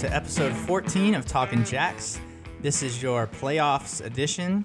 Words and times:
Hello 0.00 0.14
and 0.14 0.24
welcome 0.24 0.32
to 0.34 0.42
episode 0.46 0.66
14 0.66 1.14
of 1.14 1.26
Talking 1.26 1.62
Jacks. 1.62 2.20
This 2.62 2.82
is 2.82 3.02
your 3.02 3.26
playoffs 3.26 4.02
edition. 4.02 4.64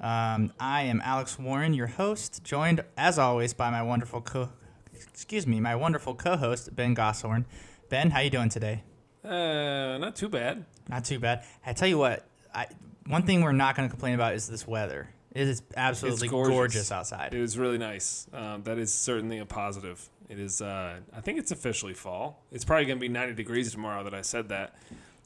Um, 0.00 0.52
I 0.60 0.82
am 0.82 1.00
Alex 1.04 1.36
Warren, 1.36 1.74
your 1.74 1.88
host, 1.88 2.44
joined 2.44 2.84
as 2.96 3.18
always 3.18 3.54
by 3.54 3.70
my 3.70 3.82
wonderful 3.82 4.20
co 4.20 4.50
excuse 4.94 5.48
me, 5.48 5.58
my 5.58 5.74
wonderful 5.74 6.14
co-host 6.14 6.76
Ben 6.76 6.94
Gosshorn. 6.94 7.44
Ben, 7.88 8.10
how 8.10 8.20
you 8.20 8.30
doing 8.30 8.50
today? 8.50 8.84
Uh, 9.24 9.98
not 9.98 10.14
too 10.14 10.28
bad. 10.28 10.64
Not 10.88 11.04
too 11.04 11.18
bad. 11.18 11.44
I 11.66 11.72
tell 11.72 11.88
you 11.88 11.98
what, 11.98 12.24
I 12.54 12.66
one 13.06 13.24
thing 13.24 13.42
we're 13.42 13.50
not 13.50 13.74
going 13.74 13.88
to 13.88 13.92
complain 13.92 14.14
about 14.14 14.34
is 14.34 14.46
this 14.46 14.64
weather. 14.64 15.08
It 15.32 15.48
is 15.48 15.62
absolutely 15.76 16.28
gorgeous. 16.28 16.54
gorgeous. 16.54 16.92
outside. 16.92 17.34
was 17.34 17.58
really 17.58 17.78
nice. 17.78 18.28
Um, 18.32 18.62
that 18.62 18.78
is 18.78 18.94
certainly 18.94 19.38
a 19.38 19.46
positive. 19.46 20.08
It 20.32 20.40
is. 20.40 20.62
Uh, 20.62 21.00
I 21.14 21.20
think 21.20 21.38
it's 21.38 21.50
officially 21.50 21.94
fall. 21.94 22.42
It's 22.50 22.64
probably 22.64 22.86
going 22.86 22.96
to 22.98 23.00
be 23.00 23.08
90 23.08 23.34
degrees 23.34 23.70
tomorrow. 23.70 24.02
That 24.04 24.14
I 24.14 24.22
said 24.22 24.48
that. 24.48 24.74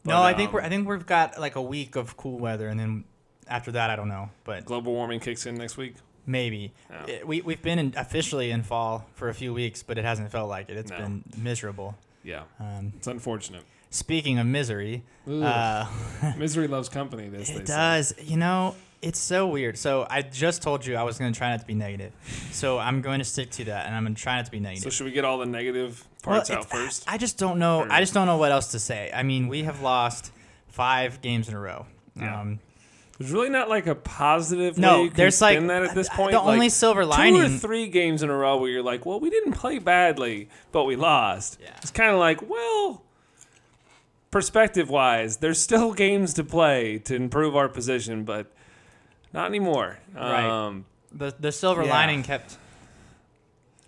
no, 0.04 0.14
But, 0.14 0.22
I 0.22 0.34
think 0.34 0.48
um, 0.48 0.54
we're 0.54 0.60
I 0.62 0.68
think 0.68 0.88
we've 0.88 1.06
got 1.06 1.38
like 1.40 1.54
a 1.56 1.62
week 1.62 1.94
of 1.96 2.16
cool 2.16 2.38
weather, 2.38 2.68
and 2.68 2.78
then 2.80 3.04
after 3.48 3.70
that, 3.72 3.88
I 3.90 3.96
don't 3.96 4.08
know, 4.08 4.30
but 4.44 4.64
global 4.64 4.92
warming 4.92 5.20
kicks 5.20 5.46
in 5.46 5.54
next 5.54 5.76
week. 5.76 5.94
maybe. 6.26 6.72
It- 7.06 7.24
we 7.26 7.40
we've 7.40 7.62
been 7.62 7.78
in, 7.78 7.94
officially 7.96 8.50
in 8.50 8.64
fall 8.64 9.06
for 9.14 9.28
a 9.28 9.34
few 9.34 9.54
weeks, 9.54 9.84
but 9.84 9.96
it 9.96 10.04
hasn't 10.04 10.32
felt 10.32 10.48
like 10.48 10.68
it. 10.68 10.76
It's 10.76 10.90
No. 10.90 10.98
been 10.98 11.24
miserable. 11.38 11.96
Yeah, 12.24 12.42
Um, 12.58 12.92
it's 12.96 13.06
unfortunate. 13.06 13.62
speaking 13.90 14.40
of 14.40 14.46
misery, 14.48 15.04
uh, 15.30 15.86
Misery 16.36 16.66
loves 16.66 16.88
company. 16.88 17.28
This 17.28 17.48
they 17.50 17.54
it 17.60 17.68
say. 17.68 17.74
does. 17.74 18.14
You 18.20 18.36
know, 18.38 18.74
it's 19.02 19.18
so 19.18 19.46
weird. 19.46 19.78
So 19.78 20.06
I 20.08 20.22
just 20.22 20.62
told 20.62 20.84
you 20.86 20.96
I 20.96 21.02
was 21.02 21.18
going 21.18 21.32
to 21.32 21.36
try 21.38 21.50
not 21.50 21.60
to 21.60 21.66
be 21.66 21.74
negative, 21.74 22.12
so 22.52 22.78
I'm 22.78 23.00
going 23.02 23.18
to 23.18 23.24
stick 23.24 23.50
to 23.52 23.64
that, 23.64 23.86
and 23.86 23.94
I'm 23.94 24.04
going 24.04 24.14
to 24.14 24.20
try 24.22 24.36
not 24.36 24.46
to 24.46 24.50
be 24.50 24.60
negative. 24.60 24.84
So 24.84 24.90
should 24.90 25.04
we 25.06 25.12
get 25.12 25.24
all 25.24 25.38
the 25.38 25.46
negative 25.46 26.06
parts 26.22 26.50
it- 26.50 26.56
out 26.58 26.70
first? 26.70 27.04
I 27.06 27.18
just 27.18 27.38
don't 27.38 27.58
know. 27.58 27.80
Or- 27.80 27.92
I 27.92 28.00
just 28.00 28.14
don't 28.14 28.26
know 28.26 28.38
what 28.38 28.52
else 28.52 28.72
to 28.72 28.78
say. 28.78 29.10
I 29.14 29.22
mean, 29.22 29.48
we 29.48 29.62
have 29.64 29.82
lost 29.82 30.32
five 30.68 31.20
games 31.20 31.48
in 31.48 31.54
a 31.54 31.60
row. 31.60 31.86
Yeah. 32.16 32.40
Um, 32.40 32.60
There's 33.18 33.30
really 33.32 33.50
not 33.50 33.68
like 33.68 33.86
a 33.86 33.94
positive. 33.94 34.76
No, 34.78 34.96
way 34.98 35.02
you 35.04 35.08
can 35.10 35.16
there's 35.16 35.40
like 35.40 35.58
that 35.66 35.82
at 35.84 35.94
this 35.94 36.08
uh, 36.10 36.14
point. 36.16 36.32
the 36.32 36.38
Like, 36.38 36.54
only 36.54 36.68
silver 36.68 37.04
lining, 37.06 37.34
two 37.40 37.46
or 37.46 37.58
three 37.58 37.88
games 37.88 38.22
in 38.22 38.30
a 38.30 38.36
row 38.36 38.56
where 38.58 38.70
you're 38.70 38.82
like, 38.82 39.06
well, 39.06 39.20
we 39.20 39.30
didn't 39.30 39.52
play 39.52 39.78
badly, 39.78 40.48
but 40.72 40.84
we 40.84 40.96
lost. 40.96 41.58
Yeah. 41.62 41.70
It's 41.82 41.90
kind 41.90 42.10
of 42.10 42.18
like, 42.18 42.48
well, 42.48 43.02
perspective 44.30 44.90
wise, 44.90 45.38
there's 45.38 45.60
still 45.60 45.92
games 46.04 46.34
to 46.34 46.44
play 46.44 46.98
to 47.00 47.14
improve 47.14 47.56
our 47.56 47.68
position, 47.68 48.24
but 48.24 48.52
not 49.32 49.46
anymore. 49.46 49.98
Right. 50.14 50.44
Um, 50.44 50.84
the 51.12 51.34
the 51.38 51.52
silver 51.52 51.84
Yeah. 51.84 51.90
lining 51.90 52.22
kept 52.22 52.56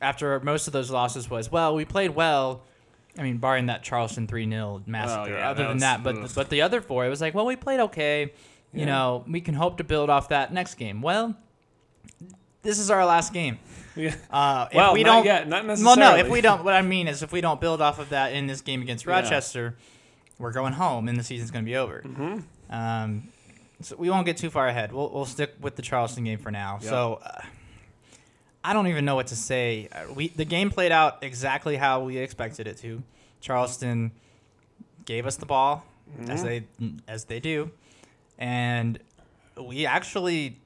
after 0.01 0.39
most 0.41 0.67
of 0.67 0.73
those 0.73 0.91
losses 0.91 1.29
was 1.29 1.51
well 1.51 1.75
we 1.75 1.85
played 1.85 2.11
well. 2.15 2.63
I 3.19 3.23
mean, 3.23 3.39
barring 3.39 3.67
that 3.67 3.83
Charleston 3.83 4.29
three 4.29 4.49
0 4.49 4.83
massacre. 4.87 5.33
yeah, 5.33 5.51
Other 5.51 5.63
that 5.65 5.69
than 5.69 5.75
was- 5.77 5.83
that, 5.83 6.03
but 6.05 6.17
ugh. 6.19 6.31
but 6.37 6.51
the 6.51 6.63
other 6.63 6.81
four, 6.81 7.05
it 7.05 7.09
was 7.09 7.21
like, 7.21 7.35
well, 7.35 7.47
we 7.47 7.57
played 7.57 7.81
okay. 7.81 8.33
You 8.73 8.81
Yeah. 8.81 8.85
know, 8.87 9.25
we 9.27 9.41
can 9.41 9.55
hope 9.55 9.79
to 9.79 9.85
build 9.85 10.09
off 10.09 10.29
that 10.29 10.53
next 10.53 10.75
game. 10.75 11.03
Well, 11.03 11.35
this 12.63 12.79
is 12.79 12.91
our 12.91 13.05
last 13.05 13.33
game. 13.33 13.59
yeah. 13.97 14.15
Uh, 14.31 14.67
if 14.71 14.77
Well, 14.77 14.93
we 14.93 15.03
not 15.03 15.17
don't, 15.17 15.25
yet, 15.25 15.49
not 15.49 15.63
well, 15.65 15.69
necessarily. 15.77 16.01
no, 16.01 16.17
if 16.17 16.29
we 16.31 16.41
don't, 16.41 16.63
what 16.65 16.75
I 16.75 16.83
mean 16.83 17.09
is, 17.09 17.23
if 17.23 17.33
we 17.33 17.41
don't 17.41 17.61
build 17.61 17.81
off 17.83 17.99
of 17.99 18.11
that 18.11 18.33
in 18.33 18.47
this 18.47 18.61
game 18.61 18.83
against 18.83 19.05
Yeah. 19.07 19.13
Rochester, 19.15 19.77
we're 20.39 20.53
going 20.53 20.75
home, 20.75 21.09
and 21.09 21.19
the 21.19 21.25
season's 21.25 21.51
going 21.51 21.65
to 21.65 21.69
be 21.69 21.77
over. 21.77 22.03
Mhm. 22.05 22.43
Um, 22.71 23.29
so 23.81 23.97
we 23.97 24.11
won't 24.11 24.27
get 24.27 24.37
too 24.37 24.51
far 24.51 24.69
ahead. 24.69 24.93
We'll 24.93 25.11
we'll 25.11 25.25
stick 25.27 25.55
with 25.61 25.77
the 25.77 25.83
Charleston 25.83 26.25
game 26.25 26.39
for 26.39 26.51
now. 26.51 26.79
Yep. 26.81 26.91
So 26.91 27.21
uh, 27.25 27.43
I 28.65 28.73
don't 28.73 28.87
even 28.89 29.05
know 29.05 29.15
what 29.15 29.29
to 29.29 29.37
say. 29.37 29.89
Uh, 29.93 30.13
We 30.13 30.29
the 30.29 30.45
game 30.45 30.71
played 30.71 30.93
out 30.93 31.19
exactly 31.23 31.77
how 31.77 32.01
we 32.03 32.19
expected 32.19 32.67
it 32.67 32.77
to. 32.79 33.03
Charleston 33.41 34.11
gave 35.05 35.27
us 35.27 35.37
the 35.37 35.47
ball 35.47 35.85
as 36.29 36.43
Mhm. 36.43 36.45
they 36.45 36.65
as 37.07 37.25
they 37.25 37.41
do, 37.41 37.71
and 38.39 38.99
we 39.61 39.87
actually, 39.87 40.57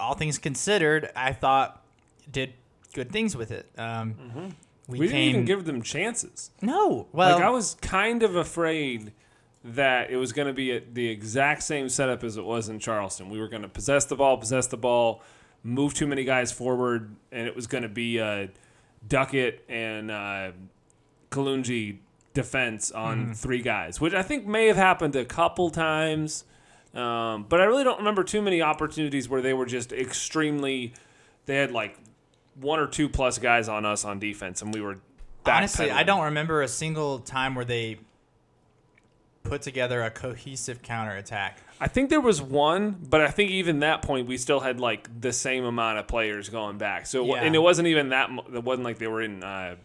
all 0.00 0.14
things 0.14 0.38
considered, 0.38 1.10
I 1.16 1.32
thought 1.32 1.82
did 2.30 2.52
good 2.94 3.10
things 3.10 3.36
with 3.36 3.50
it. 3.50 3.68
Um, 3.78 4.14
Mm-hmm. 4.14 4.48
We, 4.88 4.98
We, 4.98 5.06
didn't 5.06 5.20
even 5.22 5.44
give 5.44 5.64
them 5.64 5.80
chances. 5.80 6.50
no. 6.60 7.06
Well, 7.12 7.36
like 7.36 7.42
I 7.44 7.50
was 7.50 7.76
kind 7.80 8.22
of 8.24 8.34
afraid 8.36 9.12
that 9.64 10.10
it 10.10 10.16
was 10.16 10.32
going 10.32 10.48
to 10.48 10.54
be 10.54 10.72
a, 10.72 10.80
the 10.80 11.08
exact 11.08 11.62
same 11.62 11.88
setup 11.88 12.24
as 12.24 12.36
it 12.36 12.44
was 12.44 12.68
in 12.68 12.78
Charleston. 12.78 13.30
We 13.30 13.38
were 13.38 13.48
going 13.48 13.62
to 13.62 13.68
possess 13.68 14.04
the 14.04 14.16
ball, 14.16 14.36
possess 14.36 14.66
the 14.66 14.76
ball, 14.76 15.22
move 15.62 15.94
too 15.94 16.06
many 16.06 16.24
guys 16.24 16.50
forward, 16.50 17.14
and 17.30 17.46
it 17.46 17.54
was 17.54 17.66
going 17.66 17.82
to 17.82 17.88
be 17.88 18.18
a 18.18 18.50
Duckett 19.06 19.64
and 19.68 20.10
uh, 20.10 20.52
Kalungi 21.30 21.98
defense 22.34 22.90
on 22.90 23.34
three 23.34 23.62
guys, 23.62 24.00
which 24.00 24.14
I 24.14 24.22
think 24.22 24.46
may 24.46 24.66
have 24.66 24.76
happened 24.76 25.16
a 25.16 25.24
couple 25.24 25.70
times. 25.70 26.44
Um, 26.94 27.46
but 27.48 27.60
I 27.60 27.64
really 27.64 27.84
don't 27.84 27.98
remember 27.98 28.22
too 28.22 28.42
many 28.42 28.60
opportunities 28.60 29.28
where 29.28 29.40
they 29.40 29.54
were 29.54 29.66
just 29.66 29.92
extremely. 29.92 30.92
They 31.46 31.56
had 31.56 31.70
like 31.72 31.96
one 32.60 32.78
or 32.78 32.86
two 32.86 33.08
plus 33.08 33.38
guys 33.38 33.68
on 33.68 33.86
us 33.86 34.04
on 34.04 34.18
defense, 34.18 34.60
and 34.62 34.74
we 34.74 34.80
were. 34.80 34.98
Honestly, 35.44 35.90
I 35.90 36.02
don't 36.04 36.24
remember 36.24 36.62
a 36.62 36.68
single 36.68 37.18
time 37.18 37.54
where 37.54 37.64
they 37.64 37.98
put 39.42 39.62
together 39.62 40.02
a 40.02 40.10
cohesive 40.10 40.82
counterattack. 40.82 41.58
I 41.80 41.88
think 41.88 42.10
there 42.10 42.20
was 42.20 42.40
one, 42.40 42.96
but 43.08 43.20
I 43.20 43.28
think 43.28 43.50
even 43.50 43.80
that 43.80 44.02
point 44.02 44.26
we 44.28 44.36
still 44.36 44.60
had 44.60 44.80
like 44.80 45.08
the 45.20 45.32
same 45.32 45.64
amount 45.64 45.98
of 45.98 46.06
players 46.06 46.48
going 46.48 46.78
back. 46.78 47.06
So 47.06 47.24
Yeah. 47.24 47.42
and 47.42 47.54
it 47.54 47.58
wasn't 47.58 47.88
even 47.88 48.10
that. 48.10 48.30
It 48.54 48.62
wasn't 48.62 48.84
like 48.84 48.98
they 48.98 49.08
were 49.08 49.22
in. 49.22 49.42
Uh, 49.42 49.76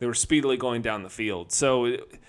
they 0.00 0.06
were 0.06 0.14
speedily 0.14 0.56
going 0.56 0.82
down 0.82 1.02
the 1.02 1.10
field. 1.10 1.52
So 1.52 1.84
it, 1.86 2.20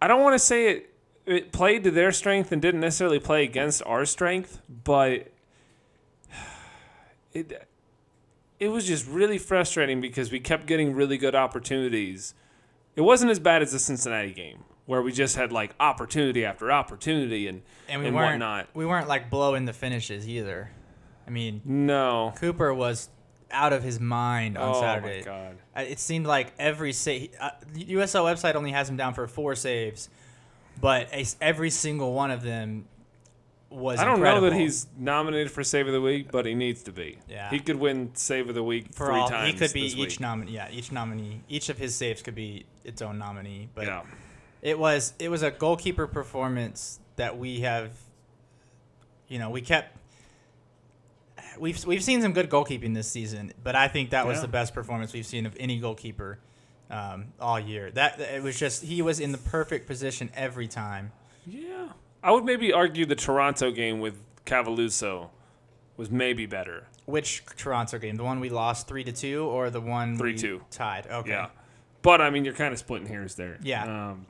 I 0.00 0.08
don't 0.08 0.22
want 0.22 0.34
to 0.34 0.38
say 0.38 0.68
it. 0.68 0.94
It 1.26 1.52
played 1.52 1.84
to 1.84 1.90
their 1.90 2.10
strength 2.12 2.52
and 2.52 2.62
didn't 2.62 2.80
necessarily 2.80 3.18
play 3.18 3.44
against 3.44 3.82
our 3.84 4.04
strength, 4.04 4.60
but 4.84 5.28
it 7.32 7.68
it 8.58 8.68
was 8.68 8.86
just 8.86 9.06
really 9.06 9.38
frustrating 9.38 10.00
because 10.00 10.32
we 10.32 10.40
kept 10.40 10.66
getting 10.66 10.94
really 10.94 11.16
good 11.18 11.34
opportunities. 11.34 12.34
It 12.98 13.02
wasn't 13.02 13.30
as 13.30 13.38
bad 13.38 13.62
as 13.62 13.70
the 13.70 13.78
Cincinnati 13.78 14.32
game 14.32 14.64
where 14.86 15.00
we 15.00 15.12
just 15.12 15.36
had 15.36 15.52
like 15.52 15.72
opportunity 15.78 16.44
after 16.44 16.72
opportunity 16.72 17.46
and 17.46 17.62
And 17.88 18.00
we 18.00 18.08
and 18.08 18.16
weren't 18.16 18.32
whatnot. 18.32 18.66
we 18.74 18.84
weren't 18.84 19.06
like 19.06 19.30
blowing 19.30 19.66
the 19.66 19.72
finishes 19.72 20.28
either. 20.28 20.72
I 21.24 21.30
mean, 21.30 21.60
No. 21.64 22.32
Cooper 22.38 22.74
was 22.74 23.08
out 23.52 23.72
of 23.72 23.84
his 23.84 24.00
mind 24.00 24.58
on 24.58 24.74
oh 24.74 24.80
Saturday. 24.80 25.20
my 25.20 25.24
god. 25.24 25.58
It 25.76 26.00
seemed 26.00 26.26
like 26.26 26.52
every 26.58 26.92
save, 26.92 27.30
uh, 27.40 27.50
USL 27.76 28.24
website 28.24 28.56
only 28.56 28.72
has 28.72 28.90
him 28.90 28.96
down 28.96 29.14
for 29.14 29.28
four 29.28 29.54
saves, 29.54 30.08
but 30.80 31.06
a, 31.12 31.24
every 31.40 31.70
single 31.70 32.14
one 32.14 32.32
of 32.32 32.42
them 32.42 32.86
was. 33.70 33.98
I 33.98 34.04
don't 34.04 34.20
know 34.20 34.40
that 34.42 34.52
he's 34.54 34.86
nominated 34.96 35.50
for 35.50 35.62
Save 35.64 35.86
of 35.86 35.92
the 35.92 36.00
Week, 36.00 36.30
but 36.30 36.46
he 36.46 36.54
needs 36.54 36.82
to 36.84 36.92
be. 36.92 37.18
Yeah. 37.28 37.50
He 37.50 37.58
could 37.60 37.76
win 37.76 38.10
Save 38.14 38.48
of 38.48 38.54
the 38.54 38.62
Week 38.62 38.94
for 38.94 39.06
three 39.06 39.16
all 39.16 39.28
times. 39.28 39.52
he 39.52 39.58
could 39.58 39.72
be 39.72 39.82
each 39.82 40.20
nominee. 40.20 40.52
Yeah, 40.52 40.68
each 40.70 40.90
nominee, 40.92 41.40
each 41.48 41.68
of 41.68 41.78
his 41.78 41.94
saves 41.94 42.22
could 42.22 42.34
be 42.34 42.66
its 42.84 43.02
own 43.02 43.18
nominee. 43.18 43.68
But 43.74 43.86
Yeah. 43.86 44.02
it 44.62 44.78
was 44.78 45.12
it 45.18 45.28
was 45.30 45.42
a 45.42 45.50
goalkeeper 45.50 46.06
performance 46.06 47.00
that 47.16 47.36
we 47.38 47.60
have. 47.60 47.90
You 49.28 49.38
know, 49.38 49.50
we 49.50 49.60
kept. 49.60 49.96
We've 51.58 51.84
we've 51.84 52.02
seen 52.04 52.22
some 52.22 52.32
good 52.32 52.48
goalkeeping 52.50 52.94
this 52.94 53.10
season, 53.10 53.52
but 53.62 53.74
I 53.74 53.88
think 53.88 54.10
that 54.10 54.26
was 54.26 54.36
Yeah. 54.38 54.42
the 54.42 54.48
best 54.48 54.74
performance 54.74 55.12
we've 55.12 55.26
seen 55.26 55.44
of 55.44 55.56
any 55.58 55.78
goalkeeper 55.80 56.38
um, 56.90 57.26
all 57.40 57.58
year. 57.58 57.90
That 57.90 58.20
it 58.20 58.42
was 58.42 58.58
just 58.58 58.84
he 58.84 59.02
was 59.02 59.18
in 59.20 59.32
the 59.32 59.38
perfect 59.38 59.86
position 59.86 60.30
every 60.34 60.68
time. 60.68 61.12
Yeah. 61.46 61.88
I 62.22 62.32
would 62.32 62.44
maybe 62.44 62.72
argue 62.72 63.06
the 63.06 63.14
Toronto 63.14 63.70
game 63.70 64.00
with 64.00 64.20
Cavaluso 64.44 65.28
was 65.96 66.10
maybe 66.10 66.46
better. 66.46 66.86
Which 67.06 67.44
Toronto 67.56 67.98
game? 67.98 68.16
The 68.16 68.24
one 68.24 68.40
we 68.40 68.50
lost 68.50 68.86
three 68.88 69.04
to 69.04 69.12
two, 69.12 69.44
or 69.44 69.70
the 69.70 69.80
one 69.80 70.16
we 70.18 70.34
3-2. 70.34 70.60
tied? 70.70 71.06
Okay. 71.06 71.30
Yeah. 71.30 71.48
But 72.02 72.20
I 72.20 72.30
mean, 72.30 72.44
you're 72.44 72.54
kind 72.54 72.72
of 72.72 72.78
splitting 72.78 73.08
hairs 73.08 73.34
there. 73.34 73.58
Yeah. 73.62 74.10
Um, 74.10 74.26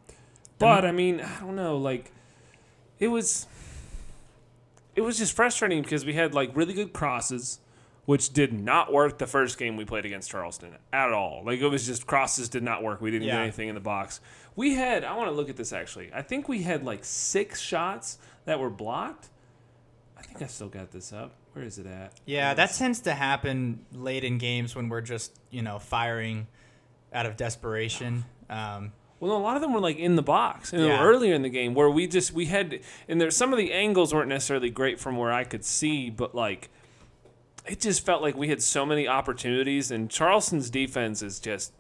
but 0.58 0.85
I 0.85 0.93
mean, 0.93 1.20
I 1.20 1.40
don't 1.40 1.56
know. 1.56 1.76
Like, 1.76 2.12
it 2.99 3.08
was, 3.08 3.46
it 4.96 5.00
was 5.02 5.19
just 5.19 5.35
frustrating 5.35 5.82
because 5.82 6.05
we 6.05 6.14
had 6.14 6.35
like 6.35 6.55
really 6.56 6.75
good 6.75 6.93
crosses, 6.93 7.61
which 8.06 8.32
did 8.32 8.52
not 8.52 8.93
work 8.93 9.19
the 9.19 9.26
first 9.26 9.58
game 9.58 9.76
we 9.76 9.85
played 9.85 10.05
against 10.06 10.31
Charleston 10.31 10.76
at 10.93 11.12
all. 11.12 11.43
Like 11.44 11.61
it 11.61 11.69
was 11.69 11.87
just 11.87 12.06
crosses 12.06 12.49
did 12.49 12.62
not 12.62 12.82
work. 12.82 13.00
We 13.00 13.11
didn't 13.11 13.26
Yeah. 13.29 13.35
get 13.37 13.43
anything 13.43 13.69
in 13.69 13.75
the 13.75 13.81
box. 13.81 14.20
We 14.58 14.75
had. 14.75 15.05
I 15.05 15.14
want 15.16 15.31
to 15.31 15.37
look 15.37 15.49
at 15.49 15.56
this 15.56 15.72
actually. 15.72 16.10
I 16.12 16.20
think 16.22 16.49
we 16.49 16.62
had 16.64 16.84
like 16.84 17.05
six 17.05 17.60
shots 17.60 18.19
that 18.44 18.58
were 18.58 18.70
blocked. 18.70 19.28
I 20.19 20.22
think 20.22 20.43
I 20.43 20.46
still 20.46 20.69
got 20.69 20.90
this 20.90 21.12
up. 21.12 21.31
Where 21.52 21.64
is 21.64 21.78
it 21.78 21.87
at? 21.87 22.12
Yeah, 22.26 22.55
that 22.55 22.75
tends 22.75 22.99
to 23.02 23.14
happen 23.14 23.87
late 23.93 24.25
in 24.25 24.37
games 24.38 24.75
when 24.75 24.88
we're 24.88 25.00
just 25.00 25.38
you 25.50 25.62
know 25.62 25.78
firing 25.78 26.49
out 27.12 27.25
of 27.25 27.37
desperation. 27.37 28.25
Um, 28.50 28.93
Well, 29.20 29.37
a 29.37 29.38
lot 29.38 29.55
of 29.55 29.62
them 29.62 29.72
were 29.72 29.81
like 29.81 29.96
in 29.99 30.16
the 30.16 30.22
box, 30.22 30.72
and 30.72 30.82
Yeah. 30.84 31.04
earlier 31.04 31.34
in 31.34 31.43
the 31.43 31.49
game 31.49 31.72
where 31.75 31.88
we 31.88 32.08
just 32.08 32.32
we 32.32 32.46
had, 32.46 32.81
and 33.08 33.20
there 33.20 33.31
some 33.31 33.52
of 33.52 33.58
the 33.61 33.72
angles 33.72 34.12
weren't 34.12 34.28
necessarily 34.28 34.70
great 34.70 34.99
from 34.99 35.16
where 35.16 35.32
I 35.32 35.44
could 35.44 35.64
see, 35.64 36.11
but 36.11 36.34
like 36.34 36.69
it 37.64 37.78
just 37.81 38.04
felt 38.04 38.22
like 38.22 38.37
we 38.37 38.49
had 38.49 38.61
so 38.61 38.84
many 38.84 39.06
opportunities, 39.06 39.93
and 39.93 40.11
Charleston's 40.11 40.69
defense 40.69 41.22
is 41.22 41.38
just 41.38 41.72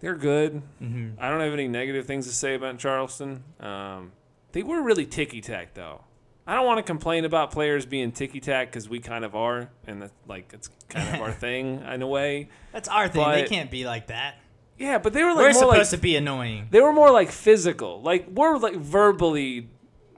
they're 0.00 0.14
good. 0.16 0.62
Mm-hmm. 0.82 1.20
I 1.20 1.28
don't 1.28 1.40
have 1.40 1.52
any 1.52 1.68
negative 1.68 2.06
things 2.06 2.26
to 2.26 2.32
say 2.32 2.54
about 2.54 2.78
Charleston. 2.78 3.42
Um, 3.60 4.12
they 4.52 4.62
were 4.62 4.82
really 4.82 5.06
ticky 5.06 5.40
tack 5.40 5.74
though. 5.74 6.02
I 6.46 6.54
don't 6.54 6.64
want 6.64 6.78
to 6.78 6.82
complain 6.82 7.26
about 7.26 7.50
players 7.50 7.84
being 7.84 8.10
ticky 8.10 8.40
tack 8.40 8.68
because 8.68 8.88
we 8.88 9.00
kind 9.00 9.22
of 9.22 9.36
are, 9.36 9.68
and 9.86 10.00
that's, 10.00 10.12
like 10.26 10.50
it's 10.54 10.70
kind 10.88 11.14
of 11.14 11.20
our 11.20 11.32
thing 11.46 11.82
in 11.82 12.00
a 12.00 12.06
way. 12.06 12.48
That's 12.72 12.88
our 12.88 13.06
thing. 13.08 13.28
they 13.30 13.44
can't 13.44 13.70
be 13.70 13.84
like 13.84 14.06
that. 14.06 14.36
Yeah, 14.78 14.98
but 14.98 15.12
they 15.12 15.24
were 15.24 15.34
like 15.34 15.38
We're 15.38 15.52
supposed 15.52 15.76
like 15.76 15.88
to 15.90 15.98
be 15.98 16.16
annoying. 16.16 16.68
they 16.70 16.80
were 16.80 16.92
more 16.92 17.10
like 17.10 17.30
physical. 17.30 18.00
Like 18.00 18.28
we're 18.30 18.56
like 18.56 18.76
verbally 18.76 19.68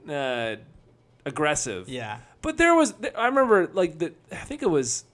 uh, 0.07 0.57
aggressive. 1.25 1.89
Yeah. 1.89 2.19
But 2.41 2.57
there 2.57 2.73
was, 2.75 2.93
I 3.15 3.25
remember, 3.25 3.69
like 3.73 3.99
the, 3.99 4.13
I 4.31 4.35
think 4.37 4.61
it 4.63 4.69
was 4.69 5.05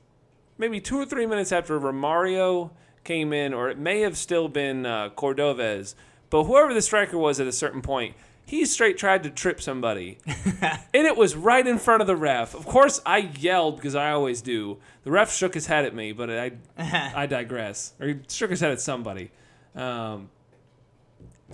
maybe 0.57 0.79
two 0.79 0.97
or 0.99 1.05
three 1.05 1.25
minutes 1.25 1.51
after 1.51 1.79
Romario 1.79 2.71
came 3.07 3.33
in, 3.33 3.53
or 3.55 3.69
it 3.69 3.79
may 3.79 4.01
have 4.01 4.15
still 4.17 4.47
been 4.47 4.85
uh, 4.85 5.09
Cordovez. 5.17 5.95
But 6.29 6.43
whoever 6.43 6.73
the 6.73 6.81
striker 6.81 7.17
was 7.17 7.39
at 7.39 7.47
a 7.47 7.51
certain 7.51 7.81
point, 7.81 8.15
he 8.45 8.65
straight 8.65 8.97
tried 8.97 9.23
to 9.23 9.29
trip 9.29 9.61
somebody, 9.61 10.19
and 10.61 11.07
it 11.07 11.17
was 11.17 11.35
right 11.35 11.65
in 11.65 11.79
front 11.79 12.01
of 12.01 12.07
the 12.07 12.15
ref. 12.15 12.53
Of 12.53 12.65
course, 12.65 13.01
I 13.05 13.17
yelled 13.39 13.77
because 13.77 13.95
I 13.95 14.11
always 14.11 14.41
do. 14.41 14.77
The 15.03 15.11
ref 15.11 15.33
shook 15.33 15.53
his 15.53 15.65
head 15.67 15.85
at 15.85 15.95
me, 15.95 16.11
but 16.11 16.29
I, 16.29 16.51
I 16.77 17.25
digress. 17.25 17.93
Or 17.99 18.07
he 18.07 18.15
shook 18.29 18.49
his 18.51 18.59
head 18.59 18.71
at 18.71 18.79
somebody. 18.81 19.31
Um, 19.75 20.29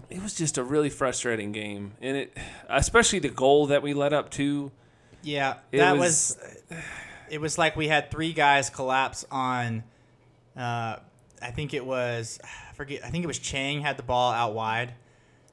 it 0.09 0.21
was 0.21 0.33
just 0.35 0.57
a 0.57 0.63
really 0.63 0.89
frustrating 0.89 1.51
game, 1.51 1.93
and 2.01 2.17
it, 2.17 2.37
especially 2.69 3.19
the 3.19 3.29
goal 3.29 3.67
that 3.67 3.81
we 3.81 3.93
let 3.93 4.11
up 4.13 4.29
to. 4.31 4.71
Yeah, 5.23 5.55
that 5.71 5.97
was- 5.97 6.37
was, 6.69 6.83
It 7.29 7.41
was 7.41 7.57
like 7.57 7.75
we 7.75 7.87
had 7.87 8.11
three 8.11 8.33
guys 8.33 8.69
collapse 8.69 9.25
on. 9.31 9.83
Uh, 10.55 10.97
I 11.43 11.51
think 11.51 11.73
it 11.73 11.85
was. 11.85 12.39
I 12.43 12.73
forget. 12.73 13.03
I 13.03 13.09
think 13.09 13.23
it 13.23 13.27
was 13.27 13.39
Chang 13.39 13.81
had 13.81 13.97
the 13.97 14.03
ball 14.03 14.31
out 14.31 14.53
wide. 14.53 14.93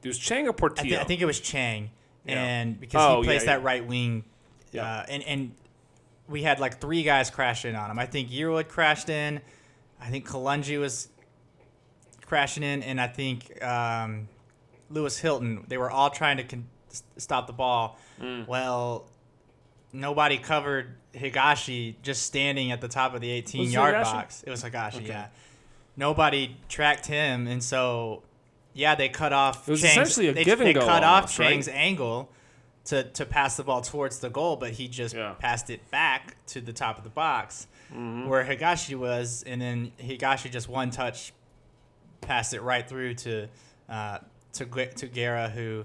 It 0.02 0.08
was 0.08 0.18
Chang 0.18 0.46
or 0.46 0.50
I, 0.50 0.54
Portillo. 0.54 0.98
I 0.98 1.04
think 1.04 1.20
it 1.20 1.26
was 1.26 1.40
Chang, 1.40 1.90
Yeah. 2.24 2.42
and 2.42 2.80
because 2.80 3.00
Oh, 3.02 3.16
he 3.20 3.26
yeah, 3.26 3.32
placed 3.32 3.46
yeah. 3.46 3.56
that 3.56 3.62
right 3.62 3.86
wing, 3.86 4.24
Yeah. 4.72 4.84
uh, 4.86 5.06
and 5.08 5.22
and 5.24 5.54
we 6.28 6.42
had 6.42 6.60
like 6.60 6.80
three 6.80 7.02
guys 7.02 7.28
crash 7.30 7.64
in 7.64 7.74
on 7.74 7.90
him. 7.90 7.98
I 7.98 8.06
think 8.06 8.30
Yearwood 8.30 8.68
crashed 8.68 9.08
in. 9.10 9.40
I 10.00 10.08
think 10.08 10.26
Kalungi 10.26 10.78
was 10.80 11.08
crashing 12.24 12.62
in, 12.62 12.82
and 12.82 13.00
I 13.00 13.06
think 13.08 13.62
um, 13.62 14.28
Lewis 14.88 15.18
Hilton. 15.18 15.64
They 15.68 15.76
were 15.76 15.90
all 15.90 16.10
trying 16.10 16.36
to 16.38 16.44
con- 16.44 16.68
stop 17.16 17.46
the 17.46 17.52
ball. 17.52 17.98
Mm. 18.20 18.46
Well, 18.46 19.06
nobody 19.92 20.38
covered 20.38 20.94
Higashi 21.14 21.96
just 22.02 22.22
standing 22.22 22.70
at 22.70 22.80
the 22.80 22.88
top 22.88 23.14
of 23.14 23.20
the 23.20 23.30
18 23.30 23.70
yard 23.70 23.94
box. 24.02 24.42
It 24.46 24.50
was 24.50 24.62
Higashi, 24.62 24.96
Okay. 24.98 25.08
yeah. 25.08 25.26
Nobody 25.96 26.56
tracked 26.68 27.06
him, 27.06 27.46
and 27.46 27.62
so 27.62 28.22
yeah, 28.72 28.94
they 28.94 29.08
cut 29.08 29.32
off. 29.32 29.68
It 29.68 29.72
was 29.72 29.82
Chang's- 29.82 29.92
essentially 30.10 30.28
a 30.28 30.32
they, 30.34 30.44
give 30.44 30.60
and 30.60 30.68
they 30.68 30.72
go 30.72 30.80
cut 30.86 31.02
off 31.04 31.22
almost, 31.22 31.38
right? 31.38 31.48
Chang's 31.50 31.68
angle 31.68 32.30
to 32.86 33.04
to 33.04 33.26
pass 33.26 33.56
the 33.56 33.64
ball 33.64 33.82
towards 33.82 34.18
the 34.20 34.30
goal, 34.30 34.56
but 34.56 34.70
he 34.72 34.88
just 34.88 35.14
Yeah. 35.14 35.34
passed 35.38 35.68
it 35.70 35.90
back 35.90 36.36
to 36.48 36.60
the 36.60 36.72
top 36.72 36.96
of 36.98 37.04
the 37.04 37.10
box 37.10 37.66
Mm-hmm. 37.92 38.28
where 38.28 38.44
Higashi 38.44 38.94
was, 38.96 39.42
and 39.42 39.60
then 39.60 39.90
Higashi 40.00 40.48
just 40.50 40.68
one 40.68 40.90
touch 40.92 41.32
passed 42.20 42.54
it 42.54 42.60
right 42.62 42.88
through 42.88 43.14
to 43.14 43.48
uh, 43.88 44.18
to 44.52 44.64
to 44.64 45.06
Guerra 45.08 45.48
who 45.50 45.84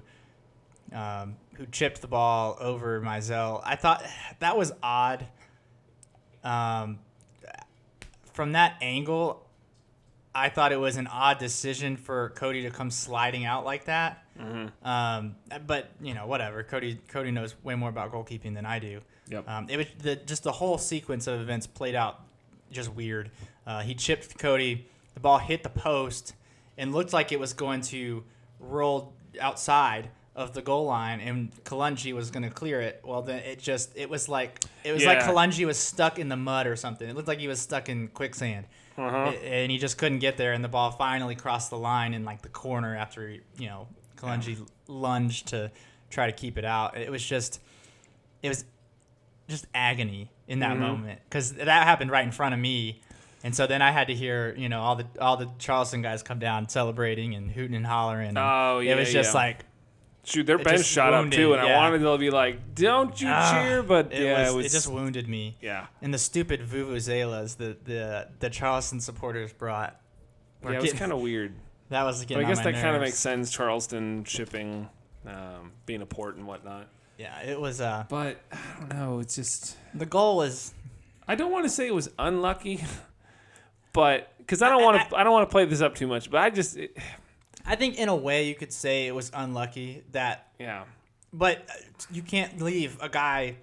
um, 0.94 1.36
who 1.56 1.66
chipped 1.66 2.02
the 2.02 2.08
ball 2.08 2.58
over 2.60 3.02
Mizell. 3.02 3.62
I 3.66 3.76
thought 3.76 4.06
that 4.40 4.56
was 4.56 4.72
odd. 4.84 5.26
Um, 6.44 7.00
from 8.34 8.52
that 8.52 8.76
angle, 8.82 9.45
I 10.36 10.50
thought 10.50 10.74
it 10.74 10.80
was 10.80 10.98
an 10.98 11.08
odd 11.08 11.40
decision 11.40 11.96
for 11.96 12.30
Cody 12.32 12.64
to 12.64 12.70
come 12.70 12.92
sliding 12.92 13.46
out 13.46 13.64
like 13.64 13.86
that. 13.86 14.26
Mm-hmm. 14.38 14.86
Um, 14.86 15.36
but 15.66 15.90
you 16.02 16.14
know, 16.14 16.28
whatever. 16.28 16.62
Cody 16.62 17.00
Cody 17.08 17.32
knows 17.32 17.56
way 17.64 17.76
more 17.76 17.90
about 17.90 18.12
goalkeeping 18.12 18.54
than 18.54 18.66
I 18.66 18.80
do. 18.80 19.00
Yep. 19.30 19.50
Um, 19.50 19.70
it 19.70 19.78
was 19.78 19.88
the 20.00 20.18
just 20.18 20.44
the 20.44 20.52
whole 20.52 20.78
sequence 20.78 21.26
of 21.28 21.40
events 21.40 21.66
played 21.66 21.96
out 21.96 22.20
just 22.70 22.94
weird. 22.94 23.32
Uh, 23.66 23.82
he 23.82 23.96
chipped 23.96 24.38
Cody. 24.38 24.88
The 25.14 25.22
ball 25.22 25.38
hit 25.38 25.64
the 25.64 25.70
post 25.70 26.34
and 26.78 26.94
looked 26.94 27.14
like 27.14 27.32
it 27.32 27.40
was 27.40 27.54
going 27.54 27.80
to 27.82 28.26
roll 28.60 29.14
outside 29.40 30.10
of 30.36 30.54
the 30.54 30.62
goal 30.62 30.86
line, 30.86 31.22
and 31.22 31.50
Kalungi 31.64 32.14
was 32.14 32.30
going 32.30 32.44
to 32.44 32.50
clear 32.50 32.82
it. 32.82 33.02
Well, 33.06 33.22
then 33.22 33.40
it 33.40 33.60
just 33.60 33.96
it 33.96 34.10
was 34.10 34.28
like 34.28 34.64
it 34.84 34.92
was 34.92 35.06
like 35.06 35.20
Yeah. 35.20 35.28
Kalungi 35.30 35.66
was 35.66 35.78
stuck 35.78 36.20
in 36.20 36.28
the 36.30 36.36
mud 36.36 36.68
or 36.68 36.76
something. 36.76 37.08
It 37.08 37.16
looked 37.16 37.28
like 37.30 37.40
he 37.40 37.48
was 37.48 37.62
stuck 37.62 37.88
in 37.88 38.10
quicksand, 38.10 38.66
Uh-huh. 38.98 39.32
A- 39.34 39.64
and 39.64 39.72
he 39.72 39.78
just 39.78 39.98
couldn't 39.98 40.20
get 40.20 40.36
there. 40.38 40.52
And 40.54 40.64
the 40.64 40.68
ball 40.70 40.92
finally 40.92 41.36
crossed 41.36 41.70
the 41.70 41.78
line 41.78 42.14
in 42.14 42.26
like 42.26 42.42
the 42.42 42.50
corner 42.50 42.96
after 42.98 43.30
you 43.58 43.68
know 43.68 43.88
Kalungi 44.18 44.68
lunged 44.88 45.48
to 45.48 45.72
try 46.10 46.26
to 46.28 46.34
keep 46.34 46.58
it 46.58 46.66
out. 46.66 46.98
It 46.98 47.10
was 47.10 47.26
just 47.26 47.62
it 48.44 48.50
was 48.50 48.66
just 49.48 49.68
agony 49.74 50.32
in 50.48 50.60
that 50.60 50.76
Mhm. 50.76 50.80
moment 50.80 51.20
because 51.30 51.54
that 51.54 51.68
happened 51.88 52.12
right 52.12 52.26
in 52.26 52.32
front 52.32 52.54
of 52.54 52.60
me. 52.60 53.02
And 53.44 53.56
so 53.56 53.68
then 53.68 53.82
I 53.82 53.92
had 53.92 54.08
to 54.08 54.16
hear, 54.16 54.56
you 54.58 54.70
know, 54.70 54.82
all 54.82 54.96
the 54.96 55.06
all 55.22 55.38
the 55.38 55.50
Charleston 55.60 56.02
guys 56.02 56.24
come 56.24 56.40
down 56.40 56.68
celebrating 56.68 57.36
and 57.36 57.52
hooting 57.52 57.76
and 57.76 57.86
hollering. 57.86 58.30
And 58.30 58.38
Oh, 58.38 58.80
yeah, 58.80 58.94
it 58.94 59.00
was 59.00 59.14
just 59.14 59.34
yeah. 59.34 59.40
like 59.40 59.66
Shoot, 60.26 60.48
their 60.48 60.58
It 60.58 60.64
bench 60.64 60.86
shot 60.86 61.14
up 61.14 61.30
too, 61.30 61.54
and 61.54 61.62
I 61.62 61.76
wanted 61.78 62.00
to 62.00 62.18
be 62.18 62.30
like, 62.32 62.74
"Don't 62.76 63.20
you 63.22 63.28
ah, 63.30 63.52
cheer!" 63.54 63.84
But 63.84 64.12
it 64.12 64.24
yeah, 64.24 64.42
was, 64.42 64.50
it 64.50 64.56
was 64.58 64.66
it 64.66 64.70
just 64.70 64.88
wounded 64.88 65.28
me. 65.28 65.56
yeah, 65.62 65.88
And 66.02 66.14
the 66.14 66.18
stupid 66.18 66.62
vuvuzelas 66.62 67.58
that 67.58 67.86
the 67.86 68.28
the 68.40 68.50
Charleston 68.50 69.00
supporters 69.00 69.54
brought. 69.54 70.00
were 70.64 70.72
yeah, 70.72 70.80
it 70.80 70.82
was 70.82 70.94
kind 70.94 71.12
of 71.12 71.20
weird. 71.20 71.54
that 71.90 72.04
was. 72.04 72.24
I 72.24 72.26
guess 72.44 72.64
that 72.64 72.74
kind 72.74 72.96
of 72.96 73.02
makes 73.02 73.20
sense. 73.20 73.52
Charleston 73.52 74.24
shipping, 74.24 74.90
um, 75.28 75.72
being 75.86 76.02
a 76.02 76.06
port 76.08 76.38
and 76.38 76.48
whatnot. 76.48 76.88
Yeah, 77.18 77.40
it 77.42 77.60
was. 77.60 77.80
Uh, 77.80 78.06
But 78.10 78.42
I 78.52 78.80
don't 78.80 78.90
know. 78.94 79.20
It's 79.20 79.36
just 79.36 79.78
the 79.94 80.06
goal 80.06 80.38
was. 80.38 80.74
I 81.28 81.36
don't 81.36 81.52
want 81.52 81.66
to 81.66 81.70
say 81.70 81.88
it 81.88 81.94
was 81.94 82.10
unlucky, 82.20 82.84
but 83.94 84.32
because 84.40 84.62
I 84.62 84.70
don't 84.70 84.84
want 84.84 85.10
to, 85.10 85.16
I 85.16 85.24
don't 85.24 85.34
want 85.34 85.48
to 85.50 85.52
play 85.52 85.66
this 85.66 85.82
up 85.82 85.96
too 85.96 86.08
much. 86.08 86.30
But 86.30 86.42
I 86.42 86.50
just, 86.50 86.78
it, 86.78 86.98
I 87.66 87.76
think 87.76 87.98
in 87.98 88.10
a 88.10 88.16
way 88.16 88.48
you 88.48 88.56
could 88.56 88.72
say 88.74 89.08
it 89.08 89.16
was 89.16 89.32
unlucky 89.34 90.04
that 90.12 90.48
yeah, 90.60 90.84
But 91.34 91.68
uh, 91.70 91.74
you 92.12 92.22
can't 92.22 92.62
leave 92.62 92.98
a 93.02 93.10
guy. 93.10 93.58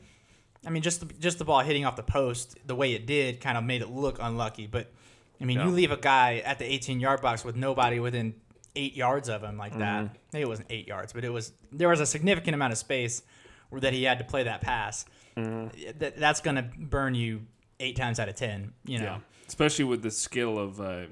I 0.66 0.70
mean, 0.70 0.82
just 0.82 1.00
the, 1.00 1.14
just 1.14 1.38
the 1.38 1.44
ball 1.44 1.60
hitting 1.60 1.84
off 1.84 1.96
the 1.96 2.02
post 2.02 2.58
the 2.66 2.74
way 2.74 2.92
it 2.94 3.06
did 3.06 3.40
kind 3.40 3.56
of 3.58 3.64
made 3.64 3.82
it 3.82 3.88
look 3.90 4.18
unlucky. 4.20 4.66
But 4.66 4.92
I 5.40 5.44
mean, 5.44 5.58
Yeah. 5.58 5.66
you 5.66 5.70
leave 5.72 5.90
a 5.90 5.96
guy 5.96 6.42
at 6.44 6.58
the 6.58 6.64
18 6.64 7.00
yard 7.00 7.20
box 7.20 7.44
with 7.44 7.56
nobody 7.56 7.98
within 8.00 8.34
eight 8.76 8.94
yards 8.96 9.28
of 9.28 9.42
him 9.42 9.56
like 9.58 9.76
that. 9.78 10.04
Mm-hmm. 10.04 10.14
Maybe 10.32 10.42
it 10.42 10.48
wasn't 10.48 10.68
eight 10.70 10.86
yards, 10.88 11.12
but 11.12 11.24
it 11.24 11.30
was 11.30 11.52
there 11.70 11.88
was 11.88 12.00
a 12.00 12.06
significant 12.06 12.54
amount 12.54 12.72
of 12.72 12.78
space 12.78 13.22
where 13.70 13.80
that 13.80 13.92
he 13.92 14.04
had 14.04 14.18
to 14.18 14.24
play 14.24 14.42
that 14.44 14.60
pass. 14.60 15.04
Mm-hmm. 15.36 15.98
That, 15.98 16.16
that's 16.18 16.40
gonna 16.40 16.70
burn 16.78 17.14
you 17.14 17.42
eight 17.80 17.96
times 17.96 18.18
out 18.20 18.28
of 18.28 18.34
ten. 18.34 18.72
You 18.84 18.98
know. 18.98 19.04
yeah. 19.04 19.18
Especially 19.48 19.84
with 19.84 20.02
the 20.02 20.10
skill 20.10 20.58
of 20.58 20.80
uh, 20.80 21.02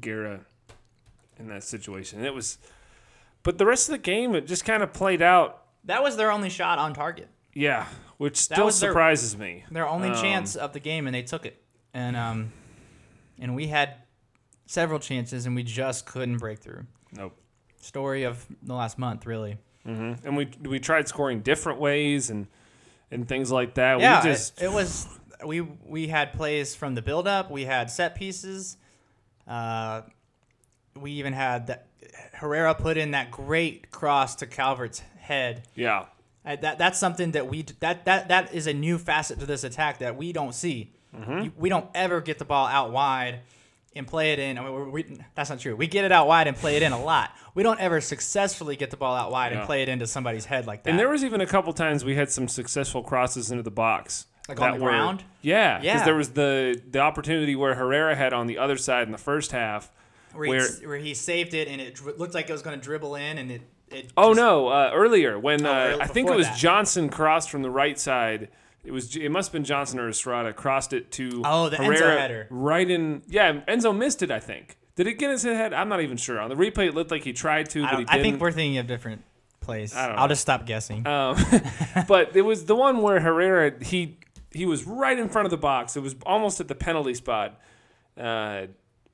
Guerra 0.00 0.40
in 1.42 1.48
that 1.48 1.64
situation, 1.64 2.18
and 2.18 2.26
it 2.26 2.34
was. 2.34 2.58
But 3.42 3.58
the 3.58 3.66
rest 3.66 3.88
of 3.88 3.92
the 3.92 3.98
game, 3.98 4.34
it 4.34 4.46
just 4.46 4.64
kind 4.64 4.82
of 4.82 4.92
played 4.92 5.20
out. 5.22 5.64
That 5.84 6.02
was 6.02 6.16
their 6.16 6.30
only 6.30 6.48
shot 6.50 6.78
on 6.78 6.94
target. 6.94 7.28
Yeah, 7.54 7.86
which 8.18 8.36
still 8.36 8.66
was 8.66 8.78
their- 8.80 8.90
surprises 8.90 9.36
me. 9.36 9.64
Their 9.70 9.86
only 9.86 10.10
Um, 10.10 10.14
chance 10.14 10.54
of 10.56 10.72
the 10.72 10.80
game, 10.80 11.06
and 11.06 11.14
they 11.14 11.22
took 11.22 11.44
it. 11.44 11.62
And 11.92 12.16
um, 12.16 12.52
and 13.38 13.54
we 13.54 13.66
had 13.66 13.96
several 14.66 14.98
chances, 15.00 15.44
and 15.46 15.54
we 15.54 15.62
just 15.62 16.06
couldn't 16.06 16.38
break 16.38 16.60
through. 16.60 16.86
Nope. 17.12 17.36
Story 17.80 18.22
of 18.22 18.46
the 18.62 18.74
last 18.74 18.96
month, 18.98 19.26
really. 19.26 19.58
hmm 19.84 20.12
And 20.24 20.36
we 20.36 20.48
we 20.62 20.78
tried 20.78 21.08
scoring 21.08 21.40
different 21.40 21.78
ways 21.80 22.30
and 22.30 22.46
and 23.10 23.28
things 23.28 23.50
like 23.50 23.74
that. 23.74 24.00
yeah, 24.00 24.22
we 24.22 24.30
just 24.30 24.62
it, 24.62 24.66
it 24.66 24.72
was. 24.72 25.06
We 25.44 25.60
we 25.60 26.06
had 26.06 26.32
plays 26.32 26.76
from 26.76 26.94
the 26.94 27.02
build 27.02 27.26
up. 27.26 27.50
We 27.50 27.64
had 27.64 27.90
set 27.90 28.14
pieces. 28.14 28.76
Uh, 29.48 30.02
we 31.00 31.12
even 31.12 31.32
had 31.32 31.66
that 31.68 31.86
Herrera 32.34 32.74
put 32.74 32.96
in 32.96 33.12
that 33.12 33.30
great 33.30 33.90
cross 33.90 34.34
to 34.36 34.46
Calvert's 34.46 35.00
head. 35.18 35.62
yeah. 35.74 36.06
Uh, 36.44 36.56
that 36.56 36.76
that's 36.76 36.98
something 36.98 37.30
that 37.32 37.46
we 37.46 37.62
that 37.78 38.04
that 38.04 38.26
that 38.28 38.52
is 38.52 38.66
a 38.66 38.72
new 38.74 38.98
facet 38.98 39.38
to 39.38 39.46
this 39.46 39.62
attack 39.62 39.98
that 40.00 40.16
we 40.16 40.32
don't 40.32 40.52
see. 40.54 40.90
Mm-hmm. 41.16 41.38
You- 41.44 41.52
We 41.56 41.68
don't 41.68 41.86
ever 41.94 42.20
get 42.20 42.40
the 42.40 42.44
ball 42.44 42.66
out 42.66 42.90
wide 42.90 43.38
and 43.94 44.08
play 44.08 44.32
it 44.32 44.40
in. 44.40 44.58
I 44.58 44.62
mean, 44.64 44.90
we, 44.90 45.02
we, 45.04 45.18
that's 45.36 45.50
not 45.50 45.60
true. 45.60 45.76
We 45.76 45.86
get 45.86 46.04
it 46.04 46.10
out 46.10 46.26
wide 46.26 46.48
and 46.48 46.56
play 46.56 46.76
it 46.76 46.82
in 46.82 46.90
a 46.90 47.00
lot. 47.00 47.30
We 47.54 47.62
don't 47.62 47.78
ever 47.78 48.00
successfully 48.00 48.74
get 48.74 48.90
the 48.90 48.96
ball 48.96 49.14
out 49.14 49.30
wide 49.30 49.52
Yeah. 49.52 49.58
and 49.58 49.66
play 49.66 49.82
it 49.82 49.88
into 49.88 50.06
somebody's 50.08 50.46
head 50.46 50.66
like 50.66 50.82
that. 50.82 50.90
And 50.90 50.98
there 50.98 51.08
was 51.10 51.22
even 51.22 51.40
a 51.40 51.46
couple 51.46 51.72
times 51.74 52.04
we 52.04 52.16
had 52.16 52.28
some 52.30 52.48
successful 52.48 53.02
crosses 53.04 53.52
into 53.52 53.62
the 53.62 53.70
box. 53.70 54.26
Like 54.48 54.60
on 54.60 54.72
that 54.72 54.78
the 54.78 54.84
were- 54.84 54.90
ground? 54.90 55.22
Yeah, 55.42 55.78
because 55.78 55.84
Yeah. 56.00 56.04
there 56.04 56.16
was 56.16 56.30
the 56.30 56.82
the 56.90 56.98
opportunity 56.98 57.54
where 57.54 57.76
Herrera 57.76 58.16
had 58.16 58.32
on 58.32 58.48
the 58.48 58.58
other 58.58 58.76
side 58.76 59.06
in 59.06 59.12
the 59.12 59.18
first 59.18 59.52
half. 59.52 59.92
Where, 60.34 60.48
where- 60.48 60.68
he, 60.80 60.86
where 60.86 60.98
he 60.98 61.14
saved 61.14 61.54
it 61.54 61.68
and 61.68 61.80
it 61.80 62.00
looked 62.18 62.34
like 62.34 62.48
it 62.48 62.52
was 62.52 62.62
going 62.62 62.78
to 62.78 62.82
dribble 62.84 63.14
in 63.16 63.38
and 63.38 63.50
it. 63.50 63.62
it 63.90 64.12
Oh 64.16 64.30
just- 64.30 64.36
no! 64.40 64.68
Uh, 64.68 64.90
earlier 64.92 65.38
when 65.38 65.64
Oh, 65.66 65.70
uh, 65.72 65.74
early- 65.76 66.00
I 66.02 66.06
think 66.06 66.28
it 66.30 66.36
was 66.36 66.46
that. 66.46 66.58
Johnson 66.58 67.08
crossed 67.08 67.50
from 67.50 67.62
the 67.62 67.70
right 67.70 67.98
side. 67.98 68.48
It 68.84 68.90
was 68.90 69.14
it 69.16 69.28
must 69.28 69.48
have 69.48 69.52
been 69.52 69.64
Johnson 69.64 70.00
or 70.00 70.08
Estrada 70.08 70.52
crossed 70.52 70.92
it 70.92 71.12
to 71.12 71.42
Oh, 71.44 71.68
the 71.68 71.76
Enzo 71.76 71.84
Herrera 71.98 72.20
header. 72.20 72.46
right 72.50 72.90
in 72.90 73.22
yeah 73.28 73.60
Enzo 73.68 73.96
missed 73.96 74.22
it 74.22 74.30
I 74.32 74.40
think 74.40 74.76
Did 74.96 75.06
it 75.06 75.18
get 75.18 75.30
his 75.30 75.44
head? 75.44 75.72
I'm 75.72 75.88
not 75.88 76.00
even 76.00 76.16
sure. 76.16 76.40
On 76.40 76.48
the 76.50 76.56
replay, 76.56 76.88
it 76.88 76.94
looked 76.94 77.10
like 77.12 77.22
he 77.22 77.32
tried 77.32 77.70
to, 77.70 77.84
I, 77.84 77.90
but 77.90 77.98
he 78.00 78.04
didn't. 78.06 78.10
I 78.18 78.22
think 78.22 78.40
we're 78.40 78.50
thinking 78.50 78.78
of 78.78 78.86
different 78.88 79.22
plays. 79.60 79.94
I'll 79.94 80.16
know. 80.16 80.26
just 80.28 80.42
stop 80.42 80.66
guessing. 80.66 81.06
Um, 81.06 81.36
but 82.08 82.34
it 82.36 82.42
was 82.42 82.64
the 82.64 82.74
one 82.74 83.02
where 83.02 83.20
Herrera 83.20 83.72
he 83.84 84.18
he 84.50 84.66
was 84.66 84.84
right 84.84 85.16
in 85.16 85.28
front 85.28 85.46
of 85.46 85.50
the 85.52 85.56
box. 85.58 85.96
It 85.96 86.00
was 86.02 86.16
almost 86.26 86.60
at 86.60 86.66
the 86.66 86.74
penalty 86.74 87.14
spot, 87.14 87.60
uh, 88.18 88.62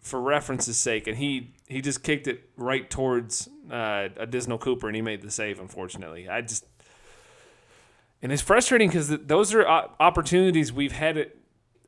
for 0.09 0.21
reference's 0.21 0.77
sake, 0.77 1.07
and 1.07 1.17
he 1.17 1.55
he 1.67 1.81
just 1.81 2.03
kicked 2.03 2.27
it 2.27 2.51
right 2.57 2.89
towards 2.89 3.49
uh, 3.71 4.09
a 4.17 4.27
Disnell 4.27 4.59
Cooper, 4.59 4.89
and 4.89 4.97
he 4.97 5.03
made 5.03 5.23
the 5.23 5.31
save. 5.31 5.61
Unfortunately, 5.61 6.29
I 6.29 6.41
just 6.41 6.65
and 8.23 8.33
it's 8.33 8.43
frustrating 8.43 8.89
because 8.89 9.09
those 9.09 9.55
are 9.55 9.67
o- 9.69 9.91
opportunities 10.01 10.73
we've 10.73 10.93
had 10.93 11.17
it 11.17 11.39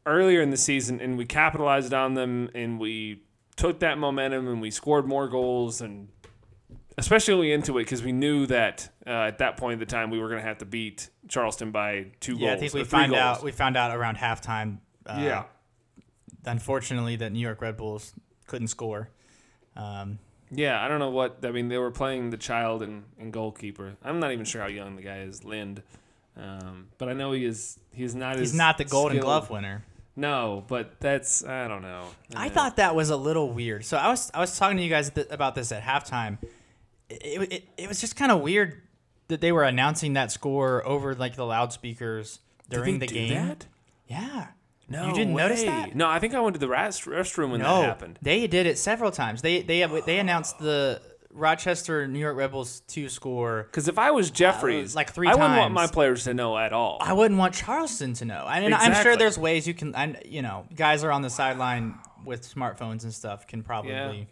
earlier 0.06 0.40
in 0.40 0.50
the 0.50 0.56
season, 0.56 1.00
and 1.00 1.18
we 1.18 1.24
capitalized 1.24 1.92
on 1.92 2.14
them, 2.14 2.50
and 2.54 2.78
we 2.78 3.22
took 3.56 3.80
that 3.80 3.98
momentum, 3.98 4.46
and 4.48 4.60
we 4.60 4.70
scored 4.70 5.06
more 5.06 5.28
goals, 5.28 5.80
and 5.80 6.08
especially 6.96 7.52
into 7.52 7.78
it 7.78 7.82
because 7.82 8.02
we 8.02 8.12
knew 8.12 8.46
that 8.46 8.88
uh, 9.06 9.10
at 9.10 9.38
that 9.38 9.56
point 9.56 9.74
in 9.74 9.78
the 9.78 9.86
time 9.86 10.10
we 10.10 10.20
were 10.20 10.28
going 10.28 10.40
to 10.40 10.46
have 10.46 10.58
to 10.58 10.66
beat 10.66 11.10
Charleston 11.28 11.70
by 11.70 12.06
two 12.20 12.34
yeah, 12.34 12.50
goals. 12.50 12.56
I 12.56 12.60
think 12.60 12.74
we 12.74 12.84
find 12.84 13.12
goals. 13.12 13.20
out 13.20 13.42
we 13.42 13.52
found 13.52 13.76
out 13.76 13.96
around 13.96 14.16
halftime. 14.16 14.78
Uh, 15.06 15.18
yeah, 15.20 15.44
Unfortunately, 16.44 17.16
that 17.16 17.32
New 17.32 17.40
York 17.40 17.60
Red 17.60 17.76
Bulls 17.76 18.12
couldn't 18.46 18.68
score. 18.68 19.08
Um, 19.76 20.18
yeah. 20.50 20.82
I 20.84 20.88
don't 20.88 20.98
know 20.98 21.10
what 21.10 21.38
I 21.44 21.50
mean. 21.50 21.68
They 21.68 21.78
were 21.78 21.90
playing 21.90 22.30
the 22.30 22.36
child 22.36 22.82
and, 22.82 23.04
and 23.18 23.32
goalkeeper. 23.32 23.94
I'm 24.02 24.20
not 24.20 24.32
even 24.32 24.44
sure 24.44 24.60
how 24.62 24.68
young 24.68 24.96
the 24.96 25.02
guy 25.02 25.20
is, 25.20 25.44
Lind. 25.44 25.82
Um, 26.36 26.88
but 26.98 27.08
I 27.08 27.12
know 27.12 27.32
he 27.32 27.44
is. 27.44 27.78
He's 27.92 28.14
not. 28.14 28.38
he's 28.38 28.54
not 28.54 28.78
the 28.78 28.84
Golden 28.84 29.16
skilled. 29.18 29.24
Glove 29.26 29.50
winner. 29.50 29.84
No, 30.16 30.64
but 30.68 30.98
that's 31.00 31.44
I 31.44 31.68
don't 31.68 31.82
know. 31.82 32.04
I 32.34 32.48
Uh, 32.48 32.50
thought 32.50 32.76
that 32.76 32.94
was 32.94 33.10
a 33.10 33.16
little 33.16 33.52
weird. 33.52 33.84
So 33.84 33.96
I 33.96 34.08
was 34.08 34.30
I 34.34 34.40
was 34.40 34.58
talking 34.58 34.76
to 34.76 34.82
you 34.82 34.88
guys 34.90 35.10
th- 35.10 35.28
about 35.30 35.54
this 35.54 35.72
at 35.72 35.82
halftime. 35.82 36.38
It, 37.08 37.52
it, 37.52 37.68
it 37.76 37.88
was 37.88 38.00
just 38.00 38.16
kind 38.16 38.30
of 38.32 38.40
weird 38.40 38.82
that 39.28 39.40
they 39.40 39.52
were 39.52 39.64
announcing 39.64 40.14
that 40.14 40.30
score 40.32 40.86
over 40.86 41.14
like 41.14 41.36
the 41.36 41.46
loudspeakers 41.46 42.40
during 42.68 42.98
the 42.98 43.06
game. 43.06 43.34
That? 43.34 43.66
Yeah. 44.08 44.46
No, 44.90 45.06
You 45.06 45.14
didn't 45.14 45.34
notice 45.36 45.62
that? 45.62 45.94
No, 45.94 46.08
I 46.08 46.18
think 46.18 46.34
I 46.34 46.40
went 46.40 46.54
to 46.54 46.60
the 46.60 46.68
rest, 46.68 47.04
restroom 47.04 47.52
when 47.52 47.60
no, 47.60 47.80
that 47.80 47.86
happened. 47.86 48.18
they 48.20 48.46
did 48.48 48.66
it 48.66 48.76
several 48.76 49.12
times. 49.12 49.40
They 49.40 49.62
they 49.62 49.86
they 50.04 50.18
announced 50.18 50.58
the 50.58 51.00
Rochester 51.32 52.08
New 52.08 52.18
York 52.18 52.36
Red 52.36 52.50
Bulls 52.50 52.82
two 52.88 53.08
score. 53.08 53.62
Because 53.62 53.86
if 53.86 53.98
I 53.98 54.10
was 54.10 54.32
Jeffries, 54.32 54.96
like 54.96 55.12
three 55.12 55.28
I 55.28 55.34
wouldn't 55.34 55.56
want 55.56 55.72
my 55.72 55.86
players 55.86 56.24
to 56.24 56.34
know 56.34 56.58
at 56.58 56.72
all. 56.72 56.98
I 57.00 57.12
wouldn't 57.12 57.38
want 57.38 57.54
Charleston 57.54 58.14
to 58.14 58.24
know. 58.24 58.44
I 58.46 58.60
mean, 58.60 58.74
I'm 58.74 59.00
sure 59.02 59.16
there's 59.16 59.38
ways 59.38 59.66
you 59.66 59.74
can. 59.74 59.94
I, 59.94 60.20
you 60.24 60.42
know, 60.42 60.66
guys 60.74 61.04
are 61.04 61.12
on 61.12 61.22
the 61.22 61.30
sideline 61.30 61.96
with 62.24 62.52
smartphones 62.52 63.04
and 63.04 63.14
stuff 63.14 63.46
can 63.46 63.62
probably 63.62 64.26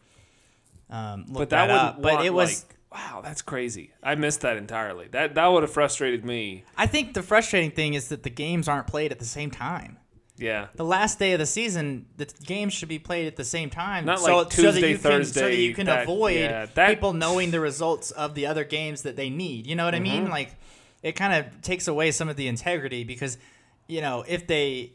um, 0.90 1.26
look 1.28 1.38
but 1.38 1.50
that, 1.50 1.66
that, 1.68 1.72
would 1.72 1.78
up. 1.78 2.02
But 2.02 2.26
it 2.26 2.34
was. 2.34 2.64
like, 2.64 2.76
wow, 2.92 3.20
that's 3.22 3.42
crazy. 3.42 3.92
I 4.02 4.16
missed 4.16 4.40
that 4.40 4.56
entirely. 4.56 5.06
That 5.08 5.36
that 5.36 5.46
would 5.46 5.62
have 5.62 5.72
frustrated 5.72 6.24
me. 6.24 6.64
I 6.76 6.86
think 6.86 7.14
the 7.14 7.22
frustrating 7.22 7.70
thing 7.70 7.94
is 7.94 8.08
that 8.08 8.24
the 8.24 8.30
games 8.30 8.66
aren't 8.66 8.88
played 8.88 9.12
at 9.12 9.20
the 9.20 9.24
same 9.24 9.52
time. 9.52 9.98
Yeah, 10.38 10.68
The 10.76 10.84
last 10.84 11.18
day 11.18 11.32
of 11.32 11.38
the 11.38 11.46
season, 11.46 12.06
the 12.16 12.26
games 12.44 12.72
should 12.72 12.88
be 12.88 12.98
played 12.98 13.26
at 13.26 13.36
the 13.36 13.44
same 13.44 13.70
time. 13.70 14.04
Not 14.04 14.20
so, 14.20 14.24
like 14.38 14.52
so 14.52 14.62
that 14.62 14.72
Tuesday, 14.72 14.90
you 14.92 14.98
can, 14.98 15.24
so 15.24 15.40
that 15.40 15.56
you 15.56 15.74
can 15.74 15.86
that- 15.86 16.04
avoid 16.04 16.36
yeah, 16.38 16.66
that- 16.74 16.88
people 16.90 17.12
knowing 17.12 17.50
the 17.50 17.60
results 17.60 18.10
of 18.12 18.34
the 18.34 18.46
other 18.46 18.64
games 18.64 19.02
that 19.02 19.16
they 19.16 19.30
need. 19.30 19.66
You 19.66 19.74
know 19.76 19.84
what 19.84 19.94
I 19.94 19.98
Mm-hmm. 19.98 20.22
mean? 20.24 20.30
Like, 20.30 20.54
it 21.02 21.12
kind 21.12 21.32
of 21.34 21.60
takes 21.62 21.88
away 21.88 22.10
some 22.12 22.28
of 22.28 22.36
the 22.36 22.48
integrity 22.48 23.04
because, 23.04 23.38
you 23.86 24.00
know, 24.00 24.24
if 24.26 24.46
they, 24.46 24.92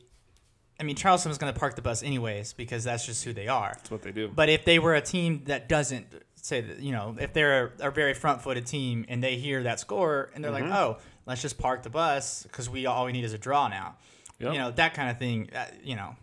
I 0.79 0.83
mean, 0.83 0.95
Charleston 0.95 1.29
was 1.29 1.37
going 1.37 1.53
to 1.53 1.59
park 1.59 1.75
the 1.75 1.81
bus 1.81 2.03
anyways 2.03 2.53
because 2.53 2.83
that's 2.83 3.05
just 3.05 3.23
who 3.23 3.33
they 3.33 3.47
are. 3.47 3.73
that's 3.75 3.91
what 3.91 4.01
they 4.01 4.11
do. 4.11 4.27
But 4.27 4.49
if 4.49 4.65
they 4.65 4.79
were 4.79 4.95
a 4.95 5.01
team 5.01 5.43
that 5.45 5.69
doesn't 5.69 6.07
say 6.35 6.59
that, 6.61 6.79
you 6.79 6.91
know, 6.91 7.15
if 7.19 7.31
they're 7.31 7.71
a, 7.79 7.87
a 7.87 7.91
very 7.91 8.13
front-footed 8.13 8.65
team 8.65 9.05
and 9.07 9.23
they 9.23 9.35
hear 9.37 9.63
that 9.63 9.79
score 9.79 10.29
and 10.35 10.43
they're 10.43 10.51
Mm-hmm. 10.51 10.69
like, 10.69 10.77
oh, 10.79 10.97
let's 11.25 11.41
just 11.41 11.57
park 11.57 11.83
the 11.83 11.89
bus 11.89 12.43
because 12.43 12.69
we 12.69 12.85
all 12.85 13.05
we 13.05 13.11
need 13.13 13.23
is 13.23 13.33
a 13.33 13.37
draw 13.37 13.67
now. 13.69 13.95
Yep. 14.39 14.53
You 14.53 14.59
know, 14.59 14.71
that 14.71 14.93
kind 14.93 15.09
of 15.09 15.17
thing. 15.19 15.49
Uh, 15.55 15.65
you 15.83 15.95
know, 15.95 16.15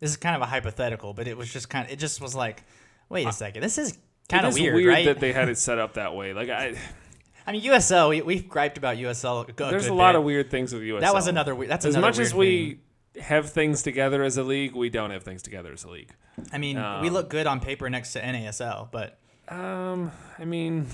this 0.00 0.10
is 0.10 0.16
kind 0.16 0.34
of 0.36 0.42
a 0.42 0.46
hypothetical, 0.46 1.12
but 1.14 1.28
it 1.28 1.36
was 1.36 1.52
just 1.52 1.68
kind 1.68 1.86
of, 1.86 1.92
it 1.92 1.98
just 1.98 2.20
was 2.20 2.34
like, 2.34 2.64
wait 3.08 3.26
a 3.26 3.32
second, 3.32 3.62
this 3.62 3.78
is 3.78 3.96
kind 4.28 4.46
of 4.46 4.54
weird, 4.54 4.74
weird 4.74 4.88
right? 4.88 5.04
that 5.06 5.20
they 5.20 5.32
had 5.32 5.48
it 5.48 5.58
set 5.68 5.78
up 5.78 5.94
that 5.94 6.14
way. 6.14 6.32
Like 6.32 6.48
I, 6.50 6.74
I 7.46 7.52
mean, 7.52 7.62
USL, 7.62 8.08
we, 8.10 8.22
we've 8.22 8.48
griped 8.48 8.78
about 8.78 8.96
USL. 8.96 9.48
A 9.48 9.52
good 9.52 9.70
there's 9.72 9.86
a 9.86 9.90
bit. 9.90 9.94
lot 9.96 10.16
of 10.16 10.24
weird 10.24 10.50
things 10.50 10.72
with 10.72 10.82
USL. 10.82 11.00
That 11.00 11.14
was 11.14 11.26
another. 11.26 11.54
we- 11.54 11.66
That's 11.66 11.84
As 11.84 11.94
another 11.94 12.08
much 12.12 12.18
as 12.18 12.34
we 12.34 12.80
thing. 13.14 13.22
have 13.22 13.50
things 13.50 13.82
together 13.82 14.22
as 14.24 14.36
a 14.38 14.42
league, 14.42 14.74
we 14.74 14.88
don't 14.90 15.10
have 15.10 15.22
things 15.22 15.42
together 15.42 15.72
as 15.72 15.84
a 15.84 15.90
league. 15.90 16.10
I 16.52 16.58
mean, 16.58 16.76
we 16.76 16.82
um, 16.82 17.06
look 17.08 17.28
good 17.30 17.46
on 17.46 17.60
paper 17.60 17.88
next 17.88 18.14
to 18.14 18.20
NASL, 18.22 18.90
but 18.90 19.18
Um, 19.48 20.10
I 20.38 20.44
mean, 20.46 20.86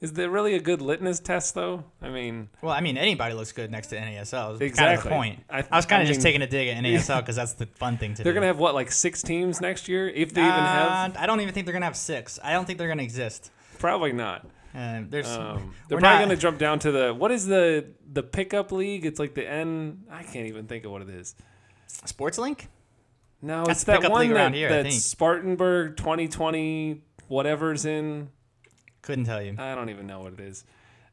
is 0.00 0.12
there 0.12 0.28
really 0.28 0.54
a 0.54 0.60
good 0.60 0.82
litmus 0.82 1.20
test 1.20 1.54
though? 1.54 1.84
I 2.02 2.10
mean, 2.10 2.48
well, 2.62 2.72
I 2.72 2.80
mean, 2.80 2.96
anybody 2.98 3.34
looks 3.34 3.52
good 3.52 3.70
next 3.70 3.88
to 3.88 3.96
NASL. 3.96 4.60
Is 4.60 4.76
kind 4.76 4.94
of 4.98 5.02
the 5.04 5.08
point. 5.10 5.40
I- 5.48 5.64
I, 5.70 5.76
was 5.76 5.86
kind 5.86 6.00
I 6.00 6.02
of 6.02 6.08
just 6.08 6.20
taking 6.20 6.42
a 6.42 6.46
dig 6.46 6.68
at 6.68 6.82
NASL 6.82 7.20
because 7.20 7.36
that's 7.36 7.54
the 7.54 7.66
fun 7.66 7.96
thing 7.98 8.12
to 8.14 8.16
do. 8.18 8.22
they're 8.24 8.32
do. 8.32 8.36
gonna 8.36 8.46
have 8.48 8.58
what 8.58 8.74
like 8.74 8.90
six 8.90 9.22
teams 9.22 9.60
next 9.60 9.88
year, 9.88 10.08
if 10.08 10.34
they 10.34 10.42
even 10.42 10.52
have. 10.52 11.16
Uh, 11.16 11.18
I 11.20 11.26
don't 11.26 11.40
even 11.40 11.54
think 11.54 11.66
they're 11.66 11.72
gonna 11.72 11.84
have 11.86 11.96
six. 11.96 12.38
I 12.42 12.52
don't 12.52 12.64
think 12.66 12.78
they're 12.78 12.88
gonna 12.88 13.02
exist. 13.02 13.50
Probably 13.78 14.12
not. 14.12 14.46
Uh, 14.74 15.02
there's 15.08 15.28
Um, 15.28 15.72
they're 15.88 15.98
probably 15.98 16.18
not- 16.18 16.24
gonna 16.24 16.36
jump 16.36 16.58
down 16.58 16.78
to 16.80 16.90
the 16.90 17.14
what 17.14 17.30
is 17.30 17.46
the 17.46 17.86
the 18.12 18.22
pickup 18.22 18.72
league? 18.72 19.06
It's 19.06 19.18
like 19.20 19.34
the 19.34 19.48
N. 19.48 20.04
I 20.10 20.22
can't 20.24 20.46
even 20.46 20.66
think 20.66 20.84
of 20.84 20.90
what 20.92 21.02
it 21.02 21.08
is. 21.08 21.34
Sports 21.86 22.38
Link. 22.38 22.68
No, 23.40 23.64
That's 23.64 23.80
it's 23.80 23.84
that 23.84 24.10
one 24.10 24.32
that, 24.32 24.54
here, 24.54 24.70
think. 24.82 24.94
Spartanburg 24.94 25.96
2020 25.98 27.02
whatever's 27.28 27.84
in. 27.84 28.30
Couldn't 29.04 29.24
tell 29.26 29.40
you. 29.42 29.54
I 29.58 29.74
don't 29.74 29.90
even 29.90 30.06
know 30.06 30.20
what 30.20 30.32
it 30.32 30.40
is. 30.40 30.64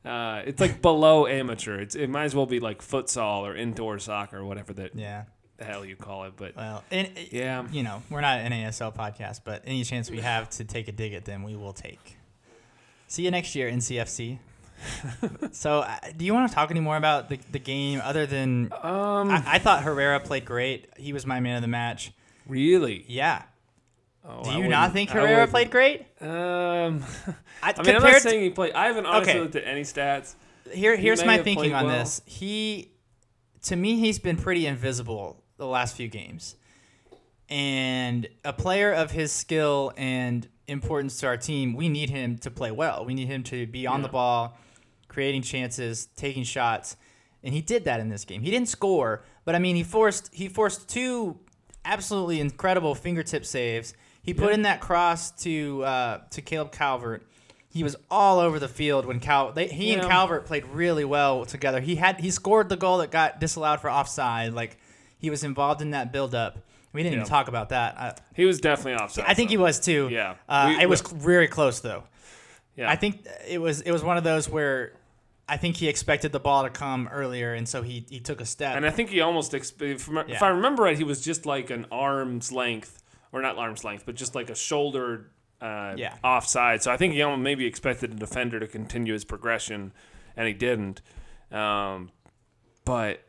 Uh, 0.03 0.41
it's 0.45 0.59
like 0.59 0.81
below 0.81 1.27
amateur. 1.27 1.79
It's 1.79 1.93
it 1.95 2.09
might 2.09 2.23
as 2.23 2.33
well 2.33 2.45
be 2.47 2.59
like 2.59 2.81
futsal 2.81 3.41
or 3.43 3.55
indoor 3.55 3.99
soccer 3.99 4.37
or 4.39 4.45
whatever 4.45 4.73
that 4.73 4.95
Yeah. 4.95 5.25
the 5.57 5.65
hell 5.65 5.85
you 5.85 5.95
call 5.95 6.23
it. 6.23 6.33
But 6.37 6.55
Well, 6.55 6.83
and, 6.89 7.09
Yeah. 7.31 7.67
You 7.71 7.83
know, 7.83 8.01
we're 8.09 8.21
not 8.21 8.39
an 8.39 8.51
NASL 8.51 8.95
podcast, 8.95 9.41
but 9.45 9.61
any 9.65 9.83
chance 9.83 10.09
we 10.09 10.21
have 10.21 10.49
to 10.51 10.63
take 10.63 10.87
a 10.87 10.91
dig 10.91 11.13
at 11.13 11.25
them, 11.25 11.43
we 11.43 11.55
will 11.55 11.73
take. 11.73 12.17
See 13.07 13.23
you 13.23 13.31
next 13.31 13.53
year, 13.55 13.69
NCFC. 13.69 14.39
so, 15.51 15.81
uh, 15.81 15.95
do 16.17 16.25
you 16.25 16.33
want 16.33 16.49
to 16.49 16.55
talk 16.55 16.71
any 16.71 16.79
more 16.79 16.97
about 16.97 17.29
the, 17.29 17.37
the 17.51 17.59
game 17.59 18.01
other 18.03 18.25
than 18.25 18.71
um, 18.81 19.29
I, 19.29 19.43
I 19.45 19.59
thought 19.59 19.83
Herrera 19.83 20.19
played 20.19 20.45
great. 20.45 20.87
He 20.97 21.13
was 21.13 21.25
my 21.25 21.39
man 21.39 21.57
of 21.57 21.61
the 21.61 21.67
match. 21.67 22.11
really, 22.47 23.05
Yeah. 23.07 23.43
Oh, 24.23 24.43
Do 24.43 24.51
you 24.51 24.67
wouldn't- 24.67 24.93
think 24.93 25.09
Herrera 25.09 25.47
played 25.47 25.71
great? 25.71 26.01
Um, 26.21 27.03
I, 27.63 27.73
I 27.77 27.81
mean, 27.83 27.95
I'm 27.95 28.03
not 28.03 28.21
saying 28.21 28.41
he 28.43 28.49
played. 28.51 28.73
I 28.73 28.85
haven't 28.87 29.05
honestly 29.05 29.31
Okay. 29.33 29.39
looked 29.41 29.55
at 29.55 29.65
any 29.65 29.81
stats. 29.81 30.35
Here, 30.71 30.95
He 30.95 31.01
here's 31.03 31.25
my 31.25 31.39
thinking 31.39 31.73
on 31.73 31.85
well. 31.87 31.97
this. 31.99 32.21
He, 32.25 32.91
to 33.63 33.75
me, 33.75 33.97
he's 33.99 34.19
been 34.19 34.37
pretty 34.37 34.67
invisible 34.67 35.43
the 35.57 35.65
last 35.65 35.95
few 35.95 36.07
games, 36.07 36.55
and 37.49 38.27
a 38.45 38.53
player 38.53 38.91
of 38.93 39.11
his 39.11 39.31
skill 39.31 39.91
and 39.97 40.47
importance 40.67 41.17
to 41.19 41.27
our 41.27 41.37
team, 41.37 41.73
we 41.75 41.89
need 41.89 42.09
him 42.09 42.37
to 42.39 42.51
play 42.51 42.71
well. 42.71 43.03
We 43.05 43.13
need 43.13 43.27
him 43.27 43.43
to 43.43 43.67
be 43.67 43.85
on 43.87 44.01
the 44.01 44.07
ball, 44.07 44.57
creating 45.07 45.41
chances, 45.41 46.05
taking 46.15 46.43
shots, 46.43 46.95
and 47.43 47.53
he 47.53 47.61
did 47.61 47.83
that 47.85 47.99
in 47.99 48.09
this 48.09 48.23
game. 48.23 48.41
He 48.43 48.51
didn't 48.51 48.69
score, 48.69 49.23
but 49.45 49.55
I 49.55 49.59
mean, 49.59 49.75
he 49.75 49.83
forced 49.83 50.33
he 50.33 50.47
forced 50.47 50.87
two 50.87 51.39
absolutely 51.83 52.39
incredible 52.39 52.95
fingertip 52.95 53.45
saves. 53.45 53.93
He 54.23 54.33
put 54.33 54.49
Yeah. 54.49 54.53
in 54.55 54.61
that 54.63 54.81
cross 54.81 55.31
to 55.43 55.83
uh, 55.83 56.17
to 56.31 56.41
Caleb 56.41 56.71
Calvert. 56.71 57.25
He 57.69 57.83
was 57.83 57.95
all 58.09 58.39
over 58.39 58.59
the 58.59 58.67
field 58.67 59.05
when 59.05 59.19
Cal. 59.21 59.53
They, 59.53 59.67
he 59.67 59.93
and 59.93 60.01
Calvert 60.03 60.45
played 60.45 60.65
really 60.67 61.05
well 61.05 61.45
together. 61.45 61.79
He 61.79 61.95
had 61.95 62.19
he 62.19 62.29
scored 62.29 62.69
the 62.69 62.75
goal 62.75 62.97
that 62.99 63.11
got 63.11 63.39
disallowed 63.39 63.79
for 63.79 63.89
offside. 63.89 64.53
Like 64.53 64.77
he 65.17 65.29
was 65.29 65.43
involved 65.43 65.81
in 65.81 65.91
that 65.91 66.11
build-up. 66.11 66.57
We 66.93 67.01
didn't 67.03 67.13
Yeah. 67.13 67.19
even 67.21 67.29
talk 67.29 67.47
about 67.47 67.69
that. 67.69 67.97
I, 67.97 68.13
He 68.35 68.43
was 68.45 68.59
definitely 68.59 68.95
offside. 69.01 69.23
I 69.27 69.33
think 69.33 69.49
he 69.49 69.57
was 69.57 69.79
too. 69.79 70.09
Yeah. 70.11 70.35
uh, 70.49 70.73
We- 70.75 70.83
it 70.83 70.89
was 70.89 70.99
very 71.01 71.47
close 71.47 71.79
though. 71.79 72.03
Yeah. 72.75 72.89
I 72.91 72.95
think 72.97 73.25
it 73.47 73.59
was 73.59 73.81
it 73.81 73.91
was 73.91 74.03
one 74.03 74.17
of 74.17 74.23
those 74.25 74.49
where 74.49 74.91
I 75.47 75.57
think 75.57 75.77
he 75.77 75.87
expected 75.87 76.31
the 76.33 76.39
ball 76.39 76.63
to 76.63 76.69
come 76.69 77.07
earlier, 77.11 77.53
and 77.53 77.67
so 77.67 77.81
he 77.81 78.05
he 78.09 78.19
took 78.19 78.41
a 78.41 78.45
step. 78.45 78.75
And 78.75 78.85
I 78.85 78.89
think 78.89 79.09
he 79.09 79.21
almost, 79.21 79.51
exp- 79.53 79.81
if, 79.81 80.09
if 80.29 80.43
I 80.43 80.49
remember 80.49 80.83
right, 80.83 80.97
he 80.97 81.03
was 81.03 81.21
just 81.21 81.45
like 81.45 81.69
an 81.69 81.85
arm's 81.91 82.51
length, 82.51 83.00
or 83.31 83.41
not 83.41 83.57
arm's 83.57 83.83
length, 83.83 84.05
but 84.05 84.15
just 84.15 84.35
like 84.35 84.49
a 84.49 84.55
shoulder 84.55 85.31
uh, 85.61 85.93
Yeah. 85.97 86.15
offside. 86.23 86.81
So 86.83 86.91
I 86.91 86.97
think 86.97 87.13
he 87.13 87.21
almost 87.21 87.41
maybe 87.43 87.65
expected 87.65 88.11
the 88.11 88.17
defender 88.17 88.59
to 88.59 88.67
continue 88.67 89.13
his 89.13 89.23
progression, 89.25 89.93
and 90.35 90.47
he 90.47 90.53
didn't. 90.53 91.01
Um, 91.51 92.09
but 92.85 93.21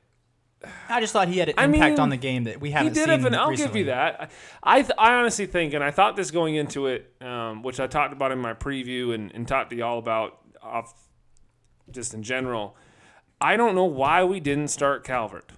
I 0.88 1.00
just 1.00 1.12
thought 1.12 1.28
he 1.28 1.38
had 1.38 1.48
an 1.50 1.54
I 1.58 1.64
impact 1.64 1.90
mean, 1.92 2.00
on 2.00 2.08
the 2.08 2.16
game 2.16 2.44
that 2.44 2.60
we 2.60 2.68
he 2.68 2.72
haven't 2.72 2.94
did 2.94 3.00
seen. 3.04 3.08
have 3.10 3.24
an. 3.26 3.34
I'll 3.34 3.48
recently. 3.50 3.68
give 3.68 3.76
you 3.76 3.84
that. 3.86 4.30
I 4.62 4.78
I, 4.78 4.82
th- 4.82 4.94
I 4.96 5.14
honestly 5.14 5.46
think, 5.46 5.74
and 5.74 5.82
I 5.82 5.90
thought 5.90 6.16
this 6.16 6.30
going 6.30 6.54
into 6.54 6.86
it, 6.86 7.12
um, 7.20 7.62
which 7.62 7.80
I 7.80 7.86
talked 7.86 8.12
about 8.12 8.30
in 8.32 8.38
my 8.38 8.54
preview 8.54 9.12
and, 9.14 9.30
and 9.34 9.46
talked 9.46 9.70
to 9.70 9.76
y'all 9.76 9.98
about 9.98 10.38
off, 10.62 10.94
just 11.90 12.14
in 12.14 12.22
general. 12.22 12.76
I 13.40 13.56
don't 13.56 13.74
know 13.74 13.84
why 13.86 14.22
we 14.22 14.38
didn't 14.38 14.68
start 14.68 15.02
Calvert. 15.04 15.50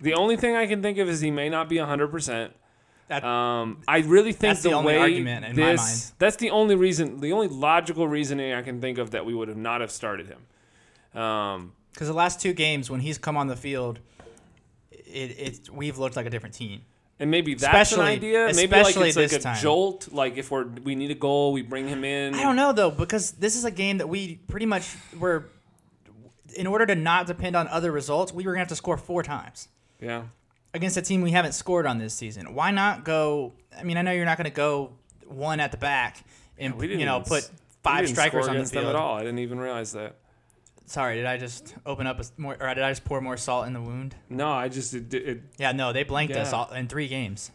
The 0.00 0.14
only 0.14 0.36
thing 0.36 0.54
I 0.56 0.66
can 0.66 0.80
think 0.82 0.98
of 0.98 1.08
is 1.08 1.20
he 1.20 1.30
may 1.30 1.48
not 1.48 1.68
be 1.68 1.78
hundred 1.78 2.08
percent. 2.08 2.52
That- 3.08 3.24
Um, 3.24 3.80
I 3.88 3.98
really 4.00 4.32
think 4.32 4.40
That's 4.52 4.62
the 4.62 4.68
the, 4.70 4.74
only 4.76 4.94
way 4.94 4.98
argument 5.00 5.46
in 5.46 5.56
my 5.56 5.72
this 5.72 5.80
mind. 5.80 6.12
that's 6.18 6.36
the 6.36 6.50
only 6.50 6.74
reason, 6.76 7.20
the 7.20 7.32
only 7.32 7.48
logical 7.48 8.06
reasoning 8.06 8.52
I 8.52 8.60
can 8.62 8.80
think 8.80 8.98
of 8.98 9.12
that 9.12 9.24
we 9.24 9.34
would 9.34 9.48
have 9.48 9.56
not 9.56 9.80
have 9.80 9.90
started 9.90 10.26
him. 10.26 11.20
Um, 11.20 11.72
Because 11.92 12.06
the 12.08 12.12
last 12.14 12.40
two 12.40 12.52
games, 12.52 12.90
when 12.90 13.00
he's 13.00 13.16
come 13.18 13.36
on 13.36 13.46
the 13.46 13.56
field, 13.56 13.98
it, 14.90 15.30
it 15.38 15.70
we've 15.72 15.96
looked 15.98 16.16
like 16.16 16.26
a 16.26 16.30
different 16.30 16.54
team. 16.54 16.82
and 17.18 17.30
maybe 17.30 17.54
that's 17.54 17.92
an 17.92 18.00
idea. 18.00 18.50
Maybe 18.54 18.70
like 18.76 18.86
especially 18.88 19.08
it's 19.08 19.16
like 19.16 19.32
a 19.32 19.38
time. 19.42 19.56
jolt. 19.60 20.12
Like 20.12 20.36
if 20.36 20.50
we're 20.50 20.64
we 20.84 20.94
need 20.94 21.10
a 21.10 21.14
goal, 21.16 21.52
we 21.52 21.62
bring 21.62 21.88
him 21.88 22.04
in. 22.04 22.34
I 22.34 22.42
don't 22.42 22.56
know 22.56 22.72
though, 22.72 22.90
because 22.90 23.32
this 23.32 23.56
is 23.56 23.64
a 23.64 23.70
game 23.70 23.98
that 23.98 24.08
we 24.08 24.36
pretty 24.48 24.66
much 24.66 24.86
were. 25.18 25.48
In 26.56 26.66
order 26.66 26.86
to 26.86 26.94
not 26.94 27.26
depend 27.26 27.56
on 27.56 27.68
other 27.68 27.90
results, 27.90 28.32
we 28.32 28.44
were 28.44 28.52
gonna 28.52 28.60
have 28.60 28.68
to 28.68 28.76
score 28.76 28.96
four 28.96 29.22
times 29.22 29.68
Yeah. 30.00 30.24
against 30.74 30.96
a 30.96 31.02
team 31.02 31.22
we 31.22 31.30
haven't 31.32 31.52
scored 31.52 31.86
on 31.86 31.98
this 31.98 32.14
season. 32.14 32.54
Why 32.54 32.70
not 32.70 33.04
go? 33.04 33.52
I 33.78 33.82
mean, 33.84 33.96
I 33.96 34.02
know 34.02 34.12
you're 34.12 34.24
not 34.24 34.36
gonna 34.36 34.50
go 34.50 34.92
one 35.26 35.60
at 35.60 35.70
the 35.72 35.76
back 35.76 36.24
and 36.58 36.78
didn't 36.78 37.00
you 37.00 37.06
know 37.06 37.20
put 37.20 37.48
five 37.82 38.08
strikers 38.08 38.48
on 38.48 38.58
the 38.58 38.64
field. 38.64 38.86
at 38.86 38.94
all. 38.96 39.16
I 39.16 39.20
didn't 39.20 39.38
even 39.40 39.58
realize 39.58 39.92
that. 39.92 40.16
Sorry, 40.86 41.16
did 41.16 41.26
I 41.26 41.36
just 41.36 41.74
open 41.84 42.06
up 42.06 42.18
a 42.18 42.24
more, 42.38 42.56
or 42.58 42.74
did 42.74 42.82
I 42.82 42.90
just 42.90 43.04
pour 43.04 43.20
more 43.20 43.36
salt 43.36 43.66
in 43.66 43.74
the 43.74 43.80
wound? 43.82 44.14
No, 44.30 44.48
I 44.50 44.68
just 44.68 44.94
it, 44.94 45.12
it 45.12 45.42
Yeah, 45.58 45.72
no, 45.72 45.92
they 45.92 46.02
blanked 46.02 46.34
us 46.34 46.52
all 46.52 46.70
in 46.72 46.88
three 46.88 47.08
games. 47.08 47.50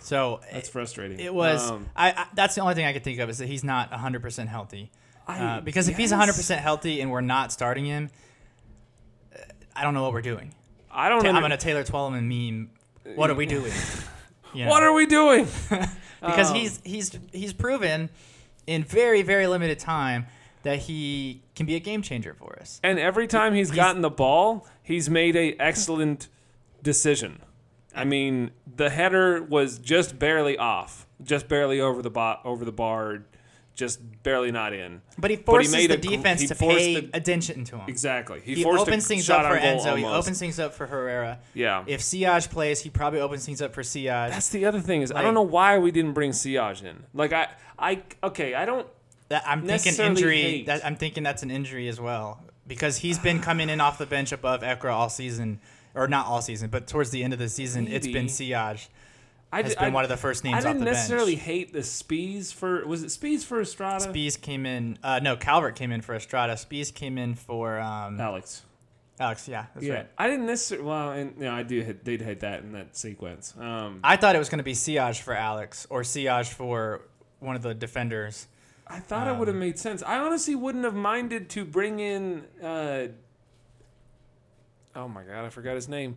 So 0.00 0.40
that's 0.52 0.68
frustrating. 0.68 1.20
It 1.20 1.32
was. 1.32 1.70
Um, 1.70 1.86
I, 1.94 2.10
I. 2.10 2.26
That's 2.34 2.56
the 2.56 2.60
only 2.62 2.74
thing 2.74 2.84
I 2.86 2.92
could 2.92 3.04
think 3.04 3.20
of 3.20 3.30
is 3.30 3.38
that 3.38 3.46
he's 3.46 3.62
not 3.62 3.92
100 3.92 4.20
percent 4.22 4.48
healthy. 4.48 4.90
I- 5.28 5.38
Uh, 5.38 5.60
because 5.60 5.86
if 5.88 5.96
he's 5.96 6.10
100 6.10 6.32
percent 6.34 6.60
healthy 6.60 7.00
and 7.00 7.10
we're 7.12 7.20
not 7.20 7.52
starting 7.52 7.84
him, 7.84 8.10
uh, 9.34 9.38
I 9.76 9.84
don't 9.84 9.94
know 9.94 10.02
what 10.02 10.12
we're 10.12 10.20
doing. 10.22 10.52
I 10.92 11.08
don't 11.08 11.22
Ta- 11.22 11.30
know. 11.32 11.36
I'm 11.36 11.42
gonna 11.42 11.56
Taylor 11.56 11.84
Twellman 11.84 12.28
meme. 12.28 12.70
What 13.16 13.30
are 13.30 13.34
we 13.34 13.46
doing? 13.46 13.72
You 14.54 14.66
know, 14.66 14.70
What 14.70 14.82
are 14.82 14.92
we 14.92 15.06
doing? 15.06 15.46
because 16.20 16.50
Um, 16.50 16.56
he's 16.56 16.78
he's 16.84 17.18
he's 17.32 17.54
proven 17.54 18.10
in 18.66 18.84
very 18.84 19.22
very 19.22 19.46
limited 19.46 19.78
time 19.78 20.26
that 20.62 20.78
he 20.80 21.42
can 21.56 21.64
be 21.64 21.74
a 21.74 21.80
game 21.80 22.02
changer 22.02 22.34
for 22.34 22.58
us. 22.60 22.78
And 22.84 22.98
every 22.98 23.26
time 23.26 23.54
he's, 23.54 23.68
He's- 23.70 23.76
gotten 23.76 24.02
the 24.02 24.10
ball, 24.10 24.66
he's 24.82 25.08
made 25.08 25.36
a 25.36 25.54
excellent 25.58 26.28
decision. 26.82 27.40
I 27.94 28.04
mean, 28.04 28.50
the 28.76 28.90
header 28.90 29.42
was 29.42 29.78
just 29.78 30.18
barely 30.18 30.58
off, 30.58 31.06
just 31.22 31.48
barely 31.48 31.80
over 31.80 32.02
the 32.02 32.10
bo- 32.10 32.38
over 32.44 32.66
the 32.66 32.72
bar, 32.72 33.24
just 33.74 34.00
barely 34.22 34.50
not 34.50 34.72
in. 34.72 35.00
But 35.18 35.30
he 35.30 35.36
But 35.36 35.62
he 35.62 35.66
forces 35.68 35.88
the 35.88 35.96
defense 35.96 36.46
to 36.48 36.54
pay 36.54 37.00
the- 37.00 37.16
attention 37.16 37.64
to 37.64 37.76
him. 37.78 37.88
Exactly. 37.88 38.40
He, 38.44 38.56
He 38.56 38.64
opens 38.64 39.06
things 39.06 39.28
up 39.30 39.46
for 39.46 39.58
Enzo. 39.58 39.96
He 39.96 40.04
opens 40.04 40.38
things 40.38 40.58
up 40.60 40.74
for 40.74 40.86
Herrera. 40.86 41.38
Yeah. 41.54 41.84
If 41.86 42.00
Siage 42.00 42.50
plays, 42.50 42.80
he 42.80 42.90
probably 42.90 43.20
opens 43.20 43.46
things 43.46 43.62
up 43.62 43.72
for 43.74 43.82
Siage. 43.82 44.30
That's 44.30 44.50
the 44.50 44.66
other 44.66 44.80
thing 44.80 45.02
is 45.02 45.10
I 45.12 45.22
don't 45.22 45.34
know 45.34 45.42
why 45.42 45.78
we 45.78 45.90
didn't 45.90 46.12
bring 46.12 46.32
Siage 46.32 46.82
in. 46.84 47.04
Like 47.14 47.32
I 47.32 47.48
I 47.78 48.02
okay, 48.22 48.54
I 48.54 48.64
don't 48.64 48.86
That 49.28 49.42
I'm 49.46 49.66
thinking 49.66 49.94
injury. 50.04 50.64
That 50.66 50.84
I'm 50.84 50.96
thinking 50.96 51.22
that's 51.22 51.42
an 51.42 51.50
injury 51.50 51.88
as 51.88 52.00
well 52.00 52.42
because 52.66 52.98
he's 52.98 53.18
been 53.18 53.40
coming 53.48 53.68
in 53.70 53.80
off 53.80 53.98
the 53.98 54.06
bench 54.06 54.32
above 54.32 54.60
Ekra 54.60 54.92
all 54.92 55.08
season, 55.08 55.60
or 55.94 56.06
not 56.08 56.26
all 56.26 56.42
season, 56.42 56.68
but 56.70 56.86
towards 56.86 57.10
the 57.10 57.24
end 57.24 57.32
of 57.32 57.38
the 57.38 57.48
season, 57.48 57.88
it's 57.88 58.06
been 58.06 58.26
Maybe. 58.26 58.28
Siage 58.28 58.88
I 59.52 59.62
has 59.62 59.74
di- 59.74 59.80
been 59.80 59.90
I- 59.92 59.94
one 59.94 60.04
of 60.04 60.10
the 60.10 60.16
first 60.16 60.44
names 60.44 60.64
off 60.64 60.72
didn't 60.72 60.84
necessarily 60.84 61.34
bench. 61.34 61.44
hate 61.46 61.72
the 61.74 61.80
Spees 61.80 62.52
for 62.54 62.86
was 62.86 63.02
it 63.02 63.08
Spees 63.08 63.44
for 63.44 63.60
Estrada? 63.60 64.06
Spees 64.06 64.40
came 64.40 64.64
in. 64.66 64.98
Uh, 65.02 65.20
no, 65.22 65.36
Calvert 65.36 65.76
came 65.76 65.92
in 65.92 66.00
for 66.00 66.14
Estrada. 66.14 66.54
Spees 66.54 66.92
came 66.94 67.18
in 67.18 67.34
for 67.34 67.78
um, 67.78 68.18
Alex. 68.20 68.62
Alex. 69.20 69.46
Yeah, 69.46 69.66
that's 69.74 69.86
yeah, 69.86 69.94
right. 69.94 70.08
I 70.16 70.26
didn't 70.28 70.46
necessarily. 70.46 70.86
Well, 70.88 71.12
and 71.12 71.34
you 71.36 71.44
know, 71.44 71.52
I 71.52 71.62
do 71.62 71.80
hit, 71.82 72.02
did 72.02 72.22
hate 72.22 72.40
that 72.40 72.60
in 72.62 72.72
that 72.72 72.96
sequence. 72.96 73.54
Um, 73.58 74.00
I 74.02 74.16
thought 74.16 74.34
it 74.34 74.38
was 74.38 74.48
going 74.48 74.58
to 74.58 74.64
be 74.64 74.72
Siage 74.72 75.20
for 75.20 75.34
Alex 75.34 75.86
or 75.90 76.00
Siage 76.02 76.48
for 76.48 77.02
one 77.38 77.54
of 77.54 77.62
the 77.62 77.74
defenders. 77.74 78.46
I 78.86 79.00
thought 79.00 79.28
it 79.28 79.36
would 79.38 79.48
Um, 79.48 79.54
have 79.54 79.60
made 79.60 79.78
sense. 79.78 80.02
I 80.02 80.18
honestly 80.18 80.54
wouldn't 80.54 80.84
have 80.84 80.94
minded 80.94 81.48
to 81.50 81.64
bring 81.64 82.00
in. 82.00 82.44
Uh, 82.62 83.08
oh 84.96 85.08
my 85.08 85.22
god, 85.22 85.44
I 85.44 85.48
forgot 85.50 85.74
his 85.74 85.88
name. 85.88 86.16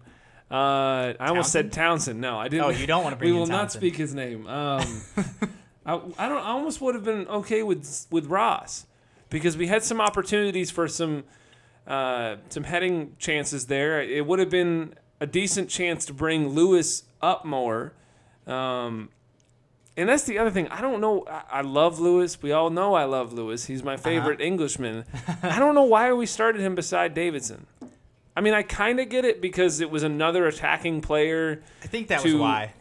Uh, 0.50 1.14
I 1.20 1.28
almost 1.30 1.52
said 1.52 1.72
Townsend. 1.72 2.22
No, 2.22 2.38
I 2.38 2.48
didn't. 2.48 2.66
Oh, 2.66 2.70
you 2.70 2.86
don't 2.86 3.04
want 3.04 3.14
to 3.14 3.18
bring 3.18 3.34
we 3.34 3.38
will 3.40 3.48
not 3.48 3.62
Townsend. 3.62 3.82
speak 3.82 3.96
his 3.96 4.14
name. 4.14 4.46
Um, 4.48 5.02
I, 5.86 5.96
I 6.18 6.30
don't. 6.30 6.38
I 6.38 6.50
almost 6.52 6.82
would 6.82 6.94
have 6.96 7.04
been 7.04 7.28
okay 7.28 7.64
with 7.64 8.08
with 8.12 8.28
Ross 8.28 8.86
because 9.30 9.58
we 9.58 9.68
had 9.68 9.84
some 9.84 10.00
opportunities 10.00 10.70
for 10.70 10.88
some 10.88 11.24
uh, 11.88 12.38
some 12.50 12.64
heading 12.64 13.16
chances 13.18 13.66
there. 13.68 14.02
It 14.02 14.26
would 14.26 14.40
have 14.40 14.50
been 14.50 14.94
a 15.20 15.28
decent 15.28 15.70
chance 15.70 16.06
to 16.06 16.14
bring 16.14 16.50
Lewis 16.50 17.04
up 17.22 17.46
more. 17.46 17.94
Um, 18.46 19.10
and 19.98 20.10
that's 20.10 20.24
the 20.24 20.38
other 20.38 20.52
thing. 20.52 20.68
I 20.68 20.82
don't 20.82 21.00
know. 21.00 21.26
I, 21.30 21.44
I 21.52 21.62
love 21.62 22.00
Lewis. 22.00 22.42
We 22.42 22.52
all 22.52 22.70
know 22.70 22.96
I 22.96 23.06
love 23.06 23.34
Lewis. 23.34 23.66
He's 23.66 23.84
my 23.84 23.98
favorite 23.98 24.42
Englishman. 24.42 25.06
I 25.44 25.58
don't 25.58 25.74
know 25.74 25.84
why 25.84 26.12
we 26.14 26.26
started 26.26 26.62
him 26.62 26.76
beside 26.76 27.14
Davidson. 27.14 27.66
I 28.36 28.42
mean, 28.42 28.54
I 28.54 28.64
kind 28.64 29.00
of 29.00 29.10
get 29.10 29.24
it 29.26 29.42
because 29.42 29.80
it 29.80 29.90
was 29.90 30.04
another 30.04 30.46
attacking 30.48 31.02
player 31.02 31.64
I 31.84 31.88
think 31.88 32.10
that 32.10 32.22
was 32.24 32.34
To- 32.34 32.40
why. 32.40 32.74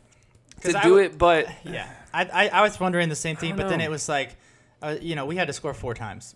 to 0.63 0.69
do 0.69 0.73
w- 0.75 0.97
it, 0.99 1.17
but 1.19 1.49
Yeah, 1.65 1.89
I, 2.13 2.25
I, 2.25 2.49
I 2.49 2.63
was 2.63 2.79
wondering 2.81 3.09
the 3.09 3.15
same 3.17 3.37
thing, 3.37 3.55
but 3.57 3.69
then 3.69 3.81
it 3.81 3.91
was 3.91 4.09
like, 4.09 4.37
uh, 4.83 4.97
you 5.01 5.15
know, 5.15 5.27
we 5.27 5.37
had 5.37 5.47
to 5.47 5.53
score 5.53 5.73
four 5.75 5.95
times. 5.95 6.35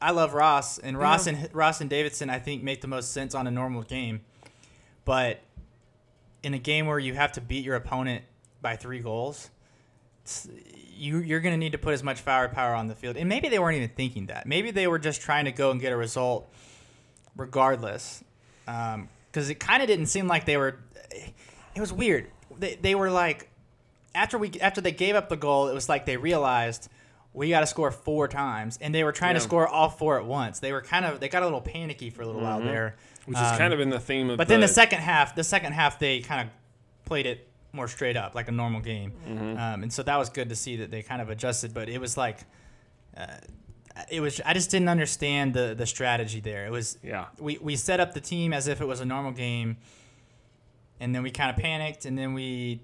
I 0.00 0.12
love 0.12 0.32
Ross, 0.32 0.78
and 0.78 0.96
Ross 0.96 1.26
Yeah. 1.26 1.34
and 1.34 1.54
Ross 1.54 1.80
and 1.80 1.90
Davidson, 1.90 2.30
I 2.30 2.38
think, 2.38 2.62
make 2.62 2.80
the 2.80 2.86
most 2.88 3.12
sense 3.12 3.34
on 3.34 3.46
a 3.46 3.50
normal 3.50 3.82
game, 3.82 4.20
but 5.04 5.40
in 6.44 6.54
a 6.54 6.58
game 6.58 6.86
where 6.86 7.00
you 7.00 7.14
have 7.14 7.32
to 7.32 7.40
beat 7.40 7.64
your 7.64 7.74
opponent 7.74 8.22
by 8.62 8.76
three 8.76 9.00
goals, 9.00 9.50
you 10.94 11.18
you're 11.18 11.40
gonna 11.40 11.56
need 11.56 11.72
to 11.72 11.78
put 11.78 11.94
as 11.94 12.02
much 12.04 12.20
firepower 12.20 12.74
on 12.74 12.86
the 12.86 12.94
field, 12.94 13.16
and 13.16 13.28
maybe 13.28 13.48
they 13.48 13.58
weren't 13.58 13.76
even 13.76 13.88
thinking 13.88 14.26
that. 14.26 14.46
Maybe 14.46 14.70
they 14.70 14.86
were 14.86 14.98
just 15.00 15.20
trying 15.20 15.46
to 15.46 15.52
go 15.52 15.70
and 15.72 15.80
get 15.80 15.92
a 15.92 15.96
result, 15.96 16.48
regardless, 17.38 18.22
because 18.66 19.48
it 19.48 19.58
kind 19.58 19.82
of 19.82 19.88
didn't 19.88 20.06
seem 20.06 20.26
like 20.28 20.44
they 20.44 20.58
were. 20.58 20.76
It 21.74 21.80
was 21.80 21.92
weird. 21.92 22.26
They, 22.58 22.74
they 22.74 22.94
were 22.94 23.10
like 23.10 23.48
after 24.14 24.36
we 24.36 24.50
after 24.60 24.82
they 24.82 24.92
gave 24.92 25.14
up 25.14 25.30
the 25.30 25.36
goal, 25.36 25.68
it 25.68 25.74
was 25.74 25.88
like 25.88 26.04
they 26.04 26.16
realized 26.18 26.90
we 27.32 27.48
got 27.50 27.60
to 27.60 27.66
score 27.66 27.90
four 27.90 28.26
times, 28.28 28.78
and 28.82 28.94
they 28.94 29.04
were 29.04 29.12
trying 29.12 29.34
to 29.34 29.40
score 29.40 29.66
all 29.66 29.88
four 29.88 30.18
at 30.18 30.26
once. 30.26 30.58
They 30.60 30.72
were 30.72 30.82
kind 30.82 31.04
of 31.06 31.20
they 31.20 31.28
got 31.28 31.42
a 31.42 31.46
little 31.46 31.60
panicky 31.60 32.10
for 32.10 32.22
a 32.22 32.26
little 32.26 32.42
while 32.42 32.60
there, 32.60 32.96
which 33.26 33.38
is 33.38 33.42
Um, 33.52 33.56
kind 33.58 33.72
of 33.72 33.80
in 33.80 33.90
the 33.90 34.00
theme 34.00 34.28
of. 34.30 34.36
But 34.36 34.48
then 34.48 34.60
the 34.60 34.68
second 34.68 34.98
half, 35.00 35.34
the 35.34 35.44
second 35.44 35.72
half 35.72 35.98
they 35.98 36.20
kind 36.20 36.42
of 36.42 36.54
played 37.04 37.26
it 37.26 37.46
more 37.72 37.86
straight 37.86 38.16
up, 38.16 38.34
like 38.34 38.48
a 38.48 38.52
normal 38.52 38.80
game, 38.80 39.12
Mm-hmm. 39.28 39.58
um, 39.58 39.82
and 39.84 39.92
so 39.92 40.02
that 40.02 40.16
was 40.18 40.30
good 40.30 40.48
to 40.48 40.56
see 40.56 40.76
that 40.76 40.90
they 40.90 41.02
kind 41.02 41.22
of 41.22 41.30
adjusted. 41.30 41.72
But 41.72 41.88
it 41.88 42.00
was 42.00 42.16
like. 42.16 42.40
Uh, 43.16 43.26
it 44.10 44.20
was. 44.20 44.40
I 44.44 44.54
just 44.54 44.70
didn't 44.70 44.88
understand 44.88 45.54
the 45.54 45.74
the 45.76 45.86
strategy 45.86 46.40
there. 46.40 46.66
It 46.66 46.70
was 46.70 46.98
yeah, 47.02 47.26
we, 47.38 47.58
we 47.58 47.76
set 47.76 48.00
up 48.00 48.14
the 48.14 48.20
team 48.20 48.52
as 48.52 48.68
if 48.68 48.80
it 48.80 48.86
was 48.86 49.00
a 49.00 49.04
normal 49.04 49.32
game 49.32 49.76
and 51.00 51.14
then 51.14 51.22
we 51.22 51.30
kind 51.30 51.50
of 51.50 51.56
panicked 51.56 52.04
and 52.04 52.16
then 52.16 52.34
we 52.34 52.80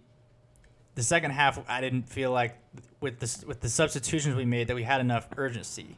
the 0.94 1.02
second 1.02 1.32
half 1.32 1.58
i 1.68 1.80
didn't 1.80 2.08
feel 2.08 2.30
like 2.30 2.56
with 3.00 3.18
the 3.18 3.46
with 3.46 3.60
the 3.60 3.68
substitutions 3.68 4.36
we 4.36 4.44
made 4.44 4.68
that 4.68 4.76
we 4.76 4.82
had 4.82 5.00
enough 5.00 5.28
urgency 5.36 5.96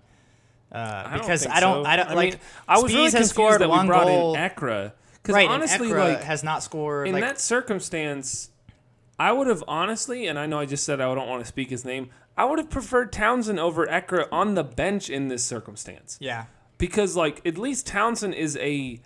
uh, 0.72 1.04
I 1.06 1.10
don't 1.10 1.20
because 1.20 1.42
think 1.44 1.54
I 1.54 1.60
don't 1.60 1.84
so. 1.84 1.88
I 1.90 1.96
don't 1.96 2.14
like 2.16 2.32
mean, 2.32 2.40
I 2.66 2.78
was 2.80 2.90
Spies 2.90 2.94
really 2.94 3.10
has 3.18 3.30
scored 3.30 3.60
that 3.60 3.68
one 3.68 3.86
we 3.86 3.86
brought 3.86 4.08
goal 4.08 4.34
in 4.34 4.40
Ekra 4.40 4.92
because 5.12 5.32
right 5.32 5.48
honestly, 5.48 5.92
like 5.92 6.24
has 6.24 6.42
not 6.42 6.60
scored 6.64 7.06
in 7.06 7.14
like 7.14 7.22
that 7.22 7.40
circumstance, 7.40 8.50
I 9.16 9.30
would 9.30 9.46
have 9.46 9.62
honestly, 9.68 10.26
and 10.26 10.36
I 10.40 10.46
know 10.46 10.58
I 10.58 10.66
just 10.66 10.82
said 10.82 11.00
I 11.00 11.14
don't 11.14 11.28
want 11.28 11.40
to 11.40 11.46
speak 11.46 11.70
his 11.70 11.84
name. 11.84 12.10
I 12.36 12.44
would 12.44 12.58
have 12.58 12.68
preferred 12.70 13.12
Townsend 13.12 13.58
over 13.58 13.86
Ekra 13.86 14.28
on 14.30 14.54
the 14.54 14.64
bench 14.64 15.08
in 15.10 15.28
this 15.28 15.44
circumstance 15.44 16.18
yeah 16.20 16.46
because, 16.78 17.16
like, 17.16 17.40
at 17.46 17.56
least 17.56 17.86
Townsend 17.86 18.34
is 18.34 18.56
a 18.58 19.00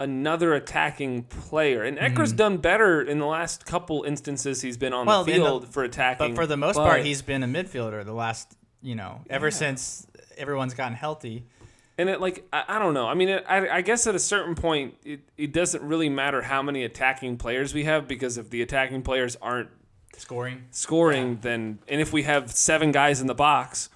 another 0.00 0.54
attacking 0.54 1.24
player, 1.24 1.82
and 1.82 1.98
Ekra's 1.98 2.32
done 2.32 2.58
better 2.58 3.02
in 3.02 3.18
the 3.18 3.26
last 3.26 3.66
couple 3.66 4.04
instances 4.04 4.62
he's 4.62 4.76
been 4.76 4.92
on 4.92 5.00
Mm-hmm. 5.00 5.08
Well, 5.08 5.24
the 5.24 5.32
in 5.32 5.40
the- 5.40 5.44
field 5.46 5.68
for 5.74 5.82
attacking. 5.82 6.34
but 6.34 6.40
for 6.42 6.46
the 6.46 6.56
most 6.56 6.76
part 6.76 7.04
he's 7.04 7.22
been 7.22 7.42
a 7.42 7.46
midfielder 7.48 8.04
the 8.04 8.12
last 8.12 8.56
you 8.80 8.94
know 8.94 9.22
ever 9.28 9.46
Yeah. 9.48 9.54
since 9.54 10.06
everyone's 10.36 10.74
gotten 10.74 10.94
healthy 10.94 11.44
And 11.98 12.08
it 12.08 12.20
like 12.20 12.46
I, 12.52 12.62
I 12.68 12.78
don't 12.78 12.94
know. 12.94 13.08
I 13.08 13.14
mean, 13.14 13.28
it, 13.28 13.44
I, 13.48 13.68
I 13.68 13.80
guess 13.80 14.06
at 14.06 14.14
a 14.14 14.20
certain 14.20 14.54
point, 14.54 14.94
it, 15.04 15.18
it 15.36 15.52
doesn't 15.52 15.82
really 15.82 16.08
matter 16.08 16.42
how 16.42 16.62
many 16.62 16.84
attacking 16.84 17.38
players 17.38 17.74
we 17.74 17.84
have 17.84 18.06
because 18.06 18.38
if 18.38 18.50
the 18.50 18.62
attacking 18.62 19.02
players 19.02 19.34
aren't 19.42 19.68
scoring 20.16 20.64
scoring, 20.70 21.38
then 21.42 21.78
and 21.88 22.00
if 22.00 22.12
we 22.12 22.24
have 22.24 22.50
seven 22.50 22.92
guys 22.92 23.20
in 23.20 23.26
the 23.26 23.34
box, 23.34 23.88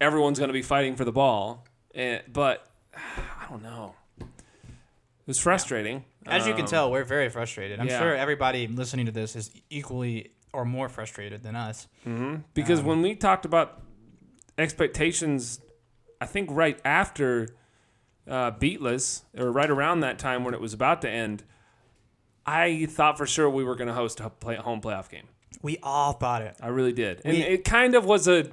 everyone's 0.00 0.38
going 0.38 0.48
to 0.48 0.52
be 0.54 0.62
fighting 0.62 0.96
for 0.96 1.04
the 1.04 1.12
ball. 1.12 1.64
And, 1.94 2.22
but 2.32 2.66
I 2.96 3.46
don't 3.48 3.62
know. 3.62 3.94
It 4.20 5.28
was 5.28 5.38
frustrating. 5.38 6.04
As 6.26 6.46
you 6.46 6.52
can 6.54 6.62
Um, 6.62 6.68
tell, 6.68 6.90
we're 6.90 7.04
very 7.04 7.28
frustrated. 7.28 7.80
I'm 7.80 7.88
yeah. 7.88 7.98
sure 7.98 8.14
everybody 8.14 8.66
listening 8.66 9.06
to 9.06 9.12
this 9.12 9.36
is 9.36 9.50
equally 9.70 10.32
or 10.52 10.64
more 10.64 10.88
frustrated 10.88 11.42
than 11.42 11.56
us. 11.56 11.88
because 12.54 12.80
Um, 12.80 12.86
when 12.86 13.02
we 13.02 13.14
talked 13.14 13.44
about 13.44 13.82
expectations, 14.58 15.60
I 16.20 16.26
think 16.26 16.48
right 16.52 16.78
after 16.84 17.48
uh, 18.28 18.52
Beatless 18.52 19.22
or 19.36 19.50
right 19.50 19.70
around 19.70 20.00
that 20.00 20.18
time 20.18 20.44
when 20.44 20.54
it 20.54 20.60
was 20.60 20.72
about 20.72 21.02
to 21.02 21.10
end, 21.10 21.44
I 22.46 22.86
thought 22.86 23.18
for 23.18 23.26
sure 23.26 23.48
we 23.50 23.64
were 23.64 23.74
going 23.74 23.88
to 23.88 23.94
host 23.94 24.20
a 24.20 24.30
play, 24.30 24.56
home 24.56 24.80
playoff 24.80 25.10
game. 25.10 25.28
We 25.64 25.78
all 25.82 26.12
thought 26.12 26.42
it. 26.42 26.54
I 26.60 26.68
really 26.68 26.92
did. 26.92 27.22
And 27.24 27.36
We- 27.36 27.42
it 27.42 27.64
kind 27.64 27.94
of 27.96 28.04
was 28.04 28.28
a 28.28 28.46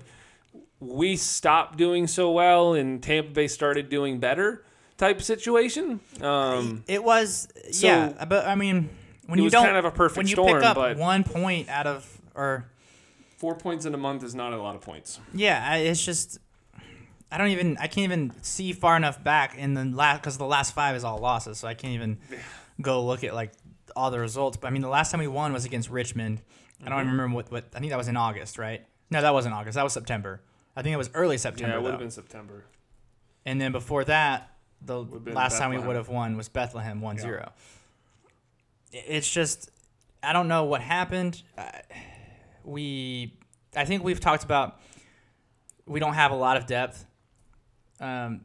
we 0.80 1.16
stopped 1.16 1.78
doing 1.78 2.08
so 2.08 2.32
well 2.32 2.74
and 2.74 3.04
Tampa 3.04 3.30
Bay 3.32 3.48
started 3.48 3.90
doing 3.90 4.20
better 4.20 4.64
type 4.98 5.22
situation. 5.22 6.00
Um, 6.22 6.84
It 6.88 7.04
was 7.04 7.48
So- 7.72 7.86
yeah, 7.86 8.26
but 8.26 8.48
I 8.48 8.56
mean, 8.56 8.90
when 9.28 9.38
It 9.38 9.42
you 9.42 9.44
was 9.46 9.54
don't 9.54 9.66
kind 9.66 9.78
of 9.78 9.86
a 9.86 9.92
perfect 9.92 10.18
when 10.18 10.28
you 10.28 10.34
storm, 10.34 10.54
pick 10.56 10.64
up 10.64 10.76
but- 10.76 10.98
one 10.98 11.24
point 11.24 11.70
out 11.70 11.86
of 11.86 12.08
or 12.34 12.66
four 13.38 13.56
points 13.56 13.86
in 13.86 13.94
a 13.94 13.98
month 13.98 14.24
is 14.24 14.34
not 14.34 14.54
a 14.54 14.58
lot 14.58 14.74
of 14.76 14.82
points. 14.82 15.20
yeah, 15.34 15.76
it's 15.76 16.04
just 16.04 16.40
I 17.32 17.38
don't 17.38 17.50
even 17.50 17.78
I 17.78 17.88
can't 17.88 18.06
even 18.06 18.32
see 18.42 18.72
far 18.74 18.96
enough 18.98 19.24
back 19.24 19.58
in 19.58 19.74
the 19.74 19.86
last 19.86 20.22
because 20.22 20.38
the 20.38 20.46
last 20.46 20.74
five 20.74 20.96
is 20.96 21.04
all 21.04 21.18
losses, 21.20 21.60
so 21.60 21.68
I 21.68 21.74
can't 21.74 21.94
even 21.94 22.18
go 22.82 23.06
look 23.06 23.24
at 23.24 23.34
like 23.36 23.52
all 23.96 24.10
the 24.12 24.20
results. 24.20 24.58
But 24.58 24.68
I 24.68 24.70
mean, 24.72 24.82
the 24.82 24.88
last 24.90 25.12
time 25.12 25.20
we 25.20 25.28
won 25.28 25.52
was 25.54 25.66
against 25.66 25.90
Richmond. 25.90 26.42
I 26.84 26.90
don't 26.90 27.00
Mm-hmm. 27.00 27.10
remember 27.12 27.36
what 27.36 27.52
what 27.52 27.66
I 27.76 27.80
think 27.80 27.92
that 27.92 27.98
was 27.98 28.08
in 28.08 28.18
August, 28.18 28.58
right? 28.58 28.86
No, 29.10 29.22
that 29.22 29.34
wasn't 29.34 29.54
August. 29.56 29.76
That 29.76 29.84
was 29.84 29.94
September. 29.94 30.42
I 30.76 30.82
think 30.82 30.94
it 30.94 30.98
was 30.98 31.10
early 31.14 31.38
September. 31.38 31.74
Yeah, 31.74 31.80
it 31.80 31.84
would 31.84 31.92
have 31.92 32.00
been 32.00 32.12
September. 32.12 32.64
And 33.46 33.60
then 33.60 33.72
before 33.72 34.04
that, 34.06 34.52
the 34.82 35.04
last 35.04 35.58
time 35.58 35.70
we 35.72 35.78
would 35.80 35.96
have 35.96 36.08
won 36.10 36.38
was 36.38 36.48
Bethlehem 36.50 37.02
1 37.02 37.18
0. 37.18 37.52
It's 38.92 39.30
just, 39.32 39.70
I 40.24 40.34
don't 40.34 40.48
know 40.48 40.64
what 40.66 40.82
happened. 40.82 41.42
Uh, 41.58 41.64
we, 42.64 43.34
I 43.76 43.86
think 43.86 44.04
we've 44.04 44.20
talked 44.20 44.44
about 44.44 44.80
we 45.86 46.00
don't 46.00 46.14
have 46.14 46.32
a 46.32 46.36
lot 46.36 46.58
of 46.58 46.66
depth. 46.68 47.06
Um, 48.00 48.42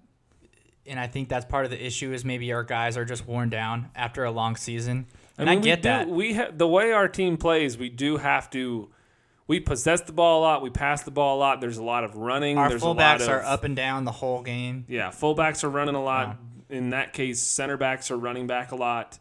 and 0.87 0.99
I 1.01 1.07
think 1.07 1.29
that's 1.29 1.45
part 1.45 1.65
of 1.65 1.71
the 1.71 1.85
issue 1.85 2.13
is 2.13 2.25
maybe 2.25 2.53
our 2.53 2.63
guys 2.65 2.97
are 2.97 3.05
just 3.05 3.27
worn 3.27 3.49
down 3.51 3.91
after 3.95 4.25
a 4.25 4.31
long 4.31 4.57
season. 4.57 5.07
And 5.39 5.51
I, 5.51 5.55
mean, 5.55 5.61
we 5.61 5.65
get 5.65 5.83
do- 5.83 5.89
that. 5.89 6.09
We 6.09 6.35
ha- 6.35 6.49
the 6.53 6.67
way 6.67 6.93
our 6.93 7.09
team 7.09 7.37
plays, 7.37 7.77
we 7.77 7.89
do 7.89 8.17
have 8.17 8.51
to. 8.51 8.91
We 9.49 9.61
possess 9.61 10.01
the 10.01 10.13
ball 10.13 10.41
a 10.41 10.43
lot. 10.43 10.63
We 10.63 10.71
pass 10.71 11.03
the 11.05 11.13
ball 11.13 11.37
a 11.37 11.39
lot. 11.39 11.61
There's 11.61 11.79
a 11.79 11.85
lot 11.85 12.03
of 12.03 12.17
running. 12.17 12.59
Our 12.59 12.69
There's 12.69 12.83
a 12.83 12.89
lot 12.89 12.97
fullbacks 12.97 13.23
of, 13.23 13.29
are 13.29 13.43
up 13.45 13.63
and 13.63 13.77
down 13.77 14.05
the 14.05 14.11
whole 14.13 14.43
game. 14.43 14.85
Yeah, 14.89 15.11
fullbacks 15.11 15.63
are 15.63 15.69
running 15.69 15.95
a 15.95 16.03
lot. 16.03 16.37
In 16.69 16.91
that 16.91 17.13
case, 17.13 17.41
center 17.41 17.77
backs 17.77 18.11
are 18.11 18.17
running 18.17 18.49
back 18.49 18.73
a 18.73 18.77
lot. 18.77 19.21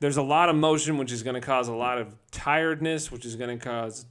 There's 0.00 0.18
a 0.18 0.22
lot 0.22 0.50
of 0.50 0.56
motion, 0.56 0.98
which 0.98 1.10
is 1.10 1.22
going 1.22 1.34
to 1.34 1.40
cause 1.40 1.68
a 1.68 1.72
lot 1.74 1.96
of 1.96 2.14
tiredness, 2.32 3.10
which 3.10 3.24
is 3.24 3.36
going 3.36 3.58
to 3.58 3.64
cause 3.64 4.04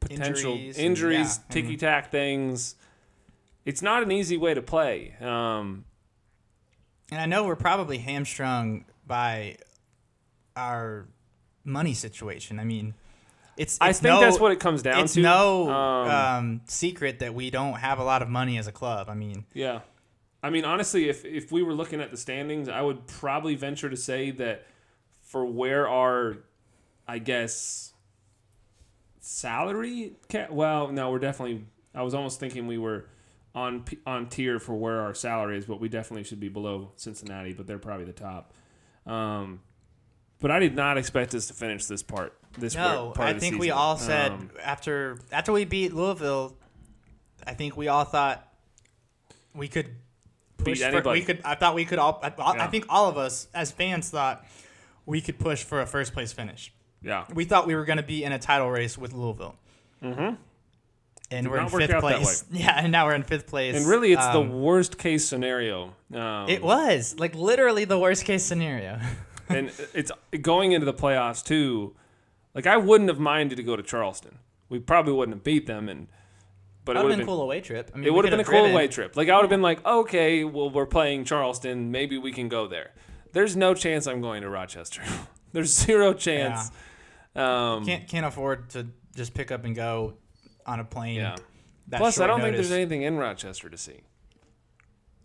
potential 0.00 0.52
Injuries 0.52 0.78
injuries 0.78 1.40
yeah. 1.40 1.52
ticky 1.52 1.76
tack 1.76 2.10
things. 2.10 2.76
It's 3.66 3.82
not 3.82 4.02
an 4.02 4.10
easy 4.10 4.38
way 4.38 4.54
to 4.54 4.62
play. 4.62 5.14
Um, 5.20 5.84
And 7.10 7.20
I 7.20 7.26
know 7.26 7.44
we're 7.44 7.56
probably 7.56 7.98
hamstrung 7.98 8.86
by 9.06 9.58
our 10.58 11.06
money 11.64 11.94
situation. 11.94 12.58
I 12.58 12.64
mean, 12.64 12.94
it's, 13.56 13.78
I 13.80 13.92
think 13.92 14.14
no, 14.14 14.20
that's 14.20 14.38
what 14.38 14.52
it 14.52 14.60
comes 14.60 14.82
down 14.82 15.04
it's 15.04 15.14
to. 15.14 15.20
no 15.20 15.70
Um, 15.70 16.10
um, 16.10 16.60
secret 16.66 17.20
that 17.20 17.34
we 17.34 17.50
don't 17.50 17.74
have 17.74 17.98
a 17.98 18.04
lot 18.04 18.22
of 18.22 18.28
money 18.28 18.58
as 18.58 18.66
a 18.66 18.72
club. 18.72 19.08
I 19.08 19.14
mean, 19.14 19.44
Yeah. 19.54 19.80
I 20.42 20.50
mean, 20.50 20.64
honestly, 20.64 21.08
if, 21.08 21.24
if 21.24 21.50
we 21.50 21.62
were 21.64 21.74
looking 21.74 22.00
at 22.00 22.12
the 22.12 22.16
standings, 22.16 22.68
I 22.68 22.80
would 22.80 23.08
probably 23.08 23.56
venture 23.56 23.90
to 23.90 23.96
say 23.96 24.30
that 24.32 24.66
for 25.22 25.44
where 25.44 25.88
our, 25.88 26.38
I 27.08 27.18
guess, 27.18 27.92
salary, 29.20 30.12
ca- 30.30 30.46
well, 30.50 30.88
no, 30.92 31.10
we're 31.10 31.18
definitely, 31.18 31.64
I 31.94 32.02
was 32.02 32.14
almost 32.14 32.38
thinking 32.40 32.66
we 32.68 32.78
were 32.78 33.06
on 33.54 33.84
on 34.06 34.28
tier 34.28 34.60
for 34.60 34.74
where 34.76 35.00
our 35.00 35.14
salary 35.14 35.58
is, 35.58 35.64
but 35.66 35.80
we 35.80 35.88
definitely 35.88 36.22
should 36.22 36.38
be 36.38 36.48
below 36.48 36.92
Cincinnati, 36.96 37.52
but 37.52 37.66
they're 37.66 37.78
probably 37.78 38.04
the 38.04 38.12
top. 38.12 38.52
Um, 39.06 39.60
but 40.40 40.50
I 40.50 40.58
did 40.58 40.74
not 40.74 40.98
expect 40.98 41.34
us 41.34 41.46
to 41.48 41.54
finish 41.54 41.86
this 41.86 42.02
part. 42.02 42.34
This 42.56 42.74
no, 42.74 43.12
part 43.14 43.28
I 43.28 43.32
the 43.34 43.40
think 43.40 43.58
we 43.58 43.70
all 43.70 43.96
said 43.96 44.32
Um, 44.32 44.50
after 44.62 45.18
after 45.30 45.52
we 45.52 45.64
beat 45.64 45.92
Louisville, 45.92 46.56
I 47.46 47.54
think 47.54 47.76
we 47.76 47.88
all 47.88 48.04
thought 48.04 48.46
we 49.54 49.68
could 49.68 49.90
push 50.56 50.80
for, 50.80 51.02
we 51.12 51.22
could. 51.22 51.40
I 51.44 51.54
thought 51.54 51.74
we 51.74 51.84
could 51.84 51.98
all. 51.98 52.20
I, 52.22 52.32
I 52.38 52.66
think 52.66 52.86
all 52.88 53.08
of 53.08 53.16
us 53.16 53.48
as 53.54 53.70
fans 53.70 54.10
thought 54.10 54.44
we 55.06 55.20
could 55.20 55.38
push 55.38 55.62
for 55.62 55.80
a 55.80 55.86
first 55.86 56.12
place 56.12 56.32
finish. 56.32 56.72
yeah. 57.02 57.24
We 57.32 57.44
thought 57.44 57.66
we 57.66 57.74
were 57.74 57.84
going 57.84 57.98
to 57.98 58.02
be 58.02 58.24
in 58.24 58.32
a 58.32 58.38
title 58.38 58.70
race 58.70 58.98
with 58.98 59.12
Louisville. 59.14 59.56
Mm-hmm. 60.02 60.34
And 61.30 61.44
Did 61.44 61.50
we're 61.50 61.58
in 61.60 61.68
fifth 61.68 62.00
place. 62.00 62.44
Yeah, 62.52 62.74
and 62.82 62.90
now 62.90 63.06
we're 63.06 63.14
in 63.14 63.22
fifth 63.22 63.46
place. 63.46 63.76
And 63.76 63.86
really, 63.86 64.12
it's 64.12 64.26
the 64.28 64.40
Um, 64.40 64.62
worst 64.62 64.96
case 64.98 65.26
scenario. 65.26 65.94
Um, 66.12 66.48
It 66.48 66.62
was 66.62 67.14
like 67.18 67.34
literally 67.34 67.84
the 67.84 67.98
worst 67.98 68.24
case 68.24 68.44
scenario. 68.44 68.98
and 69.48 69.70
it's 69.94 70.10
going 70.42 70.72
into 70.72 70.84
the 70.84 70.94
playoffs 70.94 71.44
too. 71.44 71.94
Like 72.54 72.66
I 72.66 72.76
wouldn't 72.76 73.08
have 73.08 73.18
minded 73.18 73.56
to 73.56 73.62
go 73.62 73.76
to 73.76 73.82
Charleston. 73.82 74.38
We 74.68 74.78
probably 74.78 75.12
wouldn't 75.12 75.36
have 75.36 75.44
beat 75.44 75.66
them, 75.66 75.88
and 75.88 76.08
but 76.84 76.96
it 76.96 77.02
would 77.02 77.10
have 77.10 77.18
been 77.18 77.24
a 77.24 77.26
cool 77.26 77.42
away 77.42 77.60
trip. 77.60 77.90
I 77.94 77.98
mean, 77.98 78.06
It 78.06 78.14
would 78.14 78.24
have 78.24 78.30
been 78.30 78.40
a 78.40 78.44
could've 78.44 78.60
cool 78.64 78.70
away 78.72 78.88
trip. 78.88 79.16
Like 79.16 79.28
I 79.28 79.34
would 79.36 79.42
have 79.42 79.50
been 79.50 79.62
like, 79.62 79.84
okay, 79.84 80.44
well 80.44 80.70
we're 80.70 80.86
playing 80.86 81.24
Charleston. 81.24 81.90
Maybe 81.90 82.18
we 82.18 82.32
can 82.32 82.48
go 82.48 82.66
there. 82.66 82.92
There's 83.32 83.56
no 83.56 83.74
chance 83.74 84.06
I'm 84.06 84.20
going 84.20 84.42
to 84.42 84.48
Rochester. 84.48 85.02
There's 85.52 85.74
zero 85.74 86.12
chance. 86.14 86.70
Um, 87.34 87.84
Can't 87.84 88.08
can't 88.08 88.26
afford 88.26 88.70
to 88.70 88.88
just 89.14 89.34
pick 89.34 89.50
up 89.50 89.64
and 89.64 89.74
go 89.74 90.14
on 90.66 90.80
a 90.80 90.84
plane. 90.84 91.16
yeah. 91.16 91.36
that 91.88 91.98
Plus, 91.98 92.20
I 92.20 92.26
don't 92.26 92.40
think 92.40 92.54
there's 92.54 92.72
anything 92.72 93.02
in 93.02 93.16
Rochester 93.16 93.68
to 93.68 93.76
see. 93.78 94.00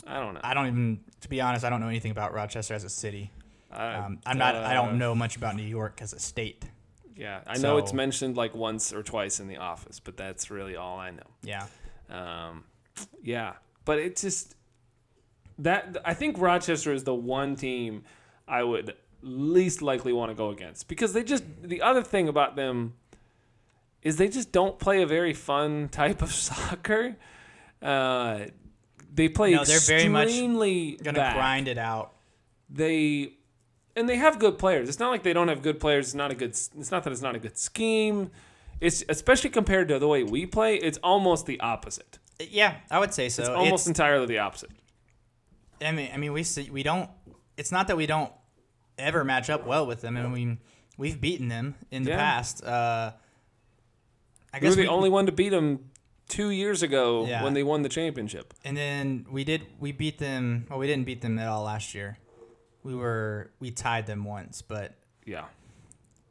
I 0.06 0.20
don't 0.20 0.34
know. 0.34 0.42
I 0.44 0.54
don't 0.54 0.68
even, 0.68 1.00
to 1.22 1.30
be 1.30 1.42
honest, 1.42 1.64
I 1.66 1.70
don't 1.70 1.80
know 1.80 1.88
anything 1.88 2.12
about 2.12 2.34
Rochester 2.34 2.74
as 2.74 2.84
a 2.84 2.90
city. 2.90 3.32
I, 3.74 3.96
Um, 3.96 4.20
I'm 4.26 4.38
not. 4.38 4.56
I 4.56 4.74
don't 4.74 4.98
know 4.98 5.16
much 5.16 5.36
about 5.36 5.56
New 5.56 5.64
York 5.64 6.00
as 6.02 6.14
a 6.14 6.20
state. 6.20 6.66
Yeah, 7.16 7.42
I 7.46 7.58
know 7.58 7.78
it's 7.78 7.94
mentioned 7.94 8.38
like 8.38 8.56
once 8.56 8.92
or 8.92 9.04
twice 9.04 9.40
in 9.40 9.48
the 9.48 9.58
office, 9.58 10.00
but 10.00 10.18
that's 10.18 10.50
really 10.50 10.76
all 10.76 10.98
I 10.98 11.12
know. 11.12 11.28
Yeah. 11.44 11.66
Um, 12.10 12.64
yeah, 13.22 13.54
but 13.86 14.00
it's 14.00 14.22
just 14.22 14.56
that 15.60 15.98
I 16.04 16.14
think 16.14 16.40
Rochester 16.40 16.92
is 16.92 17.04
the 17.04 17.14
one 17.14 17.56
team 17.56 18.04
I 18.48 18.64
would 18.64 18.96
least 19.22 19.82
likely 19.82 20.12
want 20.12 20.32
to 20.32 20.36
go 20.36 20.50
against 20.50 20.88
because 20.88 21.14
they 21.14 21.24
just 21.24 21.44
the 21.62 21.82
other 21.82 22.04
thing 22.04 22.28
about 22.28 22.56
them 22.56 22.94
is 24.02 24.18
they 24.18 24.28
just 24.28 24.52
don't 24.52 24.78
play 24.80 25.02
a 25.02 25.08
very 25.08 25.34
fun 25.34 25.90
type 25.90 26.22
of 26.22 26.32
soccer. 26.34 27.16
Uh, 27.82 28.46
they 29.14 29.30
play 29.30 29.52
No, 29.52 29.64
they're 29.64 29.80
very 29.80 30.10
much 30.10 30.30
Gonna 31.04 31.20
back. 31.20 31.36
grind 31.36 31.68
it 31.68 31.78
out. 31.78 32.14
They 32.70 33.34
and 33.96 34.08
they 34.10 34.16
have 34.18 34.40
good 34.40 34.58
players. 34.58 34.90
It's 34.90 35.00
not 35.00 35.10
like 35.12 35.24
they 35.24 35.34
don't 35.34 35.48
have 35.48 35.62
good 35.62 35.80
players. 35.80 36.08
It's 36.08 36.16
not 36.16 36.32
a 36.32 36.36
good. 36.36 36.50
It's 36.52 36.92
not 36.92 37.04
that 37.04 37.12
it's 37.14 37.22
not 37.22 37.36
a 37.36 37.40
good 37.40 37.58
scheme. 37.58 38.32
It's 38.82 39.04
especially 39.08 39.50
compared 39.50 39.88
to 39.90 40.00
the 40.00 40.08
way 40.08 40.24
we 40.24 40.46
play. 40.46 40.76
It's 40.76 40.98
almost 41.04 41.46
the 41.46 41.60
opposite. 41.60 42.20
Yeah, 42.40 42.76
I 42.92 43.00
would 43.00 43.14
say 43.14 43.30
so. 43.30 43.44
It's 43.44 43.50
almost 43.50 43.88
entirely 43.88 44.26
the 44.26 44.40
opposite. 44.40 44.72
I 45.82 45.92
mean, 45.92 46.10
I 46.14 46.18
mean, 46.18 46.34
we 46.34 46.44
see, 46.44 46.70
we 46.70 46.84
don't. 46.84 47.10
It's 47.58 47.72
not 47.72 47.88
that 47.88 47.98
we 47.98 48.06
don't 48.08 48.32
ever 48.98 49.24
match 49.24 49.50
up 49.50 49.66
well 49.66 49.86
with 49.86 50.02
them. 50.02 50.18
I 50.18 50.28
mean, 50.28 50.60
we've 50.98 51.20
beaten 51.22 51.48
them 51.48 51.76
in 51.92 52.04
the 52.04 52.12
Yeah. 52.12 52.18
past. 52.18 52.64
Uh, 52.64 53.12
I 54.54 54.60
We 54.60 54.70
were 54.70 54.76
the 54.76 54.82
we- 54.84 54.88
only 54.88 55.10
one 55.10 55.26
to 55.28 55.32
beat 55.32 55.50
them 55.50 55.90
two 56.28 56.50
years 56.50 56.84
ago 56.84 57.26
Yeah. 57.28 57.44
when 57.44 57.54
they 57.54 57.64
won 57.64 57.82
the 57.84 57.90
championship. 57.90 58.54
And 58.64 58.76
then 58.78 59.26
we 59.30 59.44
did. 59.44 59.66
We 59.80 59.92
beat 59.92 60.18
them. 60.20 60.66
Well, 60.70 60.80
we 60.80 60.88
didn't 60.88 61.06
beat 61.06 61.22
them 61.22 61.38
at 61.40 61.48
all 61.48 61.64
last 61.64 61.94
year. 61.96 62.18
We 62.84 62.96
were. 62.96 63.52
We 63.60 63.72
tied 63.72 64.06
them 64.06 64.24
once, 64.26 64.62
but 64.62 64.94
Yeah. 65.26 65.46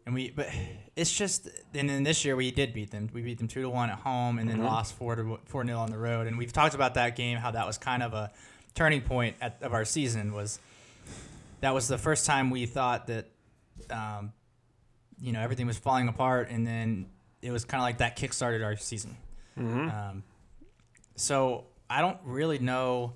and 0.06 0.14
we. 0.14 0.30
But 0.30 0.48
it's 0.96 1.12
just. 1.16 1.48
And 1.74 1.88
then 1.88 2.02
this 2.02 2.24
year 2.24 2.36
we 2.36 2.50
did 2.50 2.72
beat 2.74 2.90
them. 2.90 3.08
We 3.12 3.22
beat 3.22 3.38
them 3.38 3.48
two 3.48 3.62
to 3.62 3.70
one 3.70 3.90
at 3.90 3.98
home, 3.98 4.38
and 4.38 4.48
then 4.48 4.58
Mm-hmm. 4.58 4.66
lost 4.66 4.94
four 4.94 5.16
to 5.16 5.38
four 5.46 5.64
nil 5.64 5.78
on 5.78 5.90
the 5.90 5.98
road. 5.98 6.26
And 6.26 6.36
we've 6.38 6.52
talked 6.52 6.74
about 6.74 6.94
that 6.94 7.16
game. 7.16 7.38
How 7.38 7.50
that 7.52 7.66
was 7.66 7.78
kind 7.78 8.02
of 8.02 8.12
a 8.14 8.30
turning 8.74 9.00
point 9.02 9.36
at, 9.40 9.62
of 9.62 9.72
our 9.72 9.84
season. 9.84 10.32
Was 10.32 10.58
that 11.60 11.72
was 11.74 11.88
the 11.88 11.98
first 11.98 12.26
time 12.26 12.50
we 12.50 12.66
thought 12.66 13.06
that, 13.06 13.26
um, 13.90 14.32
you 15.20 15.32
know, 15.32 15.40
everything 15.40 15.66
was 15.66 15.78
falling 15.78 16.08
apart, 16.08 16.48
and 16.50 16.66
then 16.66 17.06
it 17.40 17.50
was 17.50 17.64
kind 17.64 17.80
of 17.80 17.84
like 17.84 17.98
that 17.98 18.16
kick 18.16 18.32
started 18.32 18.62
our 18.62 18.76
season. 18.76 19.16
Mm-hmm. 19.58 19.88
Um, 19.88 20.22
so 21.16 21.64
I 21.88 22.00
don't 22.00 22.18
really 22.24 22.58
know. 22.58 23.14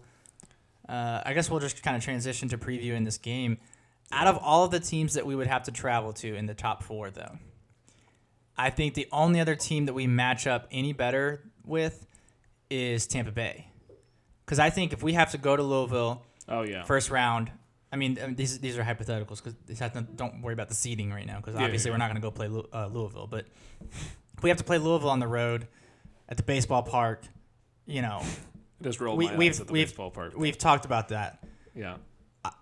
Uh, 0.88 1.22
I 1.24 1.32
guess 1.34 1.50
we'll 1.50 1.60
just 1.60 1.82
kind 1.82 1.96
of 1.96 2.02
transition 2.04 2.48
to 2.50 2.58
previewing 2.58 3.04
this 3.04 3.18
game. 3.18 3.58
Out 4.12 4.28
of 4.28 4.38
all 4.38 4.64
of 4.64 4.70
the 4.70 4.78
teams 4.80 5.14
that 5.14 5.26
we 5.26 5.34
would 5.34 5.48
have 5.48 5.64
to 5.64 5.72
travel 5.72 6.12
to 6.14 6.34
in 6.34 6.46
the 6.46 6.54
top 6.54 6.82
four, 6.84 7.10
though, 7.10 7.38
I 8.56 8.70
think 8.70 8.94
the 8.94 9.08
only 9.10 9.40
other 9.40 9.56
team 9.56 9.86
that 9.86 9.94
we 9.94 10.06
match 10.06 10.46
up 10.46 10.68
any 10.70 10.92
better 10.92 11.42
with 11.64 12.06
is 12.70 13.06
Tampa 13.06 13.32
Bay. 13.32 13.68
Because 14.44 14.58
I 14.60 14.70
think 14.70 14.92
if 14.92 15.02
we 15.02 15.14
have 15.14 15.32
to 15.32 15.38
go 15.38 15.56
to 15.56 15.62
Louisville 15.62 16.22
Oh 16.48 16.62
yeah. 16.62 16.84
first 16.84 17.10
round, 17.10 17.50
I 17.92 17.96
mean 17.96 18.34
these 18.36 18.60
these 18.60 18.78
are 18.78 18.84
hypotheticals 18.84 19.42
because 19.42 19.80
don't 20.14 20.40
worry 20.42 20.52
about 20.54 20.68
the 20.68 20.74
seeding 20.74 21.10
right 21.12 21.26
now 21.26 21.38
because 21.38 21.56
Yeah, 21.56 21.64
obviously 21.64 21.90
yeah. 21.90 21.94
we're 21.94 21.98
not 21.98 22.06
going 22.08 22.16
to 22.16 22.22
go 22.22 22.30
play 22.30 22.46
uh, 22.72 22.86
Louisville. 22.86 23.26
But 23.26 23.46
if 24.36 24.42
we 24.42 24.50
have 24.50 24.58
to 24.58 24.64
play 24.64 24.78
Louisville 24.78 25.10
on 25.10 25.18
the 25.18 25.26
road 25.26 25.66
at 26.28 26.36
the 26.36 26.44
baseball 26.44 26.82
park, 26.84 27.24
you 27.86 28.02
know, 28.02 28.22
Just 28.82 29.00
rolled 29.00 29.18
we- 29.18 29.26
my 29.26 29.36
we've- 29.36 29.50
eyes 29.50 29.60
at 29.60 29.66
the 29.66 29.72
we've- 29.72 29.84
baseball 29.86 30.10
park. 30.10 30.32
we've 30.36 30.58
talked 30.58 30.84
about 30.84 31.08
that. 31.08 31.42
yeah. 31.74 31.96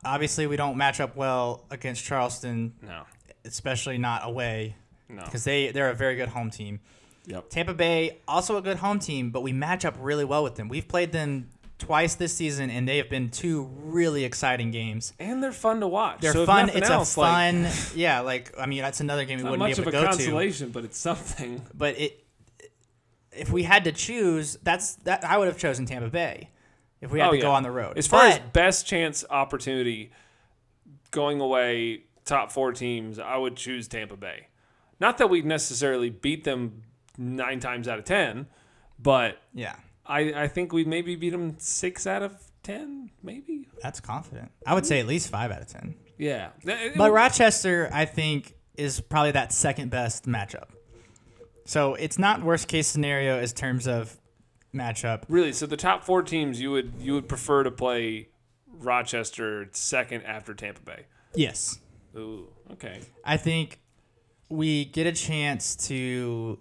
obviously 0.05 0.47
we 0.47 0.57
don't 0.57 0.79
match 0.79 0.99
up 0.99 1.15
well 1.15 1.67
against 1.71 2.03
Charleston, 2.05 2.73
No. 2.81 3.03
especially 3.45 3.99
not 3.99 4.23
away, 4.25 4.77
No. 5.11 5.23
because 5.25 5.45
they 5.45 5.73
they're 5.73 5.91
a 5.91 5.95
very 5.95 6.17
good 6.17 6.31
home 6.31 6.51
team. 6.51 6.81
Yep. 7.27 7.51
Tampa 7.51 7.75
Bay 7.75 8.19
also 8.27 8.57
a 8.57 8.63
good 8.63 8.79
home 8.79 8.99
team, 8.99 9.31
but 9.31 9.43
we 9.43 9.53
match 9.53 9.85
up 9.85 9.95
really 9.99 10.25
well 10.25 10.43
with 10.43 10.55
them. 10.57 10.69
We've 10.69 10.89
played 10.89 11.13
them 11.13 11.49
twice 11.79 12.15
this 12.15 12.35
season, 12.35 12.71
and 12.71 12.89
they 12.89 12.97
have 12.99 13.11
been 13.11 13.29
two 13.31 13.65
really 13.83 14.25
exciting 14.25 14.71
games. 14.71 15.13
And 15.19 15.43
they're 15.43 15.53
fun 15.53 15.81
to 15.81 15.87
watch. 15.89 16.21
They're 16.23 16.33
So 16.33 16.47
fun. 16.47 16.71
It's 16.71 16.89
else, 16.89 17.17
a 17.17 17.21
like, 17.21 17.55
fun, 17.55 17.69
yeah. 17.95 18.21
Like 18.21 18.55
I 18.59 18.65
mean, 18.65 18.81
that's 18.81 19.01
another 19.01 19.27
game 19.27 19.39
we 19.39 19.45
wouldn't 19.45 19.61
be 19.61 19.69
much 19.71 19.79
able 19.79 19.89
of 19.89 19.93
to 19.93 19.99
a 19.99 20.01
go 20.03 20.11
to. 20.11 20.17
consolation, 20.17 20.71
but 20.71 20.85
it's 20.85 20.99
something. 20.99 21.61
But 21.75 21.99
it, 21.99 22.24
if 23.37 23.51
we 23.51 23.63
had 23.65 23.85
to 23.85 23.93
choose, 23.93 24.57
that's 24.63 24.95
that 25.05 25.25
I 25.25 25.39
would 25.39 25.49
have 25.49 25.59
chosen 25.59 25.87
Tampa 25.87 26.09
Bay. 26.09 26.51
If 27.01 27.11
we 27.11 27.21
had 27.21 27.29
Oh, 27.29 27.33
to 27.33 27.39
go 27.39 27.51
on 27.51 27.63
the 27.63 27.71
road, 27.71 27.99
As 27.99 28.07
far 28.07 28.25
as 28.27 28.39
best 28.53 28.87
chance 28.87 29.25
opportunity 29.29 30.11
going 31.11 31.41
away, 31.41 32.05
top 32.25 32.51
four 32.51 32.73
teams, 32.73 33.19
I 33.19 33.37
would 33.37 33.57
choose 33.57 33.89
Tampa 33.89 34.17
Bay. 34.17 34.49
Not 35.01 35.19
that 35.19 35.29
we'd 35.29 35.45
necessarily 35.45 36.09
beat 36.09 36.45
them 36.45 36.83
nine 37.19 37.61
times 37.61 37.89
out 37.89 37.99
of 37.99 38.05
ten, 38.05 38.47
but 38.99 39.39
yeah, 39.53 39.77
I, 40.07 40.45
I 40.45 40.49
think 40.49 40.73
we'd 40.73 40.87
maybe 40.87 41.15
beat 41.17 41.31
them 41.31 41.57
six 41.59 42.07
out 42.07 42.23
of 42.23 42.43
ten, 42.63 43.11
maybe. 43.23 43.69
that's 43.83 44.01
confident. 44.01 44.51
I 44.67 44.73
would 44.75 44.87
say 44.87 44.99
at 45.01 45.07
least 45.07 45.29
five 45.29 45.51
out 45.51 45.61
of 45.61 45.67
ten. 45.69 45.97
Yeah. 46.17 46.51
But 46.97 47.13
Rochester, 47.13 47.91
I 47.93 48.05
think, 48.07 48.55
is 48.77 49.01
probably 49.01 49.33
that 49.33 49.53
second 49.53 49.91
best 49.91 50.27
matchup. 50.27 50.69
So 51.65 51.95
it's 51.95 52.19
not 52.19 52.43
worst 52.43 52.69
case 52.69 52.87
scenario 52.87 53.39
as 53.39 53.53
terms 53.53 53.87
of 53.87 54.19
matchup. 54.75 55.23
really, 55.29 55.53
so 55.53 55.67
the 55.67 55.77
top 55.77 56.05
four 56.05 56.23
teams 56.23 56.61
you 56.61 56.71
would 56.71 56.93
you 56.99 57.15
would 57.15 57.29
prefer 57.29 57.63
to 57.63 57.71
play 57.71 58.29
Rochester 58.69 59.69
second 59.73 60.23
after 60.25 60.53
Tampa 60.55 60.81
Bay. 60.81 61.07
Yes, 61.35 61.79
Ooh, 62.17 62.49
okay. 62.73 63.01
I 63.25 63.37
think 63.37 63.81
we 64.49 64.85
get 64.85 65.07
a 65.07 65.13
chance 65.13 65.75
to 65.89 66.59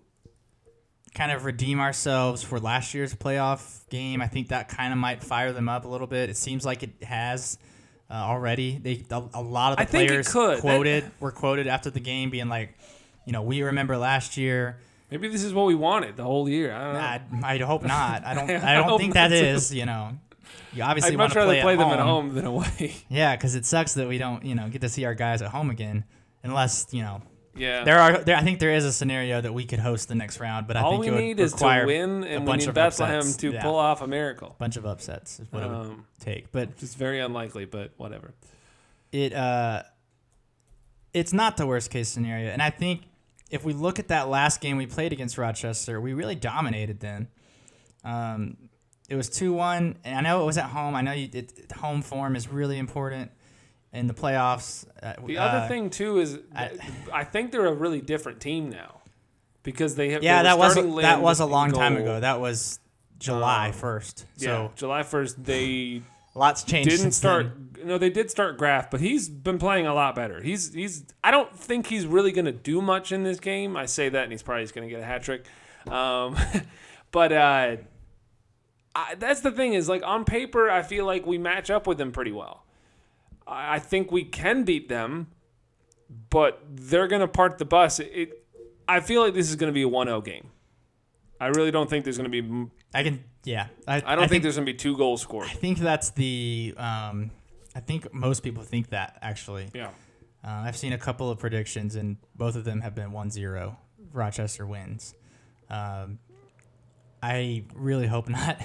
kind 1.13 1.31
of 1.31 1.45
redeem 1.45 1.79
ourselves 1.79 2.41
for 2.41 2.59
last 2.59 2.93
year's 2.93 3.13
playoff 3.13 3.87
game. 3.89 4.21
I 4.21 4.27
think 4.27 4.49
that 4.49 4.67
kind 4.67 4.91
of 4.91 4.97
might 4.97 5.23
fire 5.23 5.51
them 5.51 5.69
up 5.69 5.85
a 5.85 5.87
little 5.87 6.07
bit. 6.07 6.29
It 6.29 6.37
seems 6.37 6.65
like 6.65 6.81
it 6.83 7.03
has 7.03 7.57
uh, 8.09 8.13
already. 8.13 8.79
They 8.79 9.05
a, 9.11 9.23
a 9.35 9.41
lot 9.41 9.73
of 9.73 9.77
the 9.77 9.83
I 9.83 9.85
players 9.85 10.31
could. 10.31 10.57
That- 10.57 10.61
quoted 10.61 11.11
were 11.19 11.31
quoted 11.31 11.67
after 11.67 11.89
the 11.89 11.99
game 11.99 12.29
being 12.29 12.49
like, 12.49 12.77
you 13.25 13.33
know, 13.33 13.41
we 13.43 13.61
remember 13.63 13.97
last 13.97 14.37
year. 14.37 14.79
Maybe 15.13 15.27
this 15.27 15.43
is 15.43 15.53
what 15.53 15.67
we 15.67 15.75
wanted 15.75 16.17
the 16.17 16.23
whole 16.23 16.49
year. 16.49 16.73
I 16.73 17.19
don't 17.19 17.39
know. 17.41 17.47
I, 17.47 17.57
hope 17.59 17.83
not. 17.83 18.25
I 18.25 18.33
don't. 18.33 18.49
I 18.49 18.71
I 18.73 18.87
don't 18.87 18.97
think 18.99 19.13
that 19.13 19.27
too. 19.29 19.35
is. 19.35 19.71
You 19.71 19.85
know, 19.85 20.17
you 20.73 20.81
obviously 20.81 21.11
I'd 21.13 21.17
want 21.19 21.29
much 21.29 21.33
to 21.33 21.39
rather 21.39 21.51
play, 21.53 21.61
play, 21.61 21.73
at 21.73 21.77
them 21.77 21.89
home. 21.89 21.99
at 21.99 22.03
home 22.03 22.33
than 22.33 22.45
away. 22.45 22.95
Yeah, 23.09 23.35
because 23.35 23.53
it 23.53 23.63
sucks 23.67 23.93
that 23.93 24.07
we 24.07 24.17
don't, 24.17 24.43
you 24.43 24.55
know, 24.55 24.67
get 24.69 24.81
to 24.81 24.89
see 24.89 25.05
our 25.05 25.13
guys 25.13 25.43
at 25.43 25.49
home 25.51 25.69
again, 25.69 26.03
unless 26.41 26.87
you 26.91 27.03
know 27.03 27.21
yeah. 27.55 27.83
there 27.83 27.99
are. 27.99 28.17
There, 28.23 28.35
I 28.35 28.41
think 28.41 28.57
there 28.59 28.73
is 28.73 28.85
a 28.85 28.91
scenario 28.91 29.39
that 29.39 29.53
we 29.53 29.65
could 29.65 29.77
host 29.77 30.07
the 30.07 30.15
next 30.15 30.39
round, 30.39 30.65
but 30.65 30.77
I 30.77 30.81
All 30.81 30.91
think 30.93 31.01
we 31.01 31.07
it 31.09 31.11
would 31.11 31.19
need 31.21 31.39
is 31.39 31.53
to 31.53 31.83
win, 31.85 32.23
and 32.23 32.47
we 32.47 32.57
need 32.57 32.73
Bethlehem 32.73 33.19
upsets. 33.19 33.37
to 33.37 33.51
Yeah. 33.53 33.61
pull 33.61 33.75
off 33.75 34.01
a 34.01 34.07
miracle. 34.07 34.55
bunch 34.57 34.77
of 34.77 34.85
upsets 34.87 35.39
is 35.39 35.47
what 35.51 35.61
it 35.61 35.67
would 35.69 35.75
Um, 35.77 36.05
take. 36.19 36.51
But 36.51 36.69
It's 36.81 36.95
very 36.95 37.19
unlikely, 37.19 37.65
but 37.65 37.91
whatever. 37.97 38.33
it 39.11 39.31
uh, 39.33 39.83
it's 41.13 41.33
not 41.33 41.57
the 41.57 41.67
worst 41.67 41.91
case 41.91 42.09
scenario, 42.09 42.49
and 42.49 42.59
I 42.63 42.71
think 42.71 43.01
if 43.49 43.63
we 43.63 43.73
look 43.73 43.99
at 43.99 44.07
that 44.09 44.29
last 44.29 44.61
game 44.61 44.77
we 44.77 44.85
played 44.85 45.13
against 45.13 45.37
Rochester, 45.37 45.99
we 46.01 46.13
really 46.13 46.35
dominated 46.35 46.99
them. 46.99 47.27
Um, 48.03 48.57
it 49.09 49.15
was 49.15 49.29
two 49.29 49.53
one, 49.53 49.97
and 50.03 50.17
I 50.17 50.21
know 50.21 50.41
it 50.41 50.45
was 50.45 50.57
at 50.57 50.65
home. 50.65 50.95
I 50.95 51.01
know 51.01 51.11
you, 51.11 51.29
it, 51.33 51.71
home 51.75 52.01
form 52.01 52.35
is 52.35 52.47
really 52.49 52.77
important 52.77 53.31
in 53.91 54.07
the 54.07 54.13
playoffs. 54.13 54.85
Uh, 55.01 55.13
The 55.25 55.37
uh, 55.37 55.43
other 55.43 55.67
thing 55.67 55.89
too 55.89 56.19
is 56.19 56.39
I- 56.55 56.71
I, 57.11 57.23
think 57.23 57.51
they're 57.51 57.65
a 57.67 57.73
really 57.73 58.01
different 58.01 58.39
team 58.39 58.69
now 58.69 59.01
because 59.61 59.95
they 59.95 60.09
have. 60.11 60.23
yeah, 60.23 60.41
they 60.41 60.49
that 60.49 60.57
was 60.57 60.75
that 60.75 61.21
was 61.21 61.39
a 61.39 61.45
long 61.45 61.71
time 61.71 61.93
goal. 61.95 62.03
ago. 62.03 62.19
That 62.21 62.39
was 62.39 62.79
July 63.19 63.67
Um, 63.67 63.73
first. 63.73 64.25
yeah, 64.37 64.47
So 64.47 64.71
July 64.75 65.03
first 65.03 65.43
they 65.43 66.01
lots 66.35 66.63
changed. 66.63 66.89
didn't 66.89 67.11
start. 67.11 67.51
then. 67.75 67.87
No, 67.87 67.97
they 67.97 68.09
did 68.09 68.31
start 68.31 68.57
Graf, 68.57 68.89
but 68.89 69.01
he's 69.01 69.27
been 69.27 69.57
playing 69.57 69.87
a 69.87 69.93
lot 69.93 70.15
better. 70.15 70.41
He's 70.41 70.73
he's. 70.73 71.05
I 71.23 71.31
don't 71.31 71.57
think 71.57 71.87
he's 71.87 72.05
really 72.05 72.31
going 72.31 72.45
to 72.45 72.51
do 72.51 72.81
much 72.81 73.11
in 73.11 73.23
this 73.23 73.39
game. 73.39 73.75
I 73.75 73.85
say 73.85 74.09
that, 74.09 74.23
and 74.23 74.31
he's 74.31 74.41
probably 74.41 74.65
going 74.67 74.87
to 74.87 74.93
get 74.93 75.01
a 75.01 75.05
hat 75.05 75.23
trick. 75.23 75.45
Um, 75.87 76.37
but 77.11 77.31
uh, 77.31 77.77
I, 78.95 79.15
that's 79.15 79.41
the 79.41 79.51
thing 79.51 79.73
is 79.73 79.89
like 79.89 80.03
on 80.03 80.25
paper, 80.25 80.69
I 80.69 80.81
feel 80.81 81.05
like 81.05 81.25
we 81.25 81.37
match 81.37 81.69
up 81.69 81.87
with 81.87 81.97
them 81.97 82.11
pretty 82.11 82.31
well. 82.31 82.63
I, 83.47 83.75
I 83.75 83.79
think 83.79 84.11
we 84.11 84.23
can 84.23 84.63
beat 84.63 84.89
them, 84.89 85.27
but 86.29 86.61
they're 86.69 87.07
going 87.07 87.21
to 87.21 87.27
park 87.27 87.57
the 87.57 87.65
bus. 87.65 87.99
It, 87.99 88.11
it. 88.13 88.45
I 88.87 88.99
feel 88.99 89.21
like 89.21 89.33
this 89.33 89.49
is 89.49 89.55
going 89.55 89.71
to 89.71 89.73
be 89.73 89.83
a 89.83 89.89
1-0 89.89 90.23
game. 90.25 90.49
I 91.39 91.47
really 91.47 91.71
don't 91.71 91.89
think 91.89 92.03
there's 92.03 92.17
going 92.17 92.31
to 92.31 92.41
be. 92.41 92.69
I 92.93 93.03
can. 93.03 93.23
Yeah, 93.45 93.67
I, 93.87 94.01
I 94.05 94.15
don't 94.15 94.29
think, 94.29 94.43
there's 94.43 94.55
going 94.55 94.65
to 94.65 94.71
be 94.71 94.77
two 94.77 94.95
goals 94.95 95.21
scored. 95.21 95.47
I 95.47 95.53
think 95.53 95.77
that's 95.79 96.11
the. 96.11 96.73
Um, 96.77 97.31
I 97.75 97.79
think 97.79 98.13
most 98.13 98.41
people 98.41 98.63
think 98.63 98.89
that 98.89 99.17
actually. 99.21 99.69
Yeah. 99.73 99.89
Uh, 100.45 100.63
I've 100.65 100.77
seen 100.77 100.93
a 100.93 100.97
couple 100.97 101.29
of 101.29 101.39
predictions, 101.39 101.95
and 101.95 102.17
both 102.35 102.55
of 102.55 102.65
them 102.65 102.81
have 102.81 102.93
been 102.93 103.11
1-0. 103.11 103.75
Rochester 104.11 104.67
wins. 104.67 105.13
Um, 105.69 106.19
I 107.21 107.63
really 107.73 108.07
hope 108.07 108.27
not. 108.27 108.61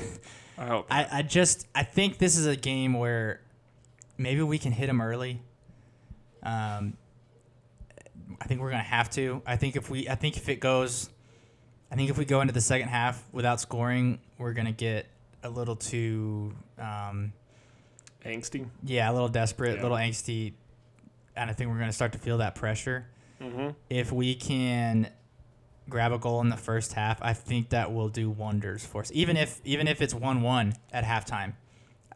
I 0.59 0.67
hope. 0.67 0.87
I, 0.91 1.07
I 1.11 1.23
just 1.23 1.67
I 1.75 1.85
think 1.85 2.19
this 2.19 2.37
is 2.37 2.47
a 2.47 2.57
game 2.57 2.95
where 2.95 3.41
maybe 4.19 4.43
we 4.43 4.59
can 4.59 4.73
hit 4.73 4.87
them 4.89 5.01
early. 5.01 5.41
Um, 6.43 6.97
I 8.41 8.47
think 8.47 8.61
we're 8.61 8.71
gonna 8.71 8.83
have 8.83 9.11
to. 9.11 9.43
I 9.47 9.57
think 9.57 9.77
if 9.77 9.89
we 9.89 10.09
I 10.09 10.17
think 10.17 10.37
if 10.37 10.49
it 10.49 10.61
goes, 10.61 11.09
I 11.91 11.97
think 11.97 12.11
if 12.11 12.19
we 12.19 12.25
go 12.25 12.41
into 12.41 12.53
the 12.53 12.61
second 12.61 12.89
half 12.89 13.23
without 13.33 13.61
scoring, 13.61 14.19
we're 14.39 14.53
gonna 14.53 14.73
get 14.73 15.07
a 15.43 15.49
little 15.51 15.77
too 15.77 16.53
um, 16.79 17.33
Angsty. 18.25 18.69
yeah 18.85 19.11
a 19.11 19.13
little 19.13 19.29
desperate, 19.29 19.75
Yeah. 19.77 19.81
a 19.81 19.83
little 19.83 19.97
angsty, 19.97 20.53
and 21.37 21.49
I 21.49 21.53
think 21.55 21.71
we're 21.71 21.79
gonna 21.79 21.93
start 21.93 22.13
to 22.13 22.19
feel 22.19 22.39
that 22.39 22.55
pressure. 22.55 23.07
Mm-hmm. 23.41 23.71
If 23.89 24.13
we 24.13 24.35
can 24.35 25.09
grab 25.89 26.13
a 26.13 26.19
goal 26.19 26.41
in 26.43 26.49
the 26.51 26.57
first 26.57 26.93
half, 26.93 27.23
I 27.23 27.33
think 27.33 27.71
that 27.71 27.93
will 27.93 28.09
do 28.09 28.29
wonders 28.29 28.85
for 28.85 29.01
us. 29.01 29.11
Even 29.15 29.37
if 29.37 29.61
even 29.65 29.89
if 29.89 30.03
it's 30.03 30.13
one 30.13 30.43
one 30.43 30.75
at 30.93 31.05
halftime, 31.05 31.55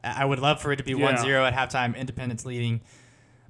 I 0.04 0.24
would 0.24 0.40
love 0.40 0.61
for 0.61 0.72
it 0.72 0.76
to 0.76 0.82
be 0.85 0.92
Yeah. 0.92 1.12
1-0 1.16 1.46
at 1.46 1.54
halftime, 1.54 1.96
Independence 1.96 2.44
leading. 2.44 2.80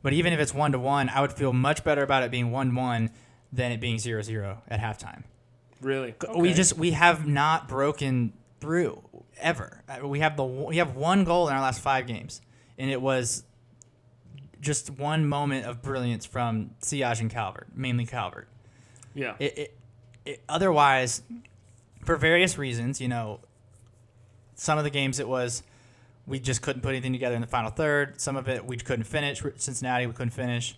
But 0.03 0.13
even 0.13 0.33
if 0.35 0.39
it's 0.41 0.53
one 0.53 0.73
to 0.73 0.79
one, 0.79 1.09
I 1.09 1.21
would 1.23 1.33
feel 1.33 1.53
much 1.53 1.83
better 1.83 2.03
about 2.03 2.23
it 2.25 2.31
being 2.31 2.51
one 2.51 2.75
one 2.75 3.11
than 3.53 3.73
it 3.73 3.81
being 3.81 3.97
0-0 3.97 4.59
at 4.69 4.79
halftime. 4.81 5.23
Really? 5.83 6.15
We 6.35 6.55
just 6.55 6.77
we 6.77 6.93
have 6.93 7.27
not 7.27 7.69
broken 7.69 8.33
through 8.61 9.03
ever. 9.39 9.83
Uh, 9.89 10.07
We 10.07 10.21
have 10.21 10.37
the 10.37 10.45
we 10.45 10.79
have 10.79 10.97
one 10.97 11.25
goal 11.25 11.49
in 11.49 11.55
our 11.55 11.61
last 11.61 11.81
five 11.81 12.07
games, 12.07 12.41
and 12.79 12.91
it 12.91 13.03
was 13.03 13.45
just 14.61 14.91
one 14.91 15.27
moment 15.27 15.67
of 15.67 15.83
brilliance 15.83 16.25
from 16.25 16.71
Siage 16.81 17.21
and 17.21 17.31
Calvert, 17.31 17.69
mainly 17.75 18.07
Calvert 18.07 18.49
yeah. 19.15 19.35
it, 19.39 19.59
it, 19.59 19.79
it 20.25 20.43
otherwise 20.49 21.23
for 22.05 22.17
various 22.17 22.59
reasons 22.59 23.01
you 23.01 23.09
know 23.09 23.41
some 24.55 24.79
of 24.79 24.85
the 24.85 24.91
games 24.91 25.19
it 25.19 25.29
was 25.29 25.63
we 26.27 26.39
just 26.39 26.63
couldn't 26.63 26.83
put 26.83 26.91
anything 26.91 27.13
together 27.13 27.35
in 27.35 27.41
the 27.41 27.47
final 27.47 27.71
third 27.71 28.21
some 28.21 28.37
of 28.37 28.49
it 28.49 28.65
we 28.65 28.77
couldn't 28.77 29.05
finish 29.05 29.43
cincinnati 29.57 30.07
we 30.07 30.13
couldn't 30.13 30.31
finish 30.31 30.77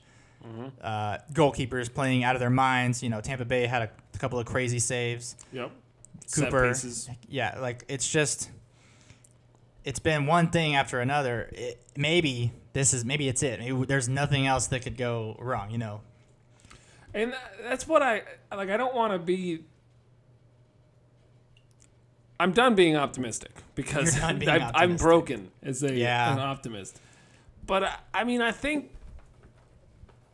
uh, 0.83 1.19
goalkeepers 1.33 1.93
playing 1.93 2.23
out 2.25 2.37
of 2.37 2.41
their 2.41 2.51
minds 2.51 3.03
you 3.03 3.09
know 3.09 3.21
tampa 3.21 3.45
bay 3.45 3.67
had 3.67 3.83
a 3.83 4.19
couple 4.19 4.39
of 4.39 4.47
crazy 4.47 4.79
saves 4.79 5.37
Yep. 5.53 5.71
Cooper. 6.33 6.75
Yeah 7.29 7.59
like 7.61 7.85
it's 7.89 8.09
just 8.11 8.51
it's 9.85 9.99
been 9.99 10.27
one 10.27 10.49
thing 10.49 10.75
after 10.75 11.01
another 11.01 11.49
it, 11.53 11.81
maybe 11.97 12.53
this 12.73 12.93
is 12.95 13.05
maybe 13.05 13.29
it's 13.29 13.43
it 13.43 13.61
maybe 13.61 13.85
there's 13.87 14.09
nothing 14.09 14.47
else 14.47 14.67
that 14.69 14.81
could 14.83 14.97
go 14.97 15.37
wrong 15.39 15.71
you 15.71 15.79
know 15.79 16.01
And 17.15 17.33
that's 17.63 17.87
what 17.87 18.03
I 18.03 18.23
like. 18.55 18.71
I 18.71 18.77
don't 18.77 18.95
want 18.95 19.13
to 19.13 19.19
be. 19.21 19.61
I'm 22.41 22.51
done 22.53 22.75
being 22.75 22.97
optimistic 22.97 23.53
because 23.77 24.15
being 24.17 24.49
I, 24.49 24.71
I'm 24.75 24.97
broken 24.97 25.51
as 25.63 25.83
a 25.85 25.95
Yeah. 25.95 26.33
an 26.33 26.41
optimist. 26.41 27.01
But 27.67 27.85
I, 27.85 27.97
I 28.13 28.25
mean, 28.25 28.43
I 28.43 28.51
think 28.51 28.91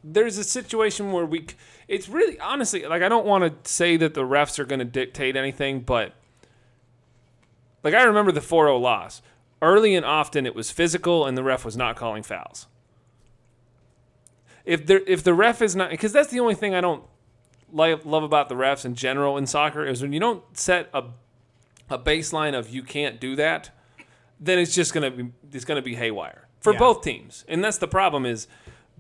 there's 0.03 0.39
a 0.39 0.45
situation 0.45 1.13
where 1.13 1.27
we 1.27 1.47
it's 1.89 2.09
really 2.09 2.39
honestly 2.41 2.85
like 2.87 3.03
I 3.03 3.09
don't 3.09 3.27
want 3.27 3.65
to 3.65 3.71
say 3.71 3.97
that 3.97 4.15
the 4.15 4.23
refs 4.23 4.59
are 4.59 4.65
going 4.65 4.79
to 4.79 4.85
dictate 4.85 5.37
anything, 5.37 5.81
but 5.81 6.15
like 7.83 7.95
I 7.95 8.03
remember 8.05 8.33
the 8.33 8.41
4-0 8.41 8.81
loss. 8.81 9.23
Early 9.63 9.95
and 9.95 10.07
often 10.07 10.47
it 10.47 10.55
was 10.55 10.71
physical, 10.71 11.27
and 11.27 11.37
the 11.37 11.43
ref 11.43 11.65
was 11.67 11.77
not 11.77 11.97
calling 11.97 12.23
fouls 12.23 12.67
if 14.65 14.87
there 14.87 15.01
if 15.07 15.23
the 15.23 15.35
ref 15.35 15.63
is 15.63 15.75
not 15.75 15.91
because 15.91 16.13
that's 16.13 16.29
the 16.31 16.41
only 16.41 16.55
thing 16.55 16.75
I 16.75 16.81
don't 16.81 17.03
like 17.73 18.05
love 18.05 18.23
about 18.23 18.49
the 18.49 18.55
refs 18.55 18.85
in 18.85 18.95
general 18.95 19.37
in 19.37 19.47
soccer 19.47 19.85
is 19.85 20.03
when 20.03 20.13
you 20.13 20.21
don't 20.21 20.43
set 20.57 20.89
a 20.93 21.05
a 21.89 21.99
baseline 21.99 22.57
of 22.57 22.71
you 22.71 22.83
can't 22.83 23.19
do 23.21 23.35
that, 23.37 23.71
then 24.39 24.59
it's 24.59 24.75
just 24.75 24.95
gonna 24.95 25.11
be 25.11 25.31
it's 25.53 25.65
gonna 25.65 25.83
be 25.83 25.95
haywire. 25.97 26.47
for 26.61 26.73
Yeah. 26.75 26.79
both 26.79 27.03
teams, 27.03 27.45
and 27.49 27.65
that's 27.65 27.79
the 27.79 27.89
problem 27.89 28.27
is 28.27 28.47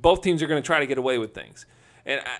both 0.01 0.23
teams 0.23 0.43
are 0.43 0.47
going 0.47 0.63
to 0.63 0.67
try 0.67 0.81
to 0.81 0.87
get 0.87 0.99
away 0.99 1.19
with 1.19 1.35
things, 1.35 1.67
and 2.07 2.21
I, 2.21 2.39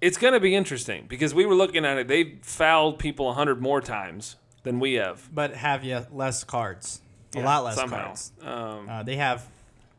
it's 0.00 0.16
going 0.16 0.32
to 0.34 0.40
be 0.40 0.54
interesting 0.54 1.06
because 1.08 1.34
we 1.34 1.44
were 1.46 1.54
looking 1.54 1.84
at 1.84 1.98
it. 1.98 2.08
They 2.08 2.36
fouled 2.42 2.98
people 2.98 3.32
hundred 3.34 3.60
more 3.60 3.80
times 3.80 4.36
than 4.62 4.80
we 4.80 4.94
have. 4.94 5.28
but 5.34 5.54
have 5.54 5.84
you 5.84 6.06
less 6.12 6.44
cards, 6.44 7.00
a 7.34 7.38
Yeah, 7.38 7.44
lot 7.44 7.64
less 7.64 7.74
somehow. 7.76 8.04
cards. 8.06 8.32
Um, 8.42 8.88
Uh, 8.88 9.02
they 9.02 9.16
have 9.16 9.46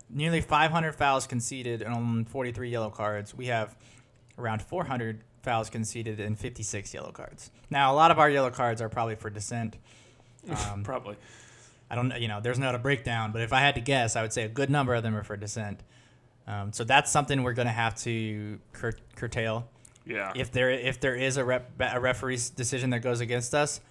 nearly 0.10 0.42
500 0.42 0.94
fouls 0.96 1.28
conceded 1.28 1.82
and 1.82 2.28
43 2.30 2.70
yellow 2.70 2.90
cards. 2.90 3.36
We 3.36 3.48
have 3.48 3.76
around 4.38 4.62
400 4.62 5.22
fouls 5.44 5.70
conceded 5.70 6.20
and 6.20 6.38
56 6.38 6.94
yellow 6.94 7.12
cards. 7.12 7.52
Now, 7.70 7.94
a 7.94 7.96
lot 7.96 8.10
of 8.12 8.20
our 8.20 8.30
yellow 8.30 8.50
cards 8.52 8.82
are 8.82 8.90
probably 8.90 9.16
for 9.16 9.30
dissent. 9.30 9.78
Um, 10.72 10.84
probably. 10.84 11.16
I 11.90 11.96
don't 11.96 12.10
know, 12.10 12.16
you 12.16 12.28
know, 12.28 12.40
there's 12.42 12.60
not 12.60 12.76
a 12.76 12.80
breakdown, 12.80 13.32
but 13.32 13.42
if 13.42 13.52
I 13.52 13.60
had 13.60 13.76
to 13.76 13.82
guess, 13.82 14.16
I 14.16 14.22
would 14.22 14.34
say 14.34 14.44
a 14.44 14.50
good 14.50 14.70
number 14.70 14.94
of 14.94 15.04
them 15.04 15.16
are 15.16 15.24
for 15.24 15.36
dissent. 15.36 15.82
Um, 16.48 16.74
so 16.74 16.84
that's 16.84 17.12
something 17.12 17.44
we're 17.44 17.54
going 17.54 17.68
to 17.68 17.72
have 17.72 17.96
to 18.02 18.60
cur- 18.74 18.98
curtail. 19.16 19.68
Yeah. 20.06 20.32
If 20.36 20.52
there 20.52 20.72
if 20.72 21.00
there 21.00 21.16
is 21.16 21.38
a, 21.38 21.46
rep, 21.46 21.72
a 21.80 22.00
referee's 22.00 22.50
decision 22.50 22.90
that 22.92 23.00
goes 23.00 23.22
against 23.22 23.54
us, 23.54 23.82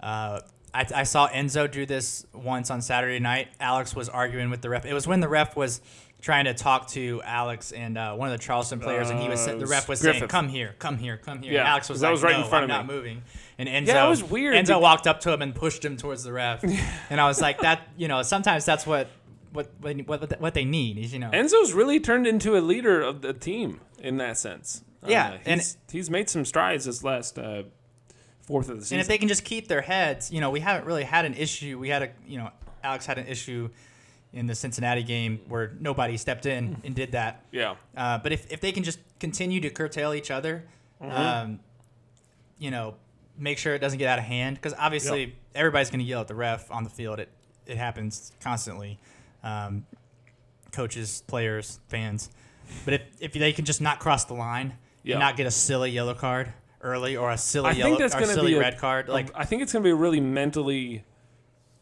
uh, 0.00 0.40
I, 0.74 0.86
I 0.94 1.02
saw 1.04 1.28
Enzo 1.28 1.70
do 1.70 1.86
this 1.86 2.26
once 2.32 2.70
on 2.70 2.80
Saturday 2.82 3.20
night. 3.20 3.48
Alex 3.60 3.94
was 3.94 4.08
arguing 4.08 4.50
with 4.50 4.62
the 4.62 4.70
ref. 4.70 4.84
It 4.84 4.94
was 4.94 5.06
when 5.06 5.20
the 5.20 5.28
ref 5.28 5.54
was 5.54 5.80
trying 6.22 6.44
to 6.46 6.54
talk 6.54 6.86
to 6.88 7.20
Alex 7.24 7.72
and 7.72 7.98
uh, 7.98 8.14
one 8.14 8.32
of 8.32 8.38
the 8.38 8.42
Charleston 8.42 8.80
players, 8.80 9.10
and 9.10 9.20
he 9.20 9.28
was 9.28 9.46
Uh, 9.46 9.56
the 9.56 9.66
ref 9.66 9.88
was 9.88 10.02
was 10.02 10.16
saying, 10.16 10.28
"Come 10.28 10.48
here, 10.48 10.74
come 10.78 10.96
here, 10.96 11.18
come 11.18 11.42
here." 11.42 11.52
Yeah, 11.52 11.60
and 11.60 11.68
Alex 11.68 11.90
was 11.90 12.00
that 12.00 12.06
like, 12.06 12.12
was 12.12 12.22
right 12.22 12.36
in 12.36 12.44
front 12.44 12.64
I'm 12.64 12.70
of 12.70 12.76
not 12.76 12.86
me." 12.86 12.94
moving." 12.94 13.22
And 13.58 13.68
Enzo, 13.68 13.88
Yeah, 13.88 14.06
it 14.06 14.08
was 14.08 14.24
weird 14.24 14.54
Enzo 14.54 14.80
walked 14.80 15.06
up 15.06 15.20
to 15.20 15.32
him 15.32 15.42
and 15.42 15.54
pushed 15.54 15.84
him 15.84 15.96
towards 15.98 16.22
the 16.24 16.32
ref, 16.32 16.62
and 17.10 17.20
I 17.20 17.26
was 17.26 17.40
like, 17.42 17.60
"That 17.60 17.88
you 17.98 18.08
know, 18.08 18.22
sometimes 18.22 18.64
that's 18.64 18.86
what." 18.86 19.08
What, 19.52 19.70
what, 20.06 20.40
what, 20.40 20.54
they 20.54 20.64
need 20.64 20.96
is 20.96 21.12
you 21.12 21.18
know 21.18 21.28
Enzo's 21.28 21.74
really 21.74 22.00
turned 22.00 22.26
into 22.26 22.56
a 22.56 22.62
leader 22.62 23.02
of 23.02 23.20
the 23.20 23.34
team 23.34 23.82
in 23.98 24.16
that 24.16 24.38
sense. 24.38 24.82
Yeah, 25.06 25.32
Uh, 25.32 25.38
and- 25.44 25.60
he's, 25.60 25.76
he's 25.90 26.08
made 26.08 26.30
some 26.30 26.46
strides 26.46 26.86
this 26.86 27.04
last 27.04 27.38
uh, 27.38 27.64
fourth 28.40 28.70
of 28.70 28.78
the 28.78 28.82
season. 28.82 28.94
And 28.96 29.00
if 29.02 29.08
they 29.08 29.18
can 29.18 29.28
just 29.28 29.44
keep 29.44 29.68
their 29.68 29.82
heads, 29.82 30.32
you 30.32 30.40
know, 30.40 30.48
we 30.50 30.60
haven't 30.60 30.86
really 30.86 31.04
had 31.04 31.26
an 31.26 31.34
issue. 31.34 31.78
We 31.78 31.90
had 31.90 32.02
a, 32.02 32.08
you 32.26 32.38
know, 32.38 32.50
Alex 32.82 33.04
had 33.04 33.18
an 33.18 33.26
issue 33.26 33.68
in 34.32 34.46
the 34.46 34.54
Cincinnati 34.54 35.02
game 35.02 35.40
where 35.48 35.72
nobody 35.78 36.16
stepped 36.16 36.46
in 36.46 36.80
and 36.84 36.94
did 36.94 37.12
that. 37.12 37.44
yeah, 37.52 37.74
Uh, 37.96 38.18
but 38.18 38.32
if, 38.32 38.50
if 38.50 38.60
they 38.60 38.72
can 38.72 38.82
just 38.82 38.98
continue 39.20 39.60
to 39.60 39.68
curtail 39.70 40.14
each 40.14 40.30
other, 40.30 40.64
um, 41.00 41.60
you 42.58 42.70
know, 42.70 42.94
make 43.36 43.58
sure 43.58 43.74
it 43.74 43.80
doesn't 43.80 43.98
get 43.98 44.08
out 44.08 44.18
of 44.18 44.24
hand, 44.24 44.56
because 44.56 44.72
obviously 44.78 45.34
everybody's 45.54 45.90
going 45.90 46.00
to 46.00 46.04
yell 46.06 46.20
at 46.20 46.28
the 46.28 46.34
ref 46.34 46.70
on 46.70 46.84
the 46.84 46.90
field. 46.90 47.18
It 47.18 47.28
it 47.66 47.76
happens 47.76 48.32
constantly. 48.40 48.98
Um, 49.44 49.84
coaches, 50.72 51.22
players, 51.26 51.78
fans. 51.88 52.30
But 52.84 52.94
if, 52.94 53.02
if 53.20 53.32
they 53.34 53.52
can 53.52 53.64
just 53.64 53.80
not 53.80 54.00
cross 54.00 54.24
the 54.24 54.34
line 54.34 54.74
Yeah. 55.02 55.14
and 55.14 55.20
not 55.20 55.36
get 55.36 55.46
a 55.46 55.50
silly 55.50 55.90
yellow 55.90 56.14
card 56.14 56.52
early 56.80 57.16
or 57.16 57.30
a 57.30 57.38
silly 57.38 57.68
I 57.68 57.72
yellow 57.72 57.90
think 57.96 58.12
that's 58.12 58.14
or 58.14 58.32
silly 58.32 58.52
be 58.52 58.56
a, 58.56 58.60
red 58.60 58.78
card, 58.78 59.08
like 59.08 59.28
I 59.34 59.44
think 59.44 59.62
it's 59.62 59.72
going 59.72 59.82
to 59.82 59.86
be 59.86 59.90
a 59.92 59.94
really 59.94 60.20
mentally 60.20 61.04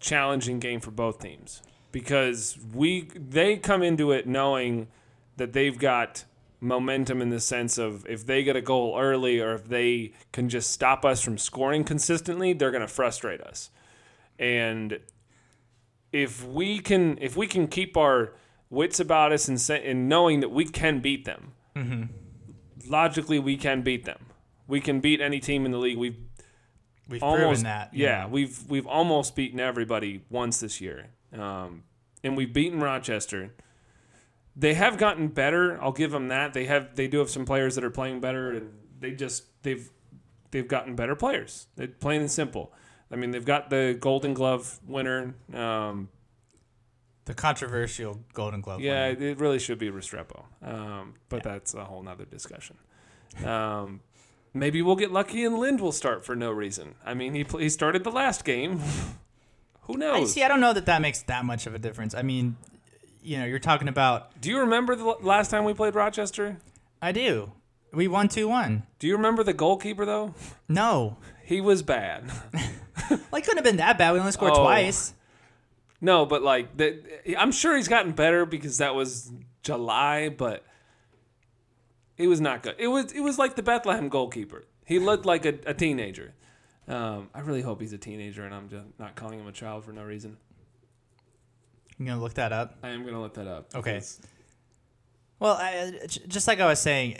challenging 0.00 0.58
game 0.60 0.80
for 0.80 0.90
both 0.90 1.20
teams 1.20 1.62
because 1.92 2.58
we 2.72 3.08
they 3.14 3.56
come 3.56 3.82
into 3.82 4.12
it 4.12 4.26
knowing 4.26 4.88
that 5.36 5.52
they've 5.52 5.78
got 5.78 6.24
momentum 6.60 7.22
in 7.22 7.30
the 7.30 7.40
sense 7.40 7.78
of 7.78 8.06
if 8.06 8.26
they 8.26 8.44
get 8.44 8.54
a 8.54 8.60
goal 8.60 8.96
early 8.98 9.40
or 9.40 9.54
if 9.54 9.68
they 9.68 10.12
can 10.32 10.48
just 10.48 10.70
stop 10.70 11.04
us 11.04 11.22
from 11.22 11.38
scoring 11.38 11.84
consistently, 11.84 12.52
they're 12.52 12.70
going 12.70 12.82
to 12.82 12.88
frustrate 12.88 13.40
us. 13.40 13.70
And 14.38 15.00
if 16.12 16.46
we 16.46 16.78
can 16.78 17.18
if 17.20 17.36
we 17.36 17.46
can 17.46 17.66
keep 17.66 17.96
our 17.96 18.34
wits 18.68 19.00
about 19.00 19.32
us 19.32 19.48
and, 19.48 19.60
say, 19.60 19.84
and 19.88 20.08
knowing 20.08 20.40
that 20.40 20.50
we 20.50 20.64
can 20.64 21.00
beat 21.00 21.24
them, 21.24 21.52
mm-hmm. 21.74 22.04
logically 22.88 23.38
we 23.38 23.56
can 23.56 23.82
beat 23.82 24.04
them. 24.04 24.26
We 24.66 24.80
can 24.80 25.00
beat 25.00 25.20
any 25.20 25.40
team 25.40 25.64
in 25.66 25.72
the 25.72 25.78
league. 25.78 25.98
We've 25.98 26.18
we've 27.08 27.22
almost 27.22 27.42
proven 27.42 27.64
that. 27.64 27.92
Yeah, 27.92 28.22
know. 28.22 28.28
we've 28.28 28.64
we've 28.68 28.86
almost 28.86 29.34
beaten 29.34 29.58
everybody 29.60 30.22
once 30.30 30.60
this 30.60 30.80
year, 30.80 31.08
um, 31.38 31.84
and 32.22 32.36
we've 32.36 32.52
beaten 32.52 32.80
Rochester. 32.80 33.54
They 34.56 34.74
have 34.74 34.98
gotten 34.98 35.28
better. 35.28 35.80
I'll 35.82 35.92
give 35.92 36.10
them 36.10 36.28
that. 36.28 36.52
They 36.52 36.66
have 36.66 36.96
they 36.96 37.08
do 37.08 37.18
have 37.18 37.30
some 37.30 37.44
players 37.44 37.74
that 37.76 37.84
are 37.84 37.90
playing 37.90 38.20
better, 38.20 38.50
and 38.50 38.72
they 38.98 39.12
just 39.12 39.44
they've 39.62 39.90
they've 40.50 40.68
gotten 40.68 40.94
better 40.96 41.14
players. 41.14 41.68
Plain 42.00 42.22
and 42.22 42.30
simple. 42.30 42.72
I 43.10 43.16
mean, 43.16 43.30
they've 43.30 43.44
got 43.44 43.70
the 43.70 43.96
Golden 43.98 44.34
Glove 44.34 44.80
winner. 44.86 45.34
Um, 45.52 46.08
the 47.24 47.34
controversial 47.34 48.20
Golden 48.32 48.60
Glove. 48.60 48.80
yeah, 48.80 49.08
winner. 49.08 49.26
it 49.28 49.38
really 49.38 49.58
should 49.58 49.78
be 49.78 49.90
Restrepo, 49.90 50.44
um, 50.62 51.14
but 51.28 51.42
that's 51.42 51.74
a 51.74 51.84
whole 51.84 52.02
nother 52.02 52.24
discussion. 52.24 52.76
Um, 53.44 54.00
maybe 54.52 54.82
we'll 54.82 54.96
get 54.96 55.12
lucky 55.12 55.44
and 55.44 55.58
Lind 55.58 55.80
will 55.80 55.92
start 55.92 56.24
for 56.24 56.34
no 56.34 56.50
reason. 56.50 56.96
I 57.04 57.14
mean, 57.14 57.34
he 57.34 57.46
he 57.58 57.68
started 57.68 58.04
the 58.04 58.10
last 58.10 58.44
game. 58.44 58.80
Who 59.82 59.94
I 59.94 59.96
knows? 59.96 60.32
see. 60.32 60.42
I 60.42 60.48
don't 60.48 60.60
know 60.60 60.72
that 60.72 60.86
that 60.86 61.00
makes 61.02 61.22
that 61.22 61.44
much 61.44 61.66
of 61.66 61.74
a 61.74 61.78
difference. 61.78 62.14
I 62.14 62.22
mean, 62.22 62.56
you 63.22 63.38
know, 63.38 63.44
you're 63.44 63.58
talking 63.58 63.88
about. 63.88 64.40
Do 64.40 64.48
you 64.50 64.60
remember 64.60 64.94
the 64.96 65.04
l- 65.04 65.18
last 65.20 65.50
time 65.50 65.64
we 65.64 65.74
played 65.74 65.94
Rochester? 65.94 66.58
I 67.02 67.12
do. 67.12 67.52
We 67.92 68.06
won 68.08 68.28
two 68.28 68.46
one. 68.48 68.84
Do 68.98 69.06
you 69.08 69.16
remember 69.16 69.42
the 69.42 69.52
goalkeeper 69.52 70.04
though? 70.06 70.34
No, 70.68 71.16
He 71.44 71.60
was 71.60 71.82
bad. 71.82 72.30
like 73.32 73.44
couldn't 73.44 73.56
have 73.58 73.64
been 73.64 73.78
that 73.78 73.98
bad. 73.98 74.12
We 74.12 74.20
only 74.20 74.30
scored 74.32 74.52
Oh. 74.54 74.62
twice. 74.62 75.12
no, 76.00 76.24
but 76.24 76.42
like 76.42 76.76
the, 76.76 77.02
I'm 77.36 77.50
sure 77.50 77.76
he's 77.76 77.88
gotten 77.88 78.12
better 78.12 78.46
because 78.46 78.78
that 78.78 78.94
was 78.94 79.32
July, 79.64 80.28
but 80.28 80.64
it 82.16 82.28
was 82.28 82.40
not 82.40 82.62
good. 82.62 82.76
It 82.78 82.86
was 82.88 83.12
it 83.12 83.20
was 83.20 83.38
like 83.38 83.56
the 83.56 83.62
Bethlehem 83.62 84.08
goalkeeper. 84.08 84.64
He 84.84 84.98
looked 85.00 85.26
like 85.26 85.44
a, 85.44 85.54
a 85.66 85.74
teenager. 85.74 86.34
Um, 86.90 87.28
I 87.34 87.40
really 87.40 87.62
hope 87.62 87.80
he's 87.80 87.92
a 87.92 87.98
teenager, 87.98 88.44
and 88.44 88.54
I'm 88.54 88.68
just 88.68 88.84
not 88.98 89.14
calling 89.14 89.38
him 89.38 89.46
a 89.46 89.52
child 89.52 89.84
for 89.84 89.92
no 89.92 90.02
reason. 90.02 90.36
You 91.98 92.06
gonna 92.06 92.20
look 92.20 92.34
that 92.34 92.52
up? 92.52 92.76
I 92.82 92.88
am 92.90 93.04
gonna 93.04 93.20
look 93.20 93.34
that 93.34 93.46
up. 93.46 93.74
Okay. 93.74 94.00
Well, 95.38 95.54
I, 95.54 95.92
j- 96.06 96.22
just 96.26 96.48
like 96.48 96.58
I 96.60 96.66
was 96.66 96.80
saying, 96.80 97.18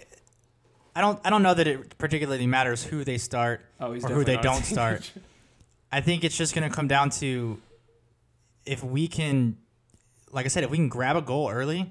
I 0.97 1.01
don't. 1.01 1.21
I 1.25 1.31
don't 1.31 1.43
know 1.43 1.55
that 1.55 1.67
it 1.69 1.99
particularly 1.99 2.47
matters 2.47 2.83
who 2.83 3.05
they 3.05 3.17
start 3.19 3.65
Oh, 3.79 3.93
or 3.93 3.95
who 3.95 4.01
they 4.25 4.35
definitely 4.35 4.35
not 4.35 4.41
a 4.41 4.43
don't 4.43 4.65
start. 4.65 5.13
I 5.93 6.01
think 6.01 6.25
it's 6.25 6.37
just 6.37 6.55
gonna 6.55 6.71
come 6.71 6.89
down 6.89 7.11
to 7.11 7.61
if 8.67 8.83
we 8.83 9.07
can, 9.09 9.57
like 10.33 10.47
I 10.47 10.49
said, 10.49 10.65
if 10.65 10.71
we 10.71 10.77
can 10.79 10.89
grab 10.89 11.17
a 11.17 11.23
goal 11.23 11.51
early 11.51 11.91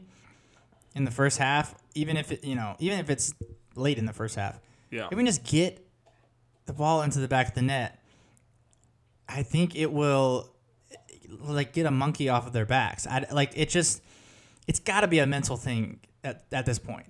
in 0.95 1.05
the 1.05 1.11
first 1.11 1.37
half, 1.37 1.75
even 1.95 2.17
if 2.17 2.31
it, 2.31 2.43
you 2.43 2.55
know, 2.55 2.75
even 2.79 2.99
if 2.99 3.09
it's 3.09 3.33
late 3.75 3.97
in 3.97 4.05
the 4.05 4.13
first 4.13 4.35
half, 4.35 4.59
Yeah. 4.91 5.05
if 5.05 5.11
we 5.11 5.17
can 5.17 5.25
just 5.25 5.43
get 5.43 5.85
the 6.69 6.73
ball 6.73 7.01
into 7.01 7.19
the 7.19 7.27
back 7.27 7.49
of 7.49 7.53
the 7.55 7.61
net, 7.61 7.99
I 9.27 9.43
think 9.43 9.75
it 9.75 9.91
will 9.91 10.51
like 11.41 11.73
get 11.73 11.85
a 11.85 11.91
monkey 11.91 12.29
off 12.29 12.47
of 12.47 12.53
their 12.53 12.65
backs. 12.65 13.05
I, 13.05 13.25
like 13.31 13.51
it 13.55 13.69
just, 13.69 14.01
it's 14.67 14.79
got 14.79 15.01
to 15.01 15.07
be 15.07 15.19
a 15.19 15.25
mental 15.27 15.57
thing 15.57 15.99
at, 16.23 16.45
at 16.51 16.65
this 16.65 16.79
point. 16.79 17.05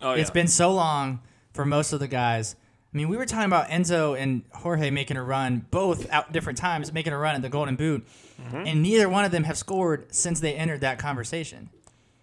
Oh 0.00 0.14
yeah. 0.14 0.20
It's 0.20 0.30
been 0.30 0.46
so 0.48 0.72
long 0.72 1.20
for 1.52 1.64
most 1.64 1.92
of 1.92 2.00
the 2.00 2.08
guys. 2.08 2.54
I 2.92 2.96
mean, 2.96 3.08
we 3.10 3.16
were 3.18 3.26
talking 3.26 3.44
about 3.46 3.68
Enzo 3.68 4.18
and 4.18 4.42
Jorge 4.52 4.90
making 4.90 5.16
a 5.18 5.22
run, 5.22 5.66
both 5.70 6.08
at 6.10 6.32
different 6.32 6.58
times, 6.58 6.90
making 6.92 7.12
a 7.12 7.18
run 7.18 7.34
at 7.34 7.42
the 7.42 7.48
Golden 7.50 7.76
Boot, 7.76 8.06
Mm-hmm. 8.40 8.66
and 8.68 8.82
neither 8.84 9.08
one 9.08 9.24
of 9.24 9.32
them 9.32 9.42
have 9.42 9.58
scored 9.58 10.14
since 10.14 10.38
they 10.38 10.54
entered 10.54 10.82
that 10.82 11.00
conversation. 11.00 11.70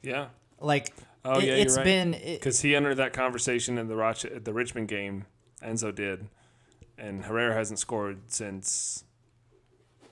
yeah. 0.01 0.27
Like, 0.61 0.93
Oh 1.25 1.39
it, 1.39 1.43
yeah, 1.43 1.53
it's 1.55 1.75
right. 1.75 1.83
been 1.83 2.13
it, 2.13 2.39
Because 2.39 2.61
he 2.61 2.73
entered 2.73 2.95
that 2.95 3.11
conversation 3.11 3.77
in 3.77 3.89
the 3.89 3.97
Roch- 3.97 4.23
the 4.43 4.53
Richmond 4.53 4.88
game. 4.88 5.25
Enzo 5.61 5.93
did, 5.93 6.27
and 6.97 7.23
Herrera 7.25 7.53
hasn't 7.53 7.79
scored 7.79 8.19
since. 8.27 9.03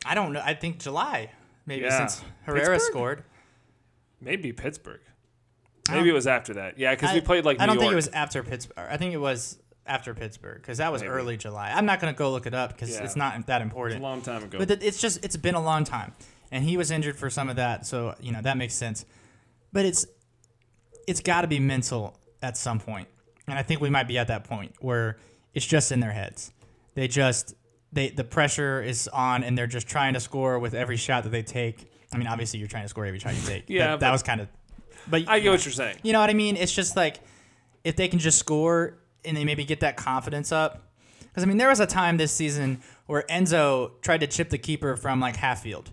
I 0.05 0.15
don't 0.15 0.33
know. 0.33 0.41
I 0.43 0.53
think 0.53 0.79
July, 0.79 1.31
maybe 1.65 1.83
Yeah. 1.85 1.97
since 2.07 2.23
Herrera 2.43 2.75
Pittsburgh? 2.75 2.91
scored. 2.91 3.23
Maybe 4.21 4.51
Pittsburgh. 4.51 5.01
Maybe 5.89 6.09
it 6.09 6.13
was 6.13 6.27
after 6.27 6.53
that. 6.55 6.77
Yeah, 6.79 6.95
because 6.95 7.13
we 7.13 7.21
played 7.21 7.43
like 7.45 7.59
I 7.59 7.65
don't 7.65 7.75
New 7.75 7.81
think 7.81 7.91
it 7.93 7.95
was 7.95 8.07
after 8.09 8.41
Pittsburgh. 8.43 8.87
I 8.89 8.95
think 8.97 9.13
it 9.13 9.17
was 9.17 9.59
after 9.85 10.13
Pittsburgh 10.13 10.61
because 10.61 10.77
that 10.77 10.91
was 10.93 11.01
Maybe. 11.01 11.11
early 11.13 11.35
July. 11.37 11.71
I'm 11.71 11.85
not 11.85 11.99
gonna 11.99 12.13
go 12.13 12.31
look 12.31 12.45
it 12.45 12.53
up 12.53 12.71
because 12.71 12.91
Yeah. 12.91 13.03
it's 13.03 13.15
not 13.17 13.47
that 13.47 13.61
important. 13.61 13.99
a 13.99 14.03
long 14.03 14.21
time 14.21 14.43
ago. 14.43 14.57
But 14.59 14.71
it- 14.71 14.83
it's 14.83 15.01
just 15.01 15.23
it's 15.25 15.35
been 15.35 15.55
a 15.55 15.61
long 15.61 15.83
time, 15.83 16.13
and 16.51 16.63
he 16.63 16.77
was 16.77 16.89
injured 16.89 17.17
for 17.17 17.29
some 17.29 17.49
of 17.49 17.57
that, 17.57 17.85
so 17.85 18.15
you 18.21 18.31
know 18.31 18.41
that 18.41 18.55
makes 18.57 18.73
sense. 18.75 19.05
But 19.73 19.85
it's 19.85 20.05
it's 21.05 21.19
got 21.19 21.41
to 21.41 21.47
be 21.47 21.59
mental 21.59 22.17
at 22.41 22.55
some 22.55 22.79
point, 22.79 23.09
and 23.47 23.59
I 23.59 23.63
think 23.63 23.81
we 23.81 23.89
might 23.89 24.07
be 24.07 24.17
at 24.17 24.27
that 24.29 24.45
point 24.45 24.73
where 24.79 25.17
it's 25.53 25.65
just 25.65 25.91
in 25.91 25.99
their 25.99 26.13
heads. 26.13 26.53
They 26.95 27.07
just 27.07 27.55
they 27.91 28.09
the 28.09 28.23
pressure 28.23 28.81
is 28.81 29.07
on, 29.07 29.43
and 29.43 29.57
they're 29.57 29.67
just 29.67 29.87
trying 29.87 30.13
to 30.13 30.19
score 30.19 30.59
with 30.59 30.73
every 30.73 30.97
shot 30.97 31.23
that 31.23 31.29
they 31.29 31.43
take. 31.43 31.91
I 32.13 32.17
mean, 32.17 32.27
obviously 32.27 32.59
you're 32.59 32.67
trying 32.67 32.83
to 32.83 32.89
score 32.89 33.05
every 33.05 33.19
shot 33.19 33.35
you 33.35 33.41
take. 33.41 33.63
Yeah, 33.67 33.91
that, 33.91 33.99
that 34.01 34.11
was 34.11 34.23
kind 34.23 34.41
of. 34.41 34.47
But 35.09 35.27
I 35.27 35.39
get 35.39 35.51
what 35.51 35.65
you're 35.65 35.71
saying. 35.71 35.97
you 36.03 36.13
know 36.13 36.19
what 36.19 36.29
I 36.29 36.33
mean? 36.33 36.55
It's 36.55 36.73
just 36.73 36.95
like 36.95 37.19
if 37.83 37.95
they 37.95 38.07
can 38.07 38.19
just 38.19 38.39
score 38.39 38.97
and 39.25 39.35
they 39.35 39.45
maybe 39.45 39.65
get 39.65 39.81
that 39.81 39.97
confidence 39.97 40.51
up. 40.51 40.89
Because 41.21 41.43
I 41.43 41.45
mean, 41.47 41.57
there 41.57 41.69
was 41.69 41.79
a 41.79 41.87
time 41.87 42.17
this 42.17 42.31
season 42.31 42.81
where 43.07 43.23
Enzo 43.29 43.99
tried 44.01 44.19
to 44.19 44.27
chip 44.27 44.49
the 44.49 44.57
keeper 44.57 44.95
from 44.95 45.19
like 45.19 45.35
half 45.35 45.63
field, 45.63 45.91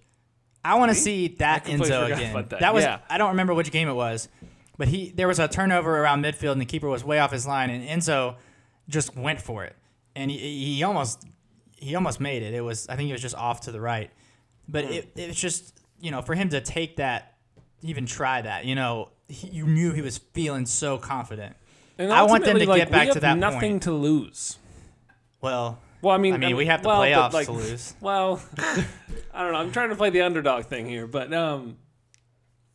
I 0.65 0.77
want 0.79 0.91
to 0.91 0.95
see 0.95 1.29
that 1.39 1.65
Enzo 1.65 2.13
again. 2.13 2.31
about 2.33 2.51
that. 2.51 2.75
was 2.75 2.85
Yeah. 2.85 2.99
I 3.09 3.19
don't 3.19 3.31
remember 3.31 3.55
which 3.55 3.71
game 3.71 3.89
it 3.89 3.95
was, 3.95 4.29
but 4.77 4.89
he 4.89 5.11
there 5.11 5.27
was 5.27 5.39
a 5.39 5.49
turnover 5.49 5.99
around 5.99 6.23
midfield 6.23 6.53
and 6.53 6.61
the 6.61 6.67
keeper 6.67 6.89
was 6.89 7.03
way 7.03 7.19
off 7.19 7.33
his 7.33 7.47
line 7.47 7.71
and 7.71 7.83
Enzo 7.87 8.37
just 8.89 9.17
went 9.17 9.41
for 9.41 9.65
it 9.65 9.77
and 10.21 10.31
he, 10.31 10.75
he 10.77 10.83
almost 10.83 11.25
he 11.77 11.95
almost 11.95 12.21
made 12.21 12.43
it. 12.43 12.55
It 12.55 12.61
was 12.61 12.89
I 12.89 12.97
think 12.97 13.07
he 13.07 13.13
was 13.13 13.23
just 13.23 13.35
off 13.37 13.63
to 13.63 13.73
the 13.73 13.81
right, 13.81 14.11
but 14.69 14.85
Hmm. 14.85 14.93
it 14.93 15.13
it 15.17 15.29
was 15.29 15.37
just 15.37 15.81
you 16.01 16.11
know 16.11 16.23
for 16.23 16.35
him 16.35 16.49
to 16.51 16.61
take 16.61 16.97
that 16.97 17.35
even 17.83 18.07
try 18.07 18.43
that 18.43 18.65
you 18.67 18.75
know 18.75 19.11
he, 19.29 19.49
you 19.49 19.67
knew 19.67 19.93
he 19.93 20.03
was 20.03 20.19
feeling 20.19 20.67
so 20.67 20.99
confident. 20.99 21.57
And 21.99 22.13
I 22.13 22.23
want 22.23 22.45
them 22.45 22.55
to 22.57 22.61
ultimately, 22.63 22.67
get 22.79 22.91
like, 22.91 22.91
back 22.91 23.01
we 23.03 23.07
to 23.09 23.15
have 23.15 23.21
that 23.23 23.39
nothing 23.39 23.73
point. 23.73 23.83
to 23.85 23.93
lose. 23.93 24.57
Well, 25.43 25.79
Well, 26.01 26.15
I 26.15 26.19
mean, 26.19 26.35
I 26.35 26.39
mean, 26.39 26.57
we 26.57 26.65
have 26.67 26.83
the 26.83 26.89
well, 26.89 27.03
playoffs 27.03 27.33
like, 27.35 27.47
to 27.47 27.53
lose. 27.53 27.95
Well, 28.01 28.43
I 28.59 29.43
don't 29.43 29.53
know. 29.53 29.59
I'm 29.59 29.71
trying 29.71 29.91
to 29.91 29.97
play 29.97 30.09
the 30.11 30.23
underdog 30.23 30.65
thing 30.65 30.87
here, 30.87 31.07
but 31.07 31.33
um, 31.35 31.77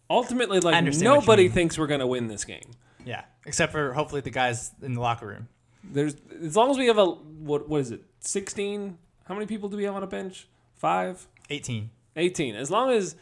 ultimately, 0.10 0.60
like 0.60 0.76
understand 0.76 1.10
what 1.10 1.16
you 1.16 1.22
nobody 1.22 1.50
thinks 1.50 1.78
we're 1.78 1.88
gonna 1.88 2.08
win 2.08 2.28
this 2.28 2.46
game. 2.46 2.72
Yeah, 3.04 3.24
except 3.46 3.72
for 3.72 3.94
hopefully 3.94 4.22
the 4.22 4.30
guys 4.32 4.72
in 4.82 4.94
the 4.94 5.02
locker 5.02 5.28
room. 5.28 5.48
There's 5.92 6.16
as 6.44 6.56
long 6.56 6.72
as 6.72 6.78
we 6.78 6.88
have 6.88 6.98
a 6.98 7.06
what 7.06 7.68
what 7.70 7.82
is 7.82 7.92
it? 7.92 8.04
16? 8.20 8.98
How 9.26 9.34
many 9.34 9.46
people 9.46 9.70
do 9.70 9.78
we 9.78 9.84
have 9.84 9.96
on 9.96 10.04
a 10.04 10.08
bench? 10.08 10.48
Five? 10.76 11.28
18. 11.50 11.90
18. 12.16 12.56
As 12.56 12.72
long 12.72 12.92
as 12.92 13.16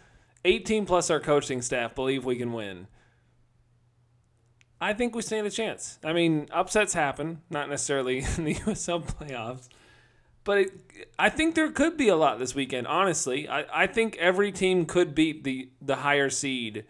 18 0.46 0.86
plus 0.86 1.10
our 1.10 1.20
coaching 1.20 1.62
staff 1.62 1.96
believe 1.96 2.26
we 2.26 2.36
can 2.36 2.54
win, 2.54 2.88
I 4.82 4.94
think 4.94 5.16
we 5.16 5.22
stand 5.22 5.48
a 5.48 5.52
chance. 5.52 5.98
I 6.04 6.12
mean, 6.12 6.48
upsets 6.52 6.94
happen, 6.94 7.42
not 7.50 7.70
necessarily 7.70 8.18
in 8.38 8.44
the 8.44 8.56
USL 8.56 9.04
playoffs, 9.04 9.70
but 10.44 10.58
it, 10.58 11.08
I 11.18 11.30
think 11.30 11.56
there 11.56 11.72
could 11.72 11.96
be 11.96 12.10
a 12.10 12.16
lot 12.16 12.38
this 12.38 12.54
weekend. 12.54 12.88
Honestly, 12.88 13.48
I, 13.48 13.84
I 13.84 13.88
think 13.88 14.18
every 14.18 14.52
team 14.52 14.86
could 14.86 15.16
beat 15.16 15.44
the 15.44 15.70
the 15.82 15.98
higher 15.98 16.30
seed, 16.30 16.86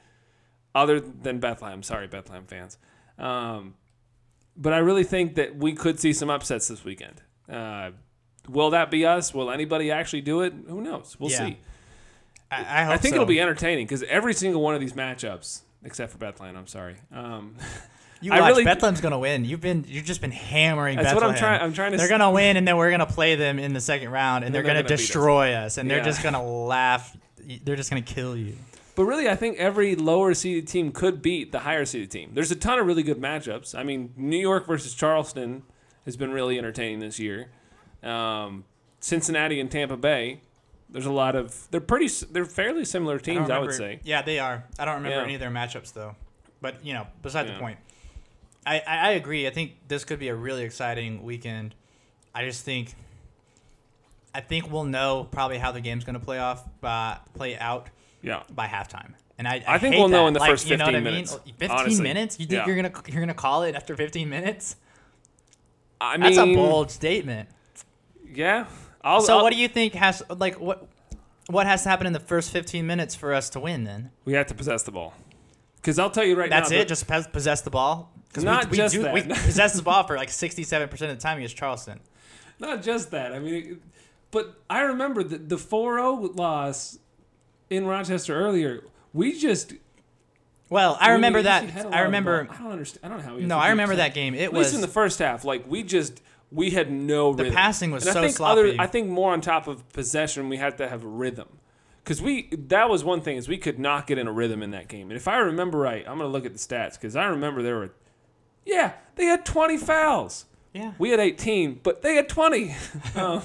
other 0.73 0.99
than 0.99 1.39
Bethlehem. 1.39 1.83
Sorry, 1.83 2.07
Bethlehem 2.07 2.45
fans. 2.45 2.77
Um, 3.19 3.75
but 4.57 4.73
I 4.73 4.77
really 4.79 5.03
think 5.03 5.35
that 5.35 5.55
we 5.55 5.73
could 5.73 5.99
see 5.99 6.13
some 6.13 6.29
upsets 6.29 6.67
this 6.67 6.83
weekend. 6.85 7.21
Uh, 7.51 7.91
will 8.47 8.69
that 8.71 8.91
be 8.91 9.05
us? 9.05 9.33
Will 9.33 9.51
anybody 9.51 9.91
actually 9.91 10.21
do 10.21 10.41
it? 10.41 10.53
Who 10.67 10.81
knows? 10.81 11.15
We'll 11.19 11.31
Yeah. 11.31 11.47
see. 11.47 11.57
I, 12.51 12.81
I 12.81 12.83
hope 12.83 12.93
I 12.93 12.97
think 12.97 13.13
so. 13.13 13.15
it'll 13.15 13.25
be 13.27 13.39
entertaining 13.41 13.85
because 13.85 14.03
every 14.03 14.33
single 14.33 14.61
one 14.61 14.75
of 14.75 14.81
these 14.81 14.93
matchups, 14.93 15.61
except 15.83 16.11
for 16.11 16.17
Bethlehem, 16.19 16.55
I'm 16.55 16.67
sorry. 16.67 16.97
Um, 17.11 17.55
You 18.21 18.31
I 18.31 18.39
watch. 18.41 18.49
really- 18.49 18.63
Bethlehem's 18.63 19.01
gonna 19.01 19.17
win. 19.19 19.43
You've 19.43 19.59
been. 19.61 19.85
You've 19.87 20.05
just 20.05 20.21
been 20.21 20.31
hammering. 20.31 20.97
That's 20.97 21.13
what 21.15 21.23
I'm 21.23 21.35
trying- 21.35 21.61
I'm 21.61 21.73
trying 21.73 21.91
to 21.93 21.97
They're 21.97 22.07
gonna 22.07 22.31
win, 22.31 22.55
and 22.57 22.67
then 22.67 22.77
we're 22.77 22.91
gonna 22.91 23.05
play 23.07 23.35
them 23.35 23.57
in 23.59 23.73
the 23.73 23.81
second 23.81 24.09
round, 24.11 24.43
and, 24.43 24.47
And 24.47 24.55
they're, 24.55 24.61
gonna, 24.61 24.75
they're 24.75 24.83
gonna 24.83 24.93
us. 24.93 24.99
destroy 25.01 25.53
us, 25.53 25.77
and 25.77 25.89
they're 25.89 26.03
just 26.03 26.21
gonna 26.23 26.43
laugh. 26.45 27.17
They're 27.65 27.75
just 27.75 27.89
gonna 27.89 28.01
kill 28.03 28.37
you. 28.37 28.55
But 28.95 29.05
really, 29.05 29.27
I 29.29 29.35
think 29.35 29.57
every 29.57 29.95
lower 29.95 30.33
seeded 30.33 30.67
team 30.67 30.91
could 30.91 31.21
beat 31.21 31.51
the 31.51 31.59
higher 31.59 31.85
seeded 31.85 32.11
team. 32.11 32.31
There's 32.33 32.51
a 32.51 32.55
ton 32.55 32.79
of 32.79 32.85
really 32.85 33.03
good 33.03 33.19
matchups. 33.19 33.77
I 33.77 33.83
mean, 33.83 34.13
New 34.15 34.37
York 34.37 34.67
versus 34.67 34.93
Charleston 34.93 35.63
has 36.05 36.17
been 36.17 36.31
really 36.31 36.57
entertaining 36.57 36.99
this 36.99 37.19
year. 37.19 37.49
Um, 38.03 38.65
Cincinnati 38.99 39.59
and 39.59 39.69
Tampa 39.71 39.97
Bay. 39.97 40.41
There's 40.89 41.05
a 41.05 41.11
lot 41.11 41.35
of 41.35 41.67
they're 41.71 41.81
pretty 41.81 42.07
they're 42.31 42.45
fairly 42.45 42.85
similar 42.85 43.17
teams, 43.17 43.49
I, 43.49 43.57
would 43.59 43.73
say. 43.73 43.99
Yeah, 44.03 44.21
they 44.21 44.37
are. 44.39 44.65
I 44.77 44.85
don't 44.85 44.95
remember 44.95 45.17
Yeah. 45.17 45.23
any 45.23 45.33
of 45.33 45.39
their 45.39 45.49
matchups 45.49 45.93
though. 45.93 46.15
But 46.61 46.85
you 46.85 46.93
know, 46.93 47.07
beside 47.21 47.47
Yeah. 47.47 47.53
the 47.53 47.59
point. 47.59 47.79
I, 48.65 48.79
I 48.79 48.97
I 48.97 49.09
agree. 49.11 49.47
I 49.47 49.49
think 49.49 49.73
this 49.87 50.05
could 50.05 50.19
be 50.19 50.27
a 50.29 50.35
really 50.35 50.63
exciting 50.63 51.23
weekend. 51.23 51.73
I 52.35 52.45
just 52.45 52.63
think. 52.63 52.93
I 54.35 54.41
think 54.41 54.71
we'll 54.71 54.85
know 54.85 55.27
probably 55.29 55.57
how 55.57 55.71
the 55.71 55.81
game's 55.81 56.03
gonna 56.03 56.19
play 56.19 56.39
off, 56.39 56.63
by, 56.81 57.17
play 57.33 57.55
out 57.57 57.89
Yeah. 58.23 58.41
by 58.49 58.65
halftime. 58.67 59.13
And 59.37 59.47
I, 59.47 59.63
I 59.67 59.77
think 59.77 59.93
hate 59.95 59.99
we'll 59.99 60.09
know 60.09 60.27
in 60.27 60.33
the 60.33 60.39
Like, 60.39 60.49
first 60.51 60.67
you 60.69 60.77
know 60.77 60.85
what 60.85 60.93
15 60.93 60.95
I 60.95 61.03
mean? 61.05 61.13
minutes, 61.13 61.33
15 61.59 61.69
honestly. 61.71 62.03
minutes? 62.03 62.39
You 62.39 62.45
think 62.47 62.59
Yeah. 62.59 62.65
you're 62.65 62.75
gonna 62.75 62.91
you're 63.07 63.21
gonna 63.21 63.33
call 63.33 63.63
it 63.63 63.75
after 63.75 63.95
15 63.95 64.29
minutes? 64.29 64.75
I 66.01 66.17
mean, 66.17 66.33
That's 66.33 66.37
a 66.37 66.53
bold 66.55 66.91
statement. 66.91 67.49
Yeah. 68.33 68.65
I'll, 69.03 69.21
So 69.21 69.37
I'll- 69.37 69.43
what 69.43 69.53
do 69.53 69.59
you 69.59 69.67
think 69.67 69.93
has 69.93 70.23
like 70.29 70.59
what 70.59 70.87
what 71.47 71.67
has 71.67 71.83
to 71.83 71.89
happen 71.89 72.07
in 72.07 72.13
the 72.13 72.19
first 72.19 72.51
15 72.51 72.87
minutes 72.87 73.15
for 73.15 73.33
us 73.33 73.49
to 73.51 73.59
win 73.59 73.83
then? 73.83 74.11
we 74.25 74.33
have 74.33 74.47
to 74.47 74.53
possess 74.55 74.83
the 74.83 74.91
ball. 74.91 75.13
Because 75.77 75.99
I'll 75.99 76.09
tell 76.09 76.23
you 76.23 76.35
right 76.37 76.49
That's 76.49 76.69
now. 76.69 76.77
it, 76.77 76.79
that- 76.87 76.87
just 76.87 77.07
possess 77.33 77.61
the 77.61 77.69
ball. 77.69 78.11
Because 78.29 78.43
Not 78.45 78.65
we, 78.71 78.79
we 78.81 78.87
do, 78.87 79.01
that. 79.03 79.13
we 79.13 79.21
possess 79.23 79.73
the 79.73 79.83
ball 79.83 80.03
for 80.07 80.15
like 80.15 80.29
67% 80.29 80.81
of 80.91 80.99
the 80.99 81.15
time 81.17 81.37
against 81.37 81.55
Charleston. 81.55 81.99
Not 82.59 82.81
just 82.81 83.11
that. 83.11 83.31
I 83.33 83.39
mean, 83.39 83.79
but 84.31 84.55
I 84.69 84.81
remember 84.81 85.23
the 85.23 85.37
the 85.37 85.57
4-0 85.57 86.35
loss 86.37 86.97
in 87.75 87.85
Rochester 87.85 88.35
earlier. 88.35 88.83
We 89.13 89.37
just 89.37 89.73
Well, 90.69 90.97
I 90.99 91.11
remember 91.11 91.39
actually 91.39 91.67
that. 91.67 91.73
had 91.73 91.85
a 91.85 91.89
lot 91.89 91.97
I 91.97 92.01
remember. 92.01 92.47
I 92.49 92.57
don't 92.57 92.71
understand. 92.71 93.05
I 93.05 93.07
don't 93.09 93.17
know 93.19 93.31
how. 93.31 93.35
We 93.35 93.45
No, 93.45 93.57
I 93.57 93.69
remember 93.69 93.93
50%. 93.95 93.97
that 93.97 94.13
game. 94.13 94.33
It 94.35 94.43
At 94.45 94.53
was 94.53 94.67
least 94.67 94.75
in 94.75 94.81
the 94.81 94.87
first 94.87 95.19
half, 95.19 95.43
like 95.45 95.65
we 95.67 95.83
just 95.83 96.21
we 96.51 96.69
had 96.71 96.91
no 96.91 97.33
the 97.33 97.43
rhythm. 97.43 97.55
passing 97.55 97.91
was 97.91 98.05
and 98.05 98.13
so 98.13 98.19
I 98.19 98.23
think 98.23 98.35
sloppy. 98.37 98.59
Other, 98.61 98.75
I 98.81 98.87
think 98.87 99.09
more 99.09 99.33
on 99.33 99.41
top 99.41 99.67
of 99.67 99.87
possession, 99.93 100.49
we 100.49 100.57
had 100.57 100.77
to 100.77 100.87
have 100.87 101.03
rhythm. 101.03 101.47
Because 102.03 102.21
we 102.21 102.49
that 102.67 102.89
was 102.89 103.03
one 103.03 103.21
thing 103.21 103.37
is 103.37 103.47
we 103.47 103.57
could 103.57 103.79
not 103.79 104.07
get 104.07 104.17
in 104.17 104.27
a 104.27 104.31
rhythm 104.31 104.61
in 104.61 104.71
that 104.71 104.87
game. 104.87 105.09
And 105.09 105.17
if 105.17 105.27
I 105.27 105.37
remember 105.37 105.77
right, 105.77 106.03
I'm 106.07 106.17
gonna 106.17 106.29
look 106.29 106.45
at 106.45 106.53
the 106.53 106.59
stats 106.59 106.93
because 106.93 107.15
I 107.15 107.25
remember 107.25 107.61
there 107.63 107.77
were, 107.77 107.91
yeah, 108.65 108.93
they 109.15 109.25
had 109.25 109.45
20 109.45 109.77
fouls. 109.77 110.45
yeah. 110.73 110.93
We 110.97 111.11
had 111.11 111.19
18, 111.21 111.79
but 111.83 112.01
they 112.01 112.15
had 112.15 112.27
20. 112.27 112.75
um, 113.15 113.41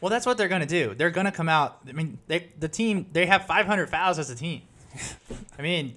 Well, 0.00 0.10
that's 0.10 0.26
what 0.26 0.38
they're 0.38 0.48
gonna 0.48 0.66
do. 0.66 0.94
They're 0.94 1.10
gonna 1.10 1.32
come 1.32 1.48
out. 1.48 1.78
I 1.88 1.92
mean, 1.92 2.18
they 2.26 2.48
the 2.58 2.68
team 2.68 3.06
they 3.12 3.26
have 3.26 3.46
500 3.46 3.88
fouls 3.88 4.18
as 4.18 4.30
a 4.30 4.34
team. 4.34 4.62
I 5.58 5.62
mean, 5.62 5.94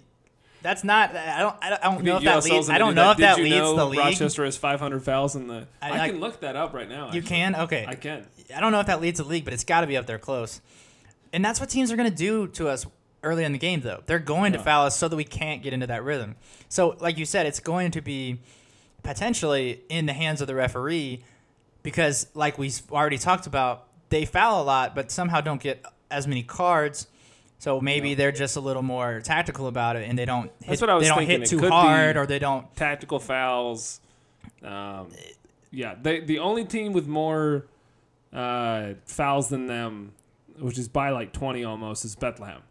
that's 0.61 0.83
not. 0.83 1.15
I 1.15 1.39
don't. 1.39 1.55
I 1.61 1.69
don't, 1.69 1.85
I 1.85 1.91
don't 1.91 2.03
know 2.03 2.17
if 2.17 2.23
that 2.23 2.43
leads. 2.43 2.69
I 2.69 2.77
don't 2.77 2.91
do 2.91 2.95
know 2.95 3.11
if 3.11 3.17
Did 3.17 3.23
that 3.23 3.37
leads 3.37 3.55
know 3.55 3.75
the 3.75 3.85
league. 3.85 3.99
Rochester 3.99 4.45
has 4.45 4.57
500 4.57 5.03
fouls 5.03 5.35
in 5.35 5.47
the. 5.47 5.67
I- 5.81 5.91
I, 5.91 5.99
I- 6.03 6.09
can 6.09 6.19
look 6.19 6.39
that 6.41 6.55
up 6.55 6.73
right 6.73 6.87
now. 6.87 7.11
You 7.11 7.19
actually. 7.19 7.21
can. 7.21 7.55
Okay. 7.55 7.85
I 7.87 7.95
can. 7.95 8.25
I 8.55 8.59
don't 8.59 8.71
know 8.71 8.79
if 8.79 8.87
that 8.87 9.01
leads 9.01 9.19
the 9.19 9.25
league, 9.25 9.45
but 9.45 9.53
it's 9.53 9.63
got 9.63 9.81
to 9.81 9.87
be 9.87 9.97
up 9.97 10.05
there 10.05 10.19
close. 10.19 10.61
And 11.33 11.43
that's 11.43 11.59
what 11.59 11.69
teams 11.69 11.91
are 11.91 11.95
going 11.95 12.09
to 12.09 12.15
do 12.15 12.47
to 12.49 12.69
us 12.69 12.85
early 13.23 13.43
in 13.43 13.51
the 13.51 13.57
game, 13.57 13.81
though. 13.81 14.03
They're 14.05 14.19
going 14.19 14.53
to 14.53 14.59
foul 14.59 14.85
us 14.85 14.97
so 14.97 15.07
that 15.07 15.15
we 15.15 15.23
can't 15.23 15.63
get 15.63 15.73
into 15.73 15.87
that 15.87 16.03
rhythm. 16.03 16.35
So, 16.69 16.95
like 16.99 17.17
you 17.17 17.25
said, 17.25 17.45
it's 17.45 17.59
going 17.59 17.91
to 17.91 18.01
be 18.01 18.39
potentially 19.01 19.81
in 19.89 20.05
the 20.05 20.13
hands 20.13 20.41
of 20.41 20.47
the 20.47 20.55
referee 20.55 21.23
because, 21.81 22.27
like 22.33 22.57
we 22.57 22.71
already 22.91 23.17
talked 23.17 23.47
about, 23.47 23.87
they 24.13 24.25
foul 24.25 24.61
a 24.61 24.65
lot, 24.65 24.93
but 24.95 25.11
somehow 25.11 25.41
don't 25.41 25.61
get 25.61 25.83
as 26.11 26.27
many 26.27 26.43
cards. 26.43 27.07
So 27.59 27.79
maybe 27.81 28.09
Yeah. 28.09 28.15
they're 28.15 28.31
just 28.31 28.55
a 28.57 28.59
little 28.59 28.81
more 28.83 29.21
tactical 29.21 29.67
about 29.67 29.95
it, 29.95 30.07
and 30.09 30.17
they 30.19 30.25
don't 30.25 30.51
hit, 30.59 30.67
That's 30.67 30.81
what 30.81 30.89
I 30.89 30.95
was 30.95 31.03
they 31.05 31.09
don't 31.09 31.17
thinking. 31.19 31.39
hit 31.41 31.49
too 31.49 31.69
hard, 31.69 32.17
or 32.17 32.25
they 32.25 32.39
don't. 32.39 32.73
Tactical 32.75 33.19
fouls. 33.19 34.01
Um, 34.63 35.09
yeah, 35.71 35.95
they, 36.01 36.19
the 36.19 36.39
only 36.39 36.65
team 36.65 36.93
with 36.93 37.07
more 37.07 37.65
uh, 38.33 38.93
fouls 39.05 39.49
than 39.49 39.67
them, 39.67 40.11
which 40.59 40.77
is 40.77 40.87
by 40.87 41.09
like 41.11 41.31
20 41.33 41.63
almost, 41.63 42.03
is 42.05 42.15
Bethlehem. 42.15 42.61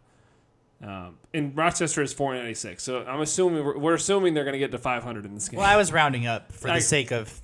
Um, 0.83 1.17
and 1.33 1.55
Rochester 1.55 2.01
is 2.01 2.11
496. 2.13 2.83
So 2.83 3.03
I'm 3.05 3.21
assuming 3.21 3.63
we're, 3.63 3.77
we're 3.77 3.93
assuming 3.95 4.33
they're 4.33 4.43
going 4.43 4.53
to 4.53 4.59
get 4.59 4.71
to 4.71 4.77
500 4.77 5.25
in 5.25 5.33
this 5.33 5.47
game. 5.49 5.59
Well, 5.59 5.69
I 5.69 5.77
was 5.77 5.91
rounding 5.93 6.27
up 6.27 6.51
for 6.51 6.69
I- 6.69 6.75
the 6.75 6.81
sake 6.81 7.11
of 7.11 7.39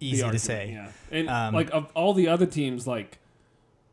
easy 0.00 0.28
to 0.28 0.38
say. 0.38 0.72
Yeah, 0.72 0.88
and 1.16 1.28
Um, 1.30 1.54
like 1.54 1.70
of 1.70 1.90
all 1.94 2.12
the 2.14 2.28
other 2.28 2.46
teams, 2.46 2.86
like 2.86 3.18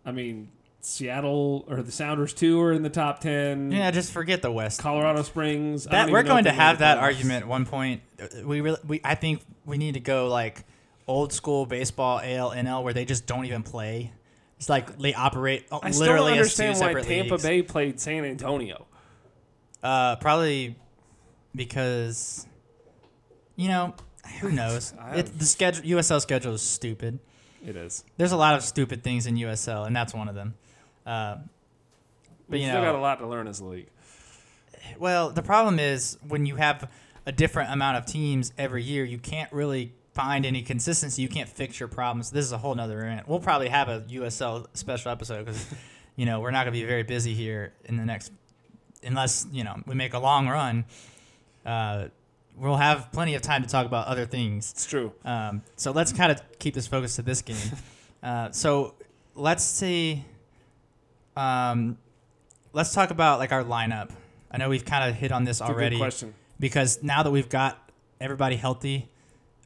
I 0.08 0.12
mean, 0.14 0.48
Seattle 0.80 1.66
or 1.68 1.84
the 1.84 1.92
Sounders 1.92 2.34
too 2.34 2.62
are 2.62 2.72
in 2.72 2.82
the 2.82 2.90
top 2.90 3.20
ten. 3.20 3.72
Yeah, 3.72 3.92
just 3.92 4.14
forget 4.14 4.42
the 4.42 4.52
West. 4.52 4.80
Colorado 4.80 5.22
Springs. 5.22 5.86
I 5.86 5.92
That 5.92 6.10
we're 6.10 6.24
going 6.24 6.46
to 6.46 6.52
have 6.52 6.80
that 6.80 6.98
argument 6.98 7.44
at 7.44 7.48
one 7.48 7.66
point. 7.66 8.02
We 8.44 8.62
really, 8.62 8.80
we 8.88 9.02
I 9.04 9.16
think 9.16 9.42
we 9.66 9.78
need 9.78 9.96
to 9.96 10.00
go 10.00 10.30
like 10.30 10.64
old 11.08 11.34
school 11.34 11.66
baseball 11.66 12.22
AL 12.24 12.52
NL 12.52 12.84
where 12.84 12.94
they 12.94 13.04
just 13.04 13.28
don't 13.28 13.46
even 13.46 13.64
play. 13.64 14.14
It's 14.58 14.70
like 14.70 14.98
they 14.98 15.14
operate 15.14 15.66
I 15.72 15.92
still 15.92 16.06
don't 16.06 16.16
literally 16.16 16.32
understand 16.32 16.80
why 16.80 16.94
Tampa 16.94 17.34
leagues. 17.34 17.44
Bay 17.44 17.62
played 17.62 18.00
San 18.00 18.24
Antonio. 18.24 18.88
Uh, 19.84 20.16
probably 20.16 20.76
because 21.54 22.48
you 23.58 23.68
know 23.68 23.94
who 24.40 24.52
knows. 24.52 24.94
It, 25.14 25.38
the 25.38 25.46
schedule 25.46 25.84
USL 25.84 26.22
schedule 26.22 26.54
is 26.54 26.62
stupid. 26.62 27.20
It 27.66 27.76
is. 27.76 28.04
There's 28.18 28.32
a 28.32 28.38
lot 28.38 28.56
of 28.56 28.64
stupid 28.64 29.04
things 29.04 29.28
in 29.28 29.36
USL, 29.36 29.86
and 29.88 29.96
that's 29.96 30.14
one 30.14 30.30
of 30.30 30.36
them. 30.36 30.54
Uh, 31.06 31.38
but 32.50 32.54
We 32.54 32.60
you 32.60 32.66
still 32.66 32.82
know, 32.82 32.92
got 32.92 32.96
a 32.96 33.02
lot 33.02 33.20
to 33.20 33.28
learn 33.28 33.48
as 33.48 33.60
a 33.60 33.66
league. 33.66 33.88
Well, 35.00 35.32
the 35.32 35.42
problem 35.42 35.80
is 35.80 36.18
when 36.28 36.46
you 36.46 36.56
have 36.56 36.90
a 37.26 37.32
different 37.32 37.72
amount 37.72 37.98
of 37.98 38.06
teams 38.06 38.54
every 38.58 38.84
year, 38.84 39.04
you 39.04 39.18
can't 39.18 39.52
really 39.52 39.92
find 40.14 40.46
any 40.46 40.62
consistency. 40.62 41.22
You 41.22 41.28
can't 41.28 41.50
fix 41.50 41.80
your 41.80 41.90
problems. 41.90 42.32
This 42.32 42.46
is 42.46 42.52
a 42.52 42.58
whole 42.58 42.74
nother 42.74 42.98
rant. 42.98 43.28
We'll 43.28 43.40
probably 43.40 43.70
have 43.70 43.90
a 43.90 44.02
USL 44.02 44.68
special 44.74 45.12
episode 45.12 45.46
because, 45.46 45.66
you 46.16 46.26
know, 46.26 46.40
we're 46.40 46.52
not 46.52 46.64
going 46.64 46.74
to 46.74 46.80
be 46.80 46.86
very 46.86 47.04
busy 47.04 47.34
here 47.34 47.74
in 47.86 47.98
the 47.98 48.06
next, 48.06 48.32
unless, 49.04 49.46
you 49.52 49.64
know, 49.64 49.76
we 49.86 49.94
make 49.94 50.14
a 50.14 50.20
long 50.20 50.48
run. 50.48 50.86
Uh, 51.66 52.08
we'll 52.58 52.76
have 52.78 53.12
plenty 53.12 53.36
of 53.36 53.42
time 53.42 53.64
to 53.64 53.70
talk 53.70 53.86
about 53.86 54.08
other 54.08 54.26
things. 54.26 54.72
It's 54.72 54.86
true. 54.86 55.14
Um, 55.24 55.62
so 55.76 55.92
let's 55.92 56.12
kind 56.12 56.32
of 56.32 56.42
keep 56.60 56.74
this 56.74 56.88
focus 56.88 57.16
to 57.18 57.22
this 57.22 57.42
game. 57.42 57.58
uh, 58.24 58.52
so 58.52 58.96
let's 59.36 59.64
see. 59.64 60.26
Um, 61.36 61.98
let's 62.74 62.94
talk 62.94 63.12
about 63.12 63.40
like 63.40 63.52
our 63.52 63.64
lineup. 63.64 64.12
I 64.52 64.58
know 64.58 64.70
we've 64.70 64.86
kind 64.86 65.10
of 65.10 65.16
hit 65.16 65.32
on 65.32 65.44
this 65.44 65.60
good 65.60 65.70
already 65.70 65.98
question. 65.98 66.34
because 66.60 67.04
now 67.04 67.24
that 67.24 67.32
we've 67.32 67.50
got 67.50 67.92
everybody 68.20 68.56
healthy, 68.56 69.10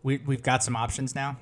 we 0.03 0.17
we've 0.17 0.43
got 0.43 0.63
some 0.63 0.75
options 0.75 1.15
now. 1.15 1.37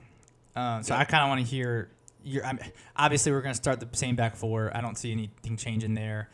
Um, 0.55 0.83
so 0.83 0.93
Yeah. 0.93 0.99
I 1.01 1.03
kind 1.05 1.23
of 1.23 1.29
want 1.29 1.41
to 1.41 1.47
hear 1.47 1.89
your. 2.23 2.45
I 2.45 2.53
mean, 2.53 2.71
obviously, 2.95 3.31
we're 3.31 3.41
going 3.41 3.53
to 3.53 3.61
start 3.61 3.79
the 3.79 3.87
same 3.97 4.15
back 4.15 4.35
four. 4.35 4.75
I 4.75 4.81
don't 4.81 4.97
see 4.97 5.11
anything 5.11 5.57
changing 5.57 5.93
there. 5.95 6.29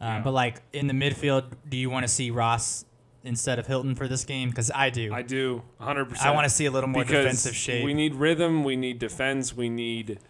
Um, 0.00 0.08
Yeah. 0.08 0.20
But 0.22 0.32
like 0.32 0.62
in 0.72 0.86
the 0.86 0.94
midfield, 0.94 1.52
do 1.68 1.76
you 1.76 1.90
want 1.90 2.04
to 2.04 2.08
see 2.08 2.30
Ross 2.30 2.84
instead 3.24 3.58
of 3.58 3.66
Hilton 3.66 3.94
for 3.94 4.06
this 4.06 4.24
game? 4.24 4.50
Because 4.50 4.70
I 4.74 4.90
do. 4.90 5.12
I 5.12 5.22
do 5.22 5.62
100%. 5.80 6.20
I 6.24 6.30
want 6.32 6.44
to 6.44 6.50
see 6.50 6.66
a 6.66 6.70
little 6.70 6.88
more 6.88 7.02
because 7.02 7.24
defensive 7.24 7.56
shape. 7.56 7.84
We 7.84 7.94
need 7.94 8.14
rhythm. 8.14 8.62
We 8.64 8.76
need 8.76 8.98
defense. 8.98 9.56
We 9.56 9.68
need. 9.68 10.20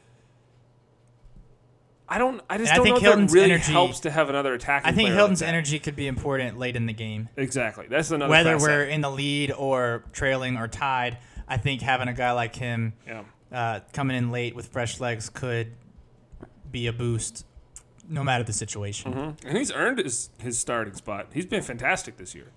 I 2.08 2.18
don't. 2.18 2.40
I 2.50 2.58
just 2.58 2.70
And 2.70 2.74
I 2.74 2.76
don't 2.76 2.84
think 2.84 2.94
know 2.94 2.96
if 2.98 3.02
Hilton's 3.02 3.34
it 3.34 3.38
really 3.38 3.52
energy- 3.52 3.72
helps 3.72 4.00
to 4.00 4.10
have 4.10 4.28
another 4.28 4.54
attacking. 4.54 4.88
I 4.88 4.92
think 4.92 5.10
Hilton's 5.10 5.40
like 5.40 5.48
energy 5.48 5.78
could 5.78 5.96
be 5.96 6.06
important 6.06 6.58
late 6.58 6.76
in 6.76 6.86
the 6.86 6.92
game. 6.92 7.28
Exactly. 7.36 7.86
That's 7.88 8.10
another. 8.10 8.30
Whether 8.30 8.52
facet. 8.52 8.68
we're 8.68 8.84
in 8.84 9.00
the 9.00 9.10
lead 9.10 9.52
or 9.52 10.04
trailing 10.12 10.56
or 10.56 10.68
tied, 10.68 11.18
I 11.48 11.56
think 11.56 11.80
having 11.80 12.08
a 12.08 12.12
guy 12.12 12.32
like 12.32 12.54
him 12.56 12.92
yeah. 13.06 13.24
uh, 13.50 13.80
coming 13.92 14.16
in 14.16 14.30
late 14.30 14.54
with 14.54 14.66
fresh 14.68 15.00
legs 15.00 15.30
could 15.30 15.72
be 16.70 16.86
a 16.88 16.92
boost, 16.92 17.46
no 18.06 18.22
matter 18.22 18.44
the 18.44 18.52
situation. 18.52 19.12
hmm 19.12 19.30
And 19.48 19.56
he's 19.56 19.72
earned 19.72 19.98
his 19.98 20.28
his 20.38 20.58
starting 20.58 20.94
spot. 20.94 21.28
He's 21.32 21.46
been 21.46 21.62
fantastic 21.62 22.18
this 22.18 22.34
year. 22.34 22.48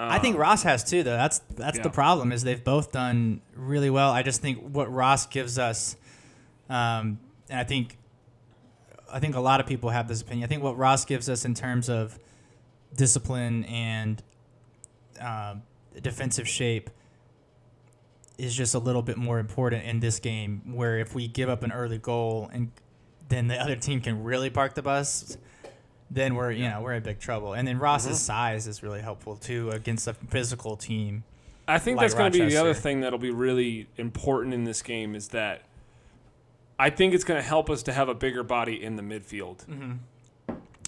I 0.00 0.18
think 0.18 0.38
Ross 0.38 0.62
has 0.62 0.84
too, 0.84 1.02
though. 1.02 1.16
That's 1.16 1.40
that's 1.56 1.78
Yeah. 1.78 1.82
the 1.82 1.90
problem 1.90 2.30
is 2.32 2.42
they've 2.44 2.62
both 2.62 2.92
done 2.92 3.40
really 3.56 3.90
well. 3.90 4.10
I 4.12 4.22
just 4.22 4.40
think 4.40 4.58
what 4.62 4.92
Ross 4.92 5.26
gives 5.26 5.58
us, 5.58 5.96
um, 6.70 7.18
and 7.50 7.58
I 7.58 7.64
think, 7.64 7.98
I 9.12 9.18
think 9.18 9.34
a 9.34 9.40
lot 9.40 9.58
of 9.60 9.66
people 9.66 9.90
have 9.90 10.06
this 10.06 10.22
opinion. 10.22 10.44
I 10.44 10.48
think 10.48 10.62
what 10.62 10.76
Ross 10.78 11.04
gives 11.04 11.28
us 11.28 11.44
in 11.44 11.54
terms 11.54 11.88
of 11.88 12.18
discipline 12.94 13.64
and 13.64 14.22
um 15.20 15.62
defensive 16.00 16.46
shape 16.48 16.90
is 18.38 18.54
just 18.54 18.74
a 18.74 18.78
little 18.78 19.02
bit 19.02 19.16
more 19.16 19.40
important 19.40 19.84
in 19.84 19.98
this 20.00 20.20
game. 20.20 20.62
Where 20.74 20.98
if 20.98 21.14
we 21.14 21.26
give 21.26 21.48
up 21.48 21.62
an 21.64 21.72
early 21.72 21.98
goal 21.98 22.48
and 22.52 22.70
then 23.28 23.48
the 23.48 23.60
other 23.60 23.74
team 23.76 24.00
can 24.00 24.22
really 24.22 24.48
park 24.48 24.74
the 24.74 24.82
bus, 24.82 25.36
then 26.10 26.34
we're 26.34 26.50
you 26.52 26.68
know 26.68 26.80
we're 26.80 26.94
in 26.94 27.02
big 27.02 27.18
trouble. 27.20 27.52
And 27.54 27.66
then 27.68 27.78
Ross's 27.78 28.08
Mm-hmm. 28.08 28.16
size 28.16 28.66
is 28.66 28.82
really 28.82 29.00
helpful 29.00 29.36
too 29.36 29.70
against 29.70 30.06
a 30.06 30.14
physical 30.14 30.76
team. 30.76 31.24
I 31.66 31.78
think 31.78 31.98
like 31.98 32.04
that's 32.04 32.14
going 32.14 32.32
to 32.32 32.38
be 32.38 32.46
the 32.48 32.56
other 32.56 32.72
thing 32.74 33.00
that'll 33.02 33.18
be 33.18 33.30
really 33.30 33.88
important 33.98 34.54
in 34.54 34.64
this 34.64 34.80
game 34.80 35.14
is 35.14 35.28
that 35.28 35.62
I 36.78 36.88
think 36.90 37.12
it's 37.12 37.24
going 37.24 37.40
to 37.40 37.46
help 37.46 37.68
us 37.68 37.82
to 37.84 37.92
have 37.92 38.08
a 38.08 38.14
bigger 38.14 38.42
body 38.42 38.82
in 38.82 38.96
the 38.96 39.02
midfield. 39.02 39.64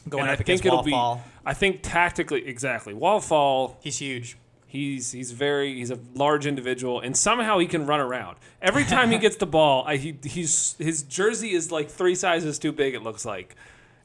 Going 0.08 0.22
And 0.22 0.30
up 0.30 0.32
I 0.32 0.36
think 0.36 0.40
against 0.40 0.64
it'll 0.66 0.82
wall 0.90 1.16
be. 1.16 1.22
I 1.44 1.52
think 1.52 1.80
tactically, 1.82 2.46
exactly. 2.48 2.94
Wall 2.94 3.20
fall. 3.20 3.76
he's 3.82 3.98
huge. 3.98 4.38
He's 4.66 5.12
he's 5.12 5.32
very 5.32 5.74
he's 5.74 5.90
a 5.90 5.98
large 6.14 6.46
individual, 6.46 7.00
and 7.00 7.14
somehow 7.16 7.58
he 7.58 7.66
can 7.66 7.86
run 7.86 7.98
around. 8.00 8.36
Every 8.62 8.84
time 8.84 9.10
he 9.10 9.18
gets 9.18 9.36
the 9.36 9.46
ball, 9.46 9.84
I, 9.86 9.96
he 9.96 10.16
he's 10.22 10.76
his 10.78 11.02
jersey 11.02 11.50
is 11.52 11.70
like 11.72 11.90
three 11.90 12.14
sizes 12.14 12.58
too 12.58 12.70
big. 12.72 12.94
It 12.94 13.02
looks 13.02 13.24
like. 13.26 13.56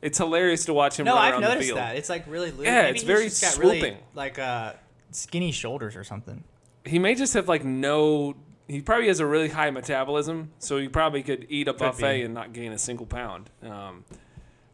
It's 0.06 0.18
hilarious 0.18 0.66
to 0.66 0.74
watch 0.74 1.00
him 1.00 1.06
No, 1.06 1.16
run 1.16 1.24
I've 1.24 1.34
around 1.34 1.42
the 1.42 1.48
noticed 1.50 1.66
field. 1.68 1.78
that. 1.80 1.96
It's 1.98 2.10
like 2.10 2.26
really 2.28 2.52
loose. 2.52 2.66
Yeah, 2.66 2.84
Maybe 2.84 2.90
it's 2.92 3.02
he's 3.02 3.08
very 3.08 3.30
got 3.52 3.58
really, 3.60 3.80
swooping. 3.80 3.98
like 4.14 4.40
uh, 4.40 4.74
skinny 5.12 5.52
shoulders 5.52 5.96
or 5.96 6.04
something. 6.04 6.44
He 6.86 7.00
may 7.00 7.16
just 7.16 7.34
have 7.34 7.48
like 7.50 7.64
no. 7.66 8.36
He 8.68 8.82
probably 8.82 9.08
has 9.08 9.20
a 9.20 9.26
really 9.26 9.50
high 9.50 9.70
metabolism, 9.72 10.52
so 10.60 10.78
he 10.78 10.88
probably 10.88 11.22
could 11.24 11.46
eat 11.50 11.68
a 11.68 11.74
buffet 11.74 12.18
be. 12.20 12.22
and 12.24 12.34
not 12.34 12.54
gain 12.54 12.72
a 12.72 12.78
single 12.80 13.06
pound. 13.06 13.50
Um, 13.62 14.06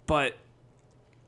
but, 0.08 0.38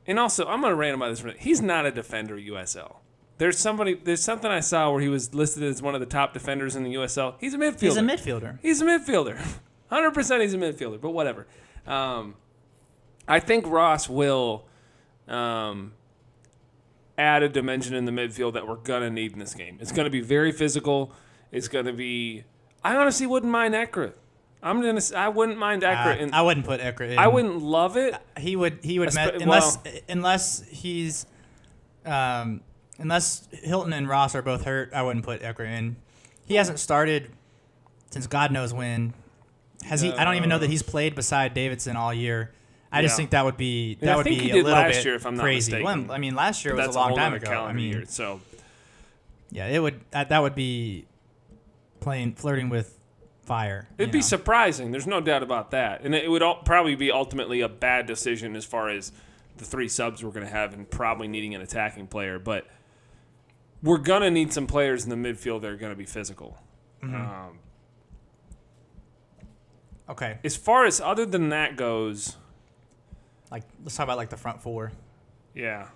and 0.08 0.18
also, 0.20 0.46
I'm 0.48 0.62
gonna 0.62 0.76
rant 0.76 0.96
about 0.96 1.10
this. 1.10 1.20
for 1.20 1.28
a 1.28 1.32
minute. 1.32 1.44
He's 1.44 1.62
not 1.62 1.86
a 1.86 1.92
defender 1.92 2.36
USL. 2.38 2.98
There's 3.38 3.58
somebody. 3.58 3.96
There's 3.96 4.22
something 4.24 4.50
I 4.52 4.60
saw 4.60 4.92
where 4.92 5.02
he 5.02 5.10
was 5.10 5.34
listed 5.34 5.64
as 5.64 5.82
one 5.82 5.94
of 5.96 6.00
the 6.02 6.06
top 6.06 6.34
defenders 6.34 6.76
in 6.76 6.84
the 6.84 6.94
USL. 6.96 7.36
He's 7.40 7.54
a 7.54 7.58
midfielder. 7.58 7.80
He's 7.82 7.98
a 7.98 8.02
midfielder. 8.02 8.60
He's 8.62 8.82
a 8.82 8.86
midfielder. 8.86 9.46
100% 9.92 10.42
he's 10.42 10.54
a 10.54 10.58
midfielder, 10.58 11.00
but 11.00 11.12
whatever. 11.12 11.46
Um, 11.86 12.36
I 13.28 13.40
think 13.40 13.66
Ross 13.68 14.10
will 14.10 14.66
um, 15.28 15.94
add 17.18 17.44
a 17.44 17.50
dimension 17.50 17.96
in 17.96 18.06
the 18.06 18.12
midfield 18.12 18.54
that 18.54 18.68
we're 18.68 18.76
going 18.76 19.02
to 19.02 19.10
need 19.10 19.34
in 19.34 19.40
this 19.40 19.54
game. 19.54 19.78
It's 19.80 19.92
going 19.92 20.06
to 20.06 20.10
be 20.12 20.22
very 20.22 20.52
physical. 20.52 21.12
It's 21.52 21.68
going 21.68 21.86
to 21.86 21.94
be. 21.94 22.44
I 22.84 22.96
honestly 22.96 23.26
wouldn't 23.28 23.52
mind 23.52 23.74
Ekra. 23.74 24.14
I'm 24.62 24.82
gonna. 24.82 25.02
I 25.16 25.28
wouldn't 25.28 25.58
mind 25.58 25.84
Ekra. 25.84 26.18
Uh, 26.18 26.22
and 26.22 26.34
I 26.34 26.42
wouldn't 26.42 26.66
put 26.66 26.80
Ekra 26.80 27.12
in. 27.12 27.20
I 27.20 27.28
wouldn't 27.28 27.62
love 27.62 27.98
it. 27.98 28.16
He 28.38 28.56
would. 28.56 28.80
He 28.82 28.98
would. 28.98 29.10
Espe- 29.10 29.16
Met, 29.16 29.42
unless 29.42 29.78
unless 30.08 30.64
he's, 30.70 31.26
um, 32.06 32.62
unless 32.98 33.48
Hilton 33.52 33.92
and 33.92 34.08
Ross 34.08 34.36
are 34.36 34.42
both 34.42 34.64
hurt, 34.64 34.94
I 34.94 35.04
wouldn't 35.04 35.26
put 35.26 35.42
Ekra 35.42 35.66
in. 35.66 35.98
He 36.46 36.56
hasn't 36.56 36.80
started 36.80 37.32
since 38.10 38.26
God 38.26 38.52
knows 38.54 38.74
when. 38.74 39.14
Has 39.84 40.00
he? 40.00 40.14
I 40.14 40.24
don't 40.24 40.36
even 40.36 40.48
know 40.48 40.60
that 40.60 40.70
he's 40.70 40.84
played 40.84 41.14
beside 41.14 41.54
Davidson 41.54 41.98
all 41.98 42.14
year. 42.14 42.54
I 42.94 43.02
just 43.02 43.18
think 43.18 43.32
that 43.32 43.44
would 43.44 43.58
be 43.58 43.96
that 43.96 44.10
I 44.10 44.16
would 44.16 44.24
think 44.24 44.40
be 44.40 44.46
he 44.46 44.52
a 44.52 44.54
did 44.54 44.66
little 44.66 44.80
last 44.80 44.96
bit 44.96 45.06
year, 45.06 45.16
if 45.16 45.26
I'm 45.26 45.36
not 45.36 45.44
crazy. 45.44 45.72
mistaken. 45.72 46.08
Well, 46.08 46.16
I 46.16 46.20
mean, 46.20 46.36
last 46.36 46.64
year 46.64 46.76
was 46.76 46.86
That's 46.86 46.96
a 46.96 47.00
long 47.00 47.10
whole 47.10 47.18
time 47.18 47.34
ago. 47.34 47.48
I 47.48 47.54
calendar 47.54 47.82
mean, 47.82 47.92
year. 47.92 48.04
So 48.06 48.40
yeah, 49.52 49.68
it 49.68 49.80
would 49.80 50.00
that, 50.12 50.30
that 50.30 50.42
would 50.42 50.56
be 50.56 51.06
playing 52.00 52.34
flirting 52.34 52.70
with 52.70 52.98
fire. 53.44 53.88
It'd 53.98 54.12
be 54.12 54.20
know. 54.20 54.24
surprising. 54.24 54.92
There's 54.92 55.08
no 55.08 55.22
doubt 55.22 55.44
about 55.44 55.72
that. 55.72 56.02
And 56.02 56.16
it 56.16 56.30
would 56.30 56.42
all, 56.42 56.56
probably 56.64 56.96
be 56.96 57.12
ultimately 57.12 57.62
a 57.62 57.70
bad 57.70 58.06
decision 58.06 58.56
as 58.56 58.66
far 58.66 58.90
as 58.90 59.12
the 59.58 59.66
three 59.66 59.88
subs 59.88 60.24
we're 60.24 60.32
going 60.32 60.46
to 60.46 60.52
have 60.52 60.74
and 60.74 60.90
probably 60.90 61.28
needing 61.28 61.54
an 61.54 61.62
attacking 61.62 62.08
player. 62.08 62.40
But 62.40 62.68
we're 63.82 63.98
going 63.98 64.22
to 64.22 64.32
need 64.32 64.54
some 64.54 64.66
players 64.68 65.04
in 65.04 65.10
the 65.10 65.16
midfield 65.16 65.62
that 65.62 65.72
are 65.72 65.78
going 65.78 65.92
to 65.92 65.98
be 65.98 66.06
physical. 66.06 66.58
Mm-hmm. 67.04 67.16
Um, 67.16 67.60
okay. 70.10 70.40
as 70.44 70.56
far 70.56 70.86
as 70.86 71.02
other 71.02 71.26
than 71.26 71.50
that 71.50 71.76
goes, 71.76 72.38
Like 73.54 73.64
let's 73.84 73.96
talk 73.96 74.04
about 74.06 74.18
like 74.18 74.30
the 74.30 74.38
front 74.38 74.62
four. 74.62 74.92
yeah. 75.54 75.88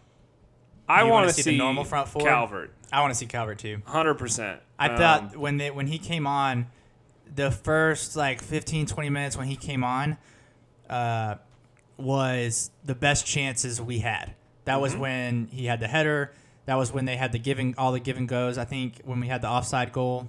I 0.89 1.03
want 1.03 1.13
wanna 1.25 1.33
see 1.33 1.41
the 1.41 1.57
normal 1.57 1.83
front 1.83 2.07
four? 2.07 2.21
Calvert. 2.21 2.71
I 2.93 3.01
want 3.01 3.11
to 3.11 3.17
see 3.19 3.25
Calvert 3.25 3.59
too. 3.59 3.79
100%. 3.89 4.59
I 4.79 4.87
Um, 4.87 4.97
thought 4.97 5.35
when 5.35 5.57
they 5.57 5.69
when 5.71 5.87
he 5.87 5.97
came 5.97 6.25
on, 6.25 6.67
the 7.35 7.51
first 7.51 8.15
like 8.15 8.41
15, 8.41 8.85
20 8.85 9.09
minutes 9.09 9.35
when 9.35 9.47
he 9.47 9.57
came 9.57 9.83
on, 9.83 10.17
uh, 10.89 11.35
was 11.97 12.69
the 12.85 12.95
best 12.95 13.25
chances 13.25 13.81
we 13.81 13.99
had. 13.99 14.33
That 14.65 14.73
Mm-hmm. 14.73 14.81
was 14.81 14.95
when 14.95 15.47
he 15.47 15.65
had 15.65 15.79
the 15.79 15.87
header. 15.87 16.31
That 16.67 16.75
was 16.75 16.93
when 16.93 17.05
they 17.05 17.17
had 17.17 17.31
the 17.31 17.39
giving 17.39 17.73
all 17.77 17.91
the 17.91 17.99
give 17.99 18.15
and 18.17 18.27
goes. 18.27 18.57
I 18.57 18.65
think 18.65 19.01
when 19.03 19.19
we 19.19 19.27
had 19.27 19.41
the 19.41 19.49
offside 19.49 19.91
goal, 19.91 20.27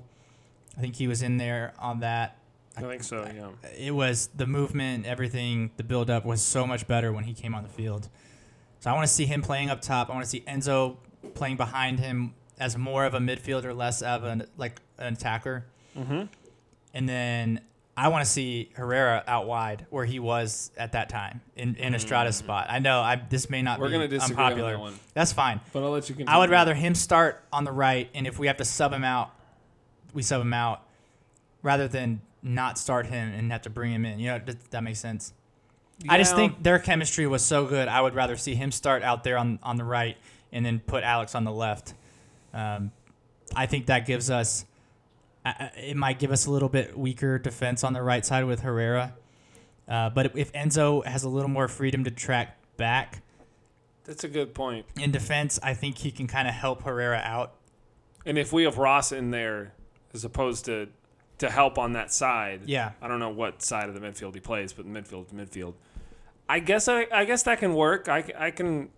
I 0.76 0.80
think 0.80 0.96
he 0.96 1.06
was 1.06 1.22
in 1.22 1.36
there 1.36 1.74
on 1.78 2.00
that. 2.00 2.37
I 2.78 2.82
think 2.82 3.02
so, 3.02 3.24
yeah. 3.34 3.70
It 3.76 3.94
was 3.94 4.28
the 4.34 4.46
movement, 4.46 5.06
everything, 5.06 5.70
the 5.76 5.84
build 5.84 6.10
up 6.10 6.24
was 6.24 6.42
so 6.42 6.66
much 6.66 6.86
better 6.86 7.12
when 7.12 7.24
he 7.24 7.34
came 7.34 7.54
on 7.54 7.62
the 7.62 7.68
field. 7.68 8.08
So 8.80 8.90
I 8.90 8.94
want 8.94 9.06
to 9.06 9.12
see 9.12 9.26
him 9.26 9.42
playing 9.42 9.70
up 9.70 9.80
top. 9.80 10.08
I 10.10 10.12
want 10.12 10.24
to 10.24 10.30
see 10.30 10.40
Enzo 10.42 10.96
playing 11.34 11.56
behind 11.56 11.98
him 11.98 12.34
as 12.60 12.76
more 12.76 13.04
of 13.04 13.14
a 13.14 13.18
midfielder, 13.18 13.76
less 13.76 14.02
of 14.02 14.24
an 14.24 14.46
like 14.56 14.80
an 14.98 15.14
attacker. 15.14 15.64
Mm-hmm. 15.96 16.24
And 16.94 17.08
then 17.08 17.60
I 17.96 18.08
want 18.08 18.24
to 18.24 18.30
see 18.30 18.70
Herrera 18.74 19.24
out 19.26 19.46
wide 19.48 19.86
where 19.90 20.04
he 20.04 20.20
was 20.20 20.70
at 20.76 20.92
that 20.92 21.08
time 21.08 21.40
in, 21.56 21.74
in 21.74 21.94
Estrada's 21.94 22.36
spot. 22.36 22.68
I 22.70 22.78
know 22.78 23.00
I 23.00 23.16
this 23.16 23.50
may 23.50 23.62
not. 23.62 23.80
We're 23.80 23.88
be 23.88 23.94
gonna 23.94 24.08
disagree 24.08 24.44
on 24.44 24.56
that 24.56 24.78
one. 24.78 24.94
That's 25.14 25.32
fine. 25.32 25.60
But 25.72 25.82
I'll 25.82 25.90
let 25.90 26.08
you 26.08 26.14
continue. 26.14 26.32
I 26.32 26.38
would 26.38 26.50
rather 26.50 26.74
him 26.74 26.94
start 26.94 27.42
on 27.52 27.64
the 27.64 27.72
right, 27.72 28.08
and 28.14 28.26
if 28.26 28.38
we 28.38 28.46
have 28.46 28.58
to 28.58 28.64
sub 28.64 28.92
him 28.92 29.02
out, 29.02 29.32
we 30.14 30.22
sub 30.22 30.40
him 30.40 30.54
out, 30.54 30.82
rather 31.62 31.88
than 31.88 32.20
not 32.42 32.78
start 32.78 33.06
him 33.06 33.32
and 33.32 33.50
have 33.52 33.62
to 33.62 33.70
bring 33.70 33.92
him 33.92 34.04
in. 34.04 34.18
You 34.18 34.28
know, 34.28 34.38
does 34.38 34.56
that 34.70 34.82
makes 34.82 34.98
sense? 35.00 35.32
I 36.08 36.16
just 36.18 36.36
think 36.36 36.62
their 36.62 36.78
chemistry 36.78 37.26
was 37.26 37.44
so 37.44 37.66
good. 37.66 37.88
I 37.88 38.00
would 38.00 38.14
rather 38.14 38.36
see 38.36 38.54
him 38.54 38.70
start 38.70 39.02
out 39.02 39.24
there 39.24 39.36
on, 39.36 39.58
on 39.64 39.76
the 39.76 39.84
right 39.84 40.16
and 40.52 40.64
then 40.64 40.78
put 40.80 41.02
Alex 41.02 41.34
on 41.34 41.42
the 41.44 41.50
left. 41.52 41.94
Um, 42.54 42.92
I 43.56 43.66
think 43.66 43.86
that 43.86 44.06
gives 44.06 44.30
us. 44.30 44.64
I- 45.44 45.70
It 45.76 45.96
might 45.96 46.18
give 46.20 46.30
us 46.30 46.46
a 46.46 46.50
little 46.52 46.68
bit 46.68 46.96
weaker 46.96 47.38
defense 47.38 47.82
on 47.82 47.94
the 47.94 48.02
right 48.02 48.24
side 48.24 48.44
with 48.44 48.60
Herrera, 48.60 49.14
uh, 49.88 50.10
but 50.10 50.36
if 50.36 50.52
Enzo 50.52 51.04
has 51.04 51.24
a 51.24 51.28
little 51.28 51.48
more 51.50 51.66
freedom 51.66 52.04
to 52.04 52.10
track 52.10 52.56
back 52.76 53.22
That's 54.04 54.22
a 54.24 54.28
good 54.28 54.54
point. 54.54 54.86
in 55.00 55.10
defense, 55.10 55.58
I 55.62 55.74
think 55.74 55.98
he 55.98 56.10
can 56.12 56.26
kind 56.28 56.46
of 56.46 56.54
help 56.54 56.82
Herrera 56.84 57.18
out. 57.24 57.54
And 58.24 58.38
if 58.38 58.52
we 58.52 58.62
have 58.64 58.78
Ross 58.78 59.10
in 59.10 59.30
there 59.32 59.72
as 60.14 60.24
opposed 60.24 60.64
to 60.66 60.88
to 61.38 61.48
help 61.50 61.78
on 61.78 61.92
that 61.92 62.12
side, 62.12 62.62
Yeah. 62.66 62.92
I 63.00 63.08
don't 63.08 63.20
know 63.20 63.28
what 63.30 63.62
side 63.62 63.88
of 63.88 63.94
the 63.94 64.00
midfield 64.00 64.34
he 64.34 64.40
plays, 64.40 64.72
but 64.72 64.86
midfield 64.86 65.28
to 65.28 65.34
midfield. 65.34 65.74
I 66.48 66.58
guess 66.60 66.88
I, 66.88 67.06
I 67.12 67.24
guess 67.24 67.42
that 67.44 67.58
can 67.58 67.74
work. 67.74 68.08
I, 68.08 68.24
I 68.38 68.50
can 68.50 68.88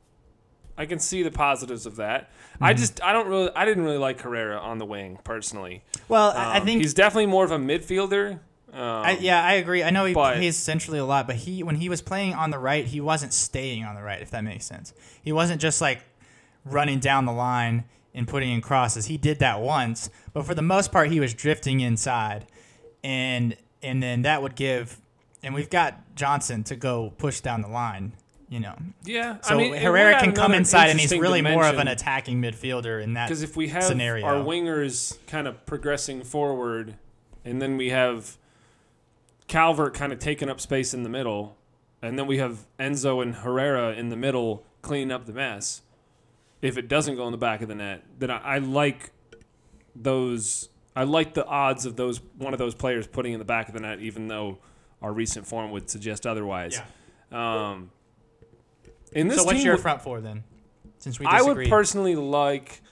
I 0.78 0.86
can 0.86 0.98
see 0.98 1.22
the 1.22 1.30
positives 1.30 1.84
of 1.84 1.96
that. 1.96 2.30
I 2.60 2.72
just 2.74 3.02
I 3.02 3.12
don't 3.12 3.26
really 3.28 3.50
I 3.54 3.64
didn't 3.64 3.84
really 3.84 3.98
like 3.98 4.20
Herrera 4.20 4.58
on 4.58 4.78
the 4.78 4.86
wing 4.86 5.18
personally. 5.24 5.82
Well, 6.08 6.30
I 6.30 6.54
I 6.54 6.58
Um, 6.58 6.64
think 6.66 6.80
he's 6.80 6.94
definitely 6.94 7.26
more 7.26 7.44
of 7.44 7.50
a 7.50 7.58
midfielder 7.58 8.38
Um, 8.72 8.80
I, 8.80 9.18
yeah, 9.20 9.42
I 9.44 9.54
agree. 9.54 9.82
I 9.82 9.90
know 9.90 10.04
he 10.04 10.14
but- 10.14 10.36
plays 10.36 10.56
centrally 10.56 10.98
a 11.00 11.04
lot, 11.04 11.26
but 11.26 11.36
he 11.36 11.62
when 11.62 11.74
he 11.76 11.88
was 11.88 12.00
playing 12.00 12.34
on 12.34 12.50
the 12.50 12.58
right, 12.58 12.86
he 12.86 13.00
wasn't 13.00 13.32
staying 13.34 13.84
on 13.84 13.94
the 13.96 14.02
right. 14.02 14.22
If 14.22 14.30
that 14.30 14.44
makes 14.44 14.64
sense, 14.64 14.94
he 15.20 15.32
wasn't 15.32 15.60
just 15.60 15.80
like 15.80 16.00
running 16.64 17.00
down 17.00 17.26
the 17.26 17.32
line 17.32 17.84
and 18.14 18.26
putting 18.26 18.50
in 18.50 18.60
crosses. 18.60 19.06
He 19.06 19.16
did 19.16 19.38
that 19.38 19.60
once, 19.60 20.10
but 20.32 20.44
for 20.44 20.54
the 20.54 20.62
most 20.62 20.92
part, 20.92 21.10
he 21.10 21.20
was 21.20 21.34
drifting 21.34 21.80
inside, 21.80 22.46
and 23.02 23.56
and 23.82 24.02
then 24.02 24.22
that 24.22 24.42
would 24.42 24.56
give. 24.56 25.00
And 25.42 25.54
we've 25.54 25.70
got 25.70 26.14
Johnson 26.16 26.64
to 26.64 26.76
go 26.76 27.14
push 27.16 27.40
down 27.40 27.62
the 27.62 27.68
line. 27.68 28.12
You 28.50 28.58
know, 28.58 28.74
Yeah, 29.04 29.40
so 29.42 29.54
I 29.54 29.58
mean, 29.58 29.74
Herrera 29.74 30.18
can 30.18 30.32
come 30.32 30.52
inside, 30.54 30.90
and 30.90 30.98
he's 30.98 31.12
really 31.12 31.40
more 31.40 31.66
of 31.66 31.78
an 31.78 31.86
attacking 31.86 32.42
midfielder 32.42 33.00
in 33.00 33.14
that. 33.14 33.28
Because 33.28 33.44
if 33.44 33.56
we 33.56 33.68
have 33.68 33.84
scenario. 33.84 34.26
our 34.26 34.44
wingers 34.44 35.18
kind 35.28 35.46
of 35.46 35.64
progressing 35.66 36.24
forward, 36.24 36.96
and 37.44 37.62
then 37.62 37.76
we 37.76 37.90
have 37.90 38.36
Calvert 39.46 39.94
kind 39.94 40.12
of 40.12 40.18
taking 40.18 40.48
up 40.48 40.60
space 40.60 40.92
in 40.92 41.04
the 41.04 41.08
middle, 41.08 41.56
and 42.02 42.18
then 42.18 42.26
we 42.26 42.38
have 42.38 42.66
Enzo 42.78 43.22
and 43.22 43.36
Herrera 43.36 43.92
in 43.92 44.08
the 44.08 44.16
middle 44.16 44.64
cleaning 44.82 45.12
up 45.12 45.26
the 45.26 45.32
mess. 45.32 45.82
If 46.62 46.76
it 46.76 46.88
doesn't 46.88 47.16
go 47.16 47.26
in 47.26 47.32
the 47.32 47.38
back 47.38 47.62
of 47.62 47.68
the 47.68 47.74
net, 47.74 48.02
then 48.18 48.30
I, 48.30 48.38
I 48.38 48.58
like 48.58 49.10
those. 49.94 50.68
I 50.94 51.04
like 51.04 51.34
the 51.34 51.46
odds 51.46 51.86
of 51.86 51.96
those 51.96 52.20
one 52.36 52.52
of 52.52 52.58
those 52.58 52.74
players 52.74 53.06
putting 53.06 53.32
in 53.32 53.38
the 53.38 53.44
back 53.44 53.68
of 53.68 53.74
the 53.74 53.80
net, 53.80 54.00
even 54.00 54.28
though 54.28 54.58
our 55.00 55.12
recent 55.12 55.46
form 55.46 55.70
would 55.70 55.88
suggest 55.88 56.26
otherwise. 56.26 56.80
Um, 57.32 57.90
in 59.12 59.28
this 59.28 59.38
so 59.38 59.44
what's 59.44 59.58
team, 59.58 59.66
your 59.66 59.78
front 59.78 60.02
four 60.02 60.20
then? 60.20 60.44
Since 60.98 61.18
we 61.18 61.26
I 61.26 61.42
would 61.42 61.68
personally 61.68 62.14
like. 62.16 62.82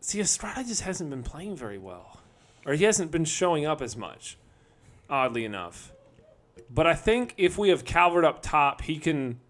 See, 0.00 0.20
Estrada 0.20 0.62
just 0.62 0.82
hasn't 0.82 1.10
been 1.10 1.22
playing 1.22 1.56
very 1.56 1.78
well, 1.78 2.20
or 2.64 2.74
he 2.74 2.84
hasn't 2.84 3.10
been 3.10 3.24
showing 3.24 3.64
up 3.64 3.80
as 3.80 3.96
much. 3.96 4.36
Oddly 5.08 5.44
enough, 5.44 5.92
but 6.68 6.86
I 6.86 6.94
think 6.94 7.34
if 7.36 7.56
we 7.56 7.68
have 7.70 7.84
Calvert 7.84 8.24
up 8.24 8.42
top, 8.42 8.82
he 8.82 8.98
can. 8.98 9.40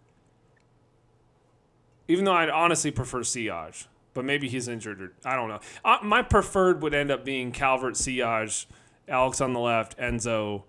Even 2.09 2.25
though 2.25 2.33
I'd 2.35 2.51
honestly 2.51 2.91
prefer 2.91 3.21
Siage, 3.21 3.87
but 4.15 4.25
maybe 4.25 4.49
he's 4.49 4.69
injured 4.69 5.01
or 5.03 5.13
I 5.25 5.37
don't 5.37 5.49
know. 5.49 5.61
Uh, 5.85 5.99
my 6.03 6.23
preferred 6.23 6.83
would 6.83 6.95
end 6.95 7.11
up 7.11 7.25
being 7.25 7.53
Calvert, 7.53 7.95
Siage, 7.95 8.67
Alex 9.09 9.41
on 9.41 9.53
the 9.53 9.61
left, 9.61 9.97
Enzo. 9.99 10.63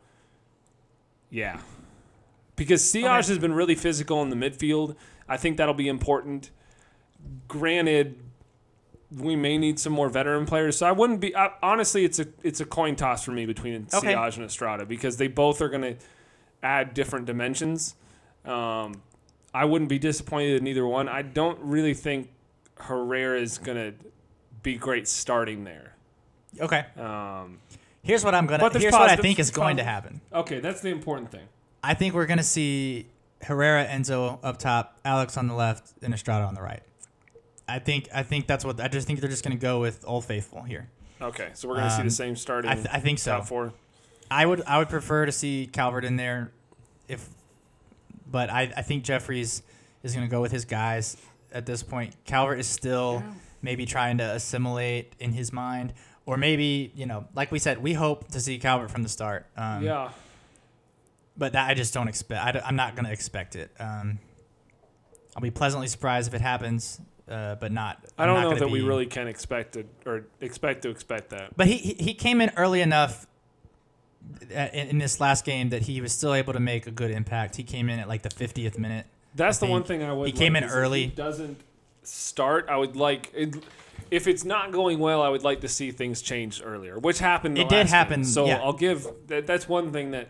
Yeah, 1.30 1.60
because 2.56 2.82
Siage 2.82 3.04
Okay. 3.04 3.28
has 3.34 3.38
been 3.40 3.54
really 3.54 3.76
physical 3.76 4.22
in 4.24 4.30
the 4.30 4.36
midfield. 4.36 4.96
I 5.28 5.38
think 5.38 5.58
that'll 5.58 5.74
be 5.74 5.88
important. 5.90 6.52
Granted, 7.48 8.18
we 9.12 9.36
may 9.36 9.58
need 9.58 9.80
some 9.80 9.94
more 9.94 10.10
veteran 10.10 10.46
players, 10.46 10.78
so 10.78 10.86
I 10.86 10.92
wouldn't 10.92 11.20
be. 11.20 11.36
I, 11.36 11.52
honestly, 11.62 12.06
it's 12.06 12.20
a 12.20 12.28
it's 12.44 12.60
a 12.62 12.66
coin 12.66 12.96
toss 12.96 13.24
for 13.24 13.32
me 13.32 13.46
between 13.46 13.88
Okay. 13.94 14.14
Siage 14.14 14.38
and 14.38 14.46
Estrada 14.46 14.86
because 14.86 15.18
they 15.18 15.28
both 15.28 15.62
are 15.62 15.70
going 15.70 15.82
to 15.82 15.96
add 16.64 16.94
different 16.94 17.26
dimensions. 17.26 17.96
Um, 18.46 19.02
I 19.62 19.66
wouldn't 19.66 19.90
be 19.90 20.00
disappointed 20.00 20.62
in 20.62 20.68
either 20.68 20.86
one. 20.86 21.10
I 21.10 21.22
don't 21.22 21.58
really 21.60 21.94
think 21.94 22.30
Herrera 22.76 23.40
is 23.40 23.58
going 23.58 23.78
to 23.78 23.94
be 24.64 24.76
great 24.76 25.08
starting 25.08 25.64
there. 25.64 25.96
okay. 26.60 26.86
Um, 26.98 27.60
Here's 28.04 28.24
what 28.24 28.34
I'm 28.36 28.46
gonna. 28.48 28.64
But 28.70 28.80
Here's 28.82 28.94
what 28.94 29.10
I 29.10 29.16
think 29.18 29.38
is 29.40 29.52
going 29.52 29.78
to 29.78 29.84
happen. 29.84 30.22
okay, 30.32 30.60
that's 30.62 30.80
the 30.82 30.90
important 30.90 31.30
thing. 31.32 31.46
I 31.84 31.94
think 31.94 32.14
we're 32.14 32.26
gonna 32.26 32.42
see 32.44 33.08
Herrera, 33.42 33.86
Enzo 33.86 34.40
up 34.44 34.58
top, 34.58 34.98
Alex 35.04 35.36
on 35.38 35.48
the 35.48 35.54
left, 35.54 35.92
and 36.02 36.14
Estrada 36.14 36.46
on 36.46 36.54
the 36.56 36.62
right. 36.62 36.82
I 37.68 37.80
think. 37.80 38.08
I 38.14 38.24
think 38.24 38.48
that's 38.48 38.64
what. 38.64 38.80
I 38.80 38.88
just 38.88 39.08
think 39.08 39.20
they're 39.20 39.30
just 39.30 39.44
gonna 39.44 39.58
go 39.58 39.82
with 39.82 40.06
Old 40.08 40.24
Faithful 40.24 40.62
here. 40.64 40.88
Okay, 41.22 41.50
so 41.54 41.68
we're 41.68 41.76
going 41.76 41.90
to 41.90 41.96
see 41.96 42.02
Um, 42.02 42.08
the 42.08 42.14
same 42.14 42.36
starting 42.36 42.70
I, 42.72 42.76
th- 42.76 42.88
I 42.94 43.00
think 43.00 43.18
so. 43.20 43.32
top 43.32 43.48
four. 43.48 43.74
I 44.32 44.46
would. 44.46 44.62
I 44.68 44.78
would 44.78 44.88
prefer 44.90 45.26
to 45.26 45.32
see 45.32 45.68
Calvert 45.72 46.06
in 46.06 46.16
there, 46.16 46.52
if. 47.10 47.28
But 48.30 48.50
I. 48.50 48.72
I 48.76 48.82
think 48.82 49.04
Jeffries 49.04 49.64
is 50.04 50.14
gonna 50.14 50.28
go 50.28 50.42
with 50.42 50.52
his 50.52 50.66
guys 50.66 51.18
at 51.52 51.66
this 51.66 51.84
point. 51.84 52.16
Calvert 52.26 52.60
is 52.60 52.68
still 52.68 53.24
maybe 53.62 53.86
trying 53.86 54.18
to 54.20 54.24
assimilate 54.24 55.14
in 55.20 55.32
his 55.34 55.52
mind, 55.54 55.94
or 56.26 56.38
maybe 56.38 56.92
you 56.96 57.06
know, 57.06 57.28
like 57.36 57.52
we 57.52 57.60
said, 57.60 57.82
we 57.82 57.94
hope 57.94 58.28
to 58.32 58.40
see 58.40 58.58
Calvert 58.60 58.92
from 58.92 59.04
the 59.04 59.10
start. 59.10 59.48
Um, 59.58 59.84
yeah. 59.84 60.12
but 61.38 61.54
that 61.54 61.70
I 61.70 61.74
just 61.74 61.94
don't 61.94 62.08
expect. 62.08 62.44
I 62.56 62.68
am 62.68 62.76
not 62.76 62.96
gonna 62.96 63.12
expect 63.12 63.56
it. 63.56 63.72
Um, 63.80 64.20
I'll 65.36 65.42
be 65.42 65.52
pleasantly 65.52 65.88
surprised 65.88 66.28
if 66.28 66.34
it 66.34 66.42
happens, 66.42 67.00
uh, 67.30 67.56
but 67.56 67.72
not. 67.72 68.04
I 68.18 68.24
I'm 68.24 68.28
don't 68.28 68.36
not 68.38 68.44
know 68.44 68.50
gonna 68.50 68.60
that 68.62 68.70
we 68.70 68.82
really 68.82 69.06
can 69.06 69.28
expect 69.28 69.76
it 69.76 69.88
or 70.06 70.26
expect 70.42 70.82
to 70.84 70.90
expect 70.90 71.30
that. 71.30 71.56
But 71.56 71.68
he 71.68 71.78
he 71.78 71.94
he 71.94 72.14
came 72.14 72.42
in 72.42 72.52
early 72.58 72.82
enough 72.82 73.28
in, 74.42 74.88
in 74.90 74.98
this 74.98 75.20
last 75.20 75.46
game 75.46 75.70
that 75.70 75.84
he 75.84 76.02
was 76.02 76.12
still 76.14 76.34
able 76.34 76.54
to 76.54 76.60
make 76.60 76.88
a 76.88 76.92
good 76.92 77.12
impact. 77.12 77.56
He 77.56 77.64
came 77.64 77.90
in 77.90 78.00
at 78.00 78.08
like 78.08 78.22
the 78.22 78.30
50th 78.30 78.78
minute. 78.78 79.06
That's 79.36 79.62
I 79.62 79.66
the 79.68 79.72
one 79.72 79.84
thing 79.84 80.04
I 80.04 80.14
would. 80.14 80.28
he 80.28 80.32
came 80.34 80.56
in 80.56 80.64
early. 80.64 81.08
Doesn't 81.08 81.60
start. 82.04 82.68
I 82.70 82.78
would 82.78 82.96
like. 82.96 83.32
It, 83.34 83.56
if 84.10 84.26
it's 84.28 84.46
not 84.46 84.72
going 84.72 85.00
well, 85.00 85.22
I 85.22 85.30
would 85.30 85.44
like 85.44 85.62
to 85.62 85.68
see 85.68 85.92
things 85.92 86.22
change 86.22 86.62
earlier, 86.64 86.98
which 86.98 87.20
happened. 87.20 87.58
It 87.58 87.68
did 87.70 87.76
last 87.76 87.86
game. 87.88 87.94
happen, 87.94 88.24
So 88.24 88.46
yeah. 88.46 88.62
I'll 88.62 88.74
give. 88.74 89.08
That, 89.28 89.46
that's 89.46 89.68
one 89.68 89.92
thing 89.92 90.12
that 90.12 90.30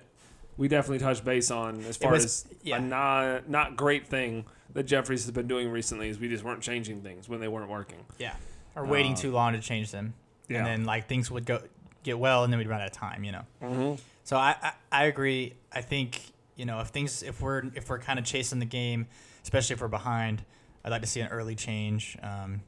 we 0.58 0.68
definitely 0.68 1.00
touched 1.00 1.24
base 1.24 1.52
on 1.52 1.84
as 1.86 1.96
far 1.98 2.12
was- 2.12 2.26
as 2.26 2.46
yeah. 2.64 2.78
a 2.78 2.82
not 2.82 3.48
not 3.50 3.78
great 3.78 4.08
thing 4.08 4.46
that 4.74 4.84
Jeffries 4.84 5.24
has 5.24 5.32
been 5.32 5.48
doing 5.48 5.70
recently 5.70 6.10
is 6.10 6.20
we 6.20 6.28
just 6.28 6.44
weren't 6.44 6.62
changing 6.62 7.02
things 7.02 7.30
when 7.30 7.40
they 7.40 7.48
weren't 7.48 7.70
working. 7.70 8.00
Yeah. 8.18 8.36
Or 8.76 8.86
waiting 8.86 9.14
Uh, 9.14 9.18
too 9.18 9.32
long 9.32 9.54
to 9.54 9.60
change 9.60 9.92
them, 9.92 10.14
yeah. 10.50 10.58
and 10.58 10.68
then 10.68 10.84
like 10.86 11.08
things 11.08 11.32
would 11.32 11.46
go 11.46 11.62
get 12.08 12.20
well, 12.20 12.44
and 12.44 12.52
then 12.52 12.58
we'd 12.58 12.68
run 12.68 12.82
out 12.82 12.88
of 12.88 12.94
time. 12.94 13.24
You 13.24 13.32
know. 13.34 13.42
Mm-hmm. 13.62 14.02
So 14.24 14.36
I, 14.38 14.56
I, 14.62 14.72
I 14.92 15.06
agree. 15.06 15.54
I 15.72 15.82
think 15.82 16.20
you 16.56 16.66
know 16.66 16.80
if 16.80 16.88
things 16.88 17.24
if 17.24 17.42
we're 17.42 17.64
if 17.76 17.90
we're 17.90 18.00
kind 18.00 18.18
of 18.20 18.26
chasing 18.26 18.60
the 18.60 18.66
game, 18.66 19.08
especially 19.44 19.76
if 19.76 19.82
we're 19.82 19.88
behind, 19.88 20.44
I'd 20.84 20.90
like 20.92 21.02
to 21.02 21.08
see 21.08 21.22
an 21.22 21.28
early 21.30 21.56
change. 21.56 22.18
Um, 22.24 22.62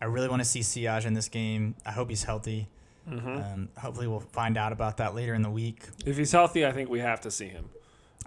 I 0.00 0.04
really 0.06 0.28
want 0.28 0.40
to 0.42 0.48
see 0.48 0.60
Siage 0.60 1.06
in 1.06 1.14
this 1.14 1.28
game. 1.28 1.74
I 1.84 1.92
hope 1.92 2.08
he's 2.10 2.22
healthy. 2.24 2.68
Mm-hmm. 3.08 3.28
Um, 3.28 3.68
hopefully, 3.78 4.06
we'll 4.06 4.20
find 4.20 4.56
out 4.58 4.72
about 4.72 4.96
that 4.98 5.14
later 5.14 5.32
in 5.34 5.42
the 5.42 5.50
week. 5.50 5.82
If 6.04 6.18
he's 6.18 6.32
healthy, 6.32 6.66
I 6.66 6.72
think 6.72 6.90
we 6.90 7.00
have 7.00 7.20
to 7.22 7.30
see 7.30 7.46
him. 7.48 7.70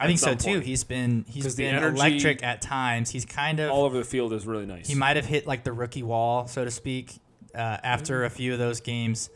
I 0.02 0.08
think 0.08 0.20
so 0.20 0.28
some 0.28 0.38
too. 0.38 0.60
He's 0.62 0.84
been 0.86 1.26
he's 1.28 1.56
been 1.56 1.76
energy- 1.76 1.98
electric 1.98 2.42
at 2.44 2.62
times. 2.62 3.10
He's 3.10 3.26
kind 3.26 3.60
of 3.60 3.72
All 3.72 3.84
over 3.84 3.98
the 3.98 4.06
field 4.06 4.32
is 4.32 4.48
really 4.48 4.66
nice. 4.66 4.88
he 4.88 4.96
might 4.96 5.18
have 5.18 5.26
hit 5.26 5.46
like 5.46 5.64
the 5.66 5.74
rookie 5.74 6.04
wall, 6.04 6.48
so 6.48 6.64
to 6.64 6.72
speak, 6.72 7.20
uh, 7.54 7.58
after 7.84 8.24
a 8.24 8.30
few 8.30 8.54
of 8.54 8.60
those 8.60 8.80
games, 8.80 9.30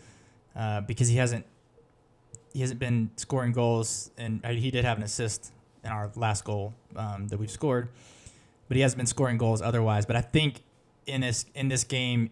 uh, 0.55 0.81
because 0.81 1.07
he 1.07 1.17
hasn't 1.17 1.45
he 2.53 2.61
hasn't 2.61 2.79
been 2.79 3.09
scoring 3.15 3.51
goals, 3.51 4.11
and 4.17 4.43
uh, 4.45 4.49
he 4.49 4.69
did 4.69 4.85
have 4.85 4.97
an 4.97 5.03
assist 5.03 5.51
in 5.83 5.91
our 5.91 6.11
last 6.15 6.45
goal 6.45 6.73
um, 6.95 7.27
that 7.29 7.39
we've 7.39 7.49
scored, 7.51 7.89
but 8.67 8.75
he 8.75 8.81
hasn't 8.81 8.97
been 8.97 9.07
scoring 9.07 9.37
goals 9.37 9.61
otherwise. 9.61 10.05
But 10.05 10.15
I 10.15 10.21
think 10.21 10.61
in 11.07 11.21
this 11.21 11.45
in 11.55 11.67
this 11.67 11.83
game, 11.83 12.29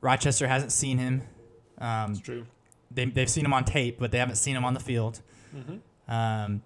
Rochester 0.00 0.46
hasn't 0.48 0.72
seen 0.72 0.98
him. 0.98 1.22
Um, 1.78 2.12
It's 2.12 2.20
true. 2.20 2.46
they, 2.90 3.04
they've 3.06 3.28
seen 3.30 3.44
him 3.44 3.52
on 3.52 3.64
tape, 3.64 3.98
but 3.98 4.10
they 4.10 4.18
haven't 4.18 4.36
seen 4.36 4.56
him 4.56 4.64
on 4.64 4.74
the 4.74 4.80
field. 4.80 5.20
Mm-hmm. 5.54 6.12
Um, 6.12 6.62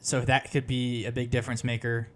so 0.00 0.20
that 0.20 0.50
could 0.50 0.66
be 0.66 1.04
a 1.06 1.12
big 1.12 1.30
difference 1.30 1.64
maker. 1.64 2.08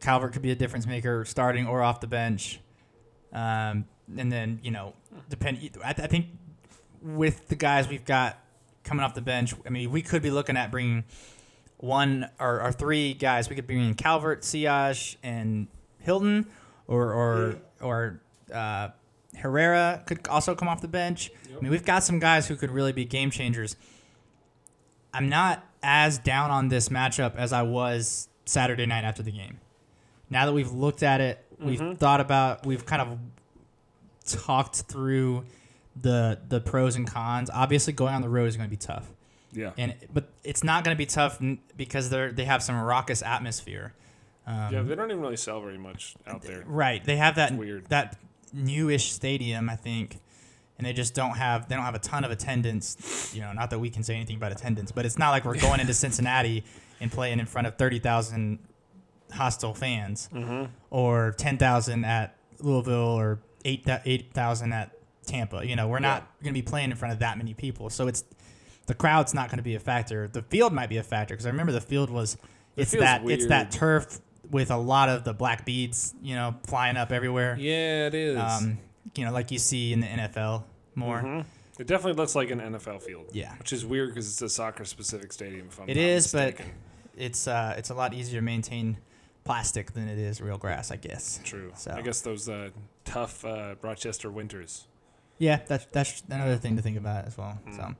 Calvert 0.00 0.32
could 0.32 0.42
be 0.42 0.50
a 0.50 0.54
difference 0.54 0.86
maker, 0.86 1.24
starting 1.24 1.66
or 1.66 1.82
off 1.82 2.00
the 2.00 2.06
bench. 2.06 2.60
Um, 3.32 3.84
and 4.16 4.32
then 4.32 4.58
you 4.62 4.70
know, 4.70 4.94
depend. 5.28 5.58
I, 5.84 5.90
I 5.90 6.06
think 6.06 6.26
with 7.02 7.48
the 7.48 7.56
guys 7.56 7.88
we've 7.88 8.04
got 8.04 8.38
coming 8.84 9.04
off 9.04 9.14
the 9.14 9.20
bench, 9.20 9.54
I 9.66 9.70
mean, 9.70 9.90
we 9.90 10.02
could 10.02 10.22
be 10.22 10.30
looking 10.30 10.56
at 10.56 10.70
bringing 10.70 11.04
one 11.78 12.28
or, 12.38 12.60
or 12.62 12.72
three 12.72 13.14
guys. 13.14 13.48
We 13.48 13.56
could 13.56 13.66
bring 13.66 13.80
in 13.80 13.94
Calvert, 13.94 14.42
Siage, 14.42 15.16
and 15.22 15.66
Hilton, 16.00 16.46
or 16.86 17.12
or 17.12 17.56
or 17.80 18.20
uh, 18.52 18.88
Herrera 19.36 20.02
could 20.06 20.26
also 20.28 20.54
come 20.54 20.68
off 20.68 20.80
the 20.82 20.88
bench. 20.88 21.30
I 21.56 21.60
mean, 21.60 21.70
we've 21.70 21.84
got 21.84 22.02
some 22.04 22.18
guys 22.18 22.48
who 22.48 22.56
could 22.56 22.70
really 22.70 22.92
be 22.92 23.04
game 23.04 23.30
changers. 23.30 23.76
I'm 25.14 25.28
not 25.28 25.64
as 25.82 26.18
down 26.18 26.50
on 26.50 26.68
this 26.68 26.88
matchup 26.88 27.36
as 27.36 27.52
I 27.52 27.62
was 27.62 28.28
Saturday 28.44 28.86
night 28.86 29.04
after 29.04 29.22
the 29.22 29.32
game. 29.32 29.58
Now 30.28 30.46
that 30.46 30.52
we've 30.52 30.70
looked 30.72 31.02
at 31.02 31.20
it, 31.20 31.44
we've 31.58 31.80
Mhm. 31.80 31.98
thought 31.98 32.20
about, 32.20 32.64
we've 32.66 32.84
kind 32.86 33.02
of 33.02 33.18
talked 34.26 34.76
through 34.82 35.44
the 36.00 36.38
the 36.48 36.60
pros 36.60 36.96
and 36.96 37.06
cons. 37.06 37.50
Obviously, 37.52 37.92
going 37.92 38.14
on 38.14 38.22
the 38.22 38.28
road 38.28 38.46
is 38.46 38.56
going 38.56 38.68
to 38.68 38.70
be 38.70 38.76
tough, 38.76 39.08
Yeah. 39.52 39.72
and 39.78 39.94
but 40.12 40.28
it's 40.44 40.62
not 40.64 40.84
going 40.84 40.94
to 40.94 40.98
be 40.98 41.06
tough 41.06 41.40
because 41.76 42.10
they're 42.10 42.32
they 42.32 42.44
have 42.44 42.62
some 42.62 42.80
raucous 42.80 43.22
atmosphere. 43.22 43.94
Um, 44.46 44.72
yeah, 44.72 44.82
they 44.82 44.94
don't 44.94 45.10
even 45.10 45.20
really 45.20 45.36
sell 45.36 45.60
very 45.60 45.78
much 45.78 46.14
out 46.26 46.42
there. 46.42 46.64
Right. 46.66 47.04
They 47.04 47.16
have 47.16 47.36
that 47.36 47.50
It's 47.52 47.58
weird. 47.58 47.86
that 47.90 48.18
newish 48.52 49.12
stadium, 49.12 49.68
I 49.68 49.76
think, 49.76 50.18
and 50.78 50.86
they 50.86 50.92
just 50.92 51.14
don't 51.14 51.36
have 51.36 51.68
they 51.68 51.76
don't 51.76 51.84
have 51.84 51.94
a 51.94 51.98
ton 52.00 52.24
of 52.24 52.30
attendance. 52.30 53.32
You 53.34 53.42
know, 53.42 53.52
not 53.52 53.70
that 53.70 53.78
we 53.78 53.90
can 53.90 54.02
say 54.02 54.14
anything 54.16 54.36
about 54.36 54.50
attendance, 54.52 54.90
but 54.92 55.04
it's 55.06 55.18
not 55.18 55.30
like 55.30 55.44
we're 55.44 55.56
going 55.60 55.80
into 55.80 55.94
Cincinnati 55.94 56.64
and 57.00 57.12
playing 57.12 57.38
in 57.38 57.46
front 57.46 57.66
of 57.66 57.76
thirty 57.76 57.98
thousand 57.98 58.58
hostile 59.32 59.74
fans 59.74 60.28
Mm-hmm. 60.32 60.64
or 60.90 61.32
ten 61.36 61.56
thousand 61.58 62.04
at 62.04 62.36
Louisville 62.60 62.96
or 62.98 63.38
eight 63.64 63.86
eight 64.04 64.32
thousand 64.32 64.72
at 64.72 64.90
Tampa. 65.30 65.66
You 65.66 65.76
know, 65.76 65.88
we're 65.88 65.98
not 66.00 66.26
going 66.42 66.52
to 66.54 66.58
be 66.58 66.62
playing 66.62 66.90
in 66.90 66.96
front 66.96 67.14
of 67.14 67.20
that 67.20 67.38
many 67.38 67.54
people, 67.54 67.88
so 67.90 68.08
it's 68.08 68.24
the 68.86 68.94
crowd's 68.94 69.32
not 69.34 69.48
going 69.48 69.58
to 69.58 69.62
be 69.62 69.74
a 69.74 69.80
factor. 69.80 70.28
The 70.28 70.42
field 70.42 70.72
might 70.72 70.88
be 70.88 70.96
a 70.96 71.02
factor 71.02 71.34
because 71.34 71.46
I 71.46 71.50
remember 71.50 71.72
the 71.72 71.80
field 71.80 72.10
was 72.10 72.36
it's 72.76 72.90
that 72.92 73.22
it's 73.28 73.46
that 73.46 73.70
turf 73.70 74.20
with 74.50 74.70
a 74.70 74.76
lot 74.76 75.08
of 75.08 75.24
the 75.24 75.32
black 75.32 75.64
beads, 75.64 76.12
you 76.22 76.34
know, 76.34 76.56
flying 76.66 76.96
up 76.96 77.12
everywhere. 77.12 77.56
Yeah, 77.58 78.06
it 78.08 78.14
is. 78.14 78.36
Um, 78.38 78.78
you 79.16 79.24
know, 79.24 79.32
like 79.32 79.50
you 79.50 79.58
see 79.58 79.92
in 79.92 80.00
the 80.00 80.06
NFL 80.06 80.64
more. 80.94 81.22
Mhm. 81.22 81.44
It 81.78 81.86
definitely 81.86 82.14
looks 82.20 82.34
like 82.34 82.50
an 82.50 82.60
NFL 82.60 82.98
field. 83.00 83.30
Yeah. 83.32 83.56
Which 83.56 83.72
is 83.72 83.86
weird 83.86 84.10
because 84.10 84.26
it's 84.28 84.42
a 84.42 84.48
soccer 84.48 84.84
specific 84.84 85.32
stadium. 85.32 85.68
If 85.68 85.80
I'm 85.80 85.88
It 85.88 85.96
is, 85.96 86.32
but 86.32 86.56
it's 87.16 87.46
uh, 87.46 87.74
it's 87.78 87.90
a 87.90 87.94
lot 87.94 88.12
easier 88.12 88.40
to 88.40 88.44
maintain 88.44 88.98
plastic 89.44 89.92
than 89.92 90.08
it 90.08 90.18
is 90.18 90.40
real 90.40 90.58
grass, 90.58 90.90
I 90.90 90.96
guess. 90.96 91.40
true. 91.44 91.72
so- 91.76 91.92
I 91.92 92.02
guess 92.02 92.20
those 92.20 92.48
uh, 92.48 92.70
tough 93.04 93.44
uh, 93.44 93.76
Rochester 93.82 94.30
winters. 94.30 94.86
Yeah, 95.40 95.60
that's 95.66 95.86
that's 95.90 96.22
another 96.28 96.58
thing 96.58 96.76
to 96.76 96.82
think 96.82 96.98
about 96.98 97.24
as 97.24 97.36
well. 97.38 97.58
Mm. 97.66 97.76
So, 97.76 97.94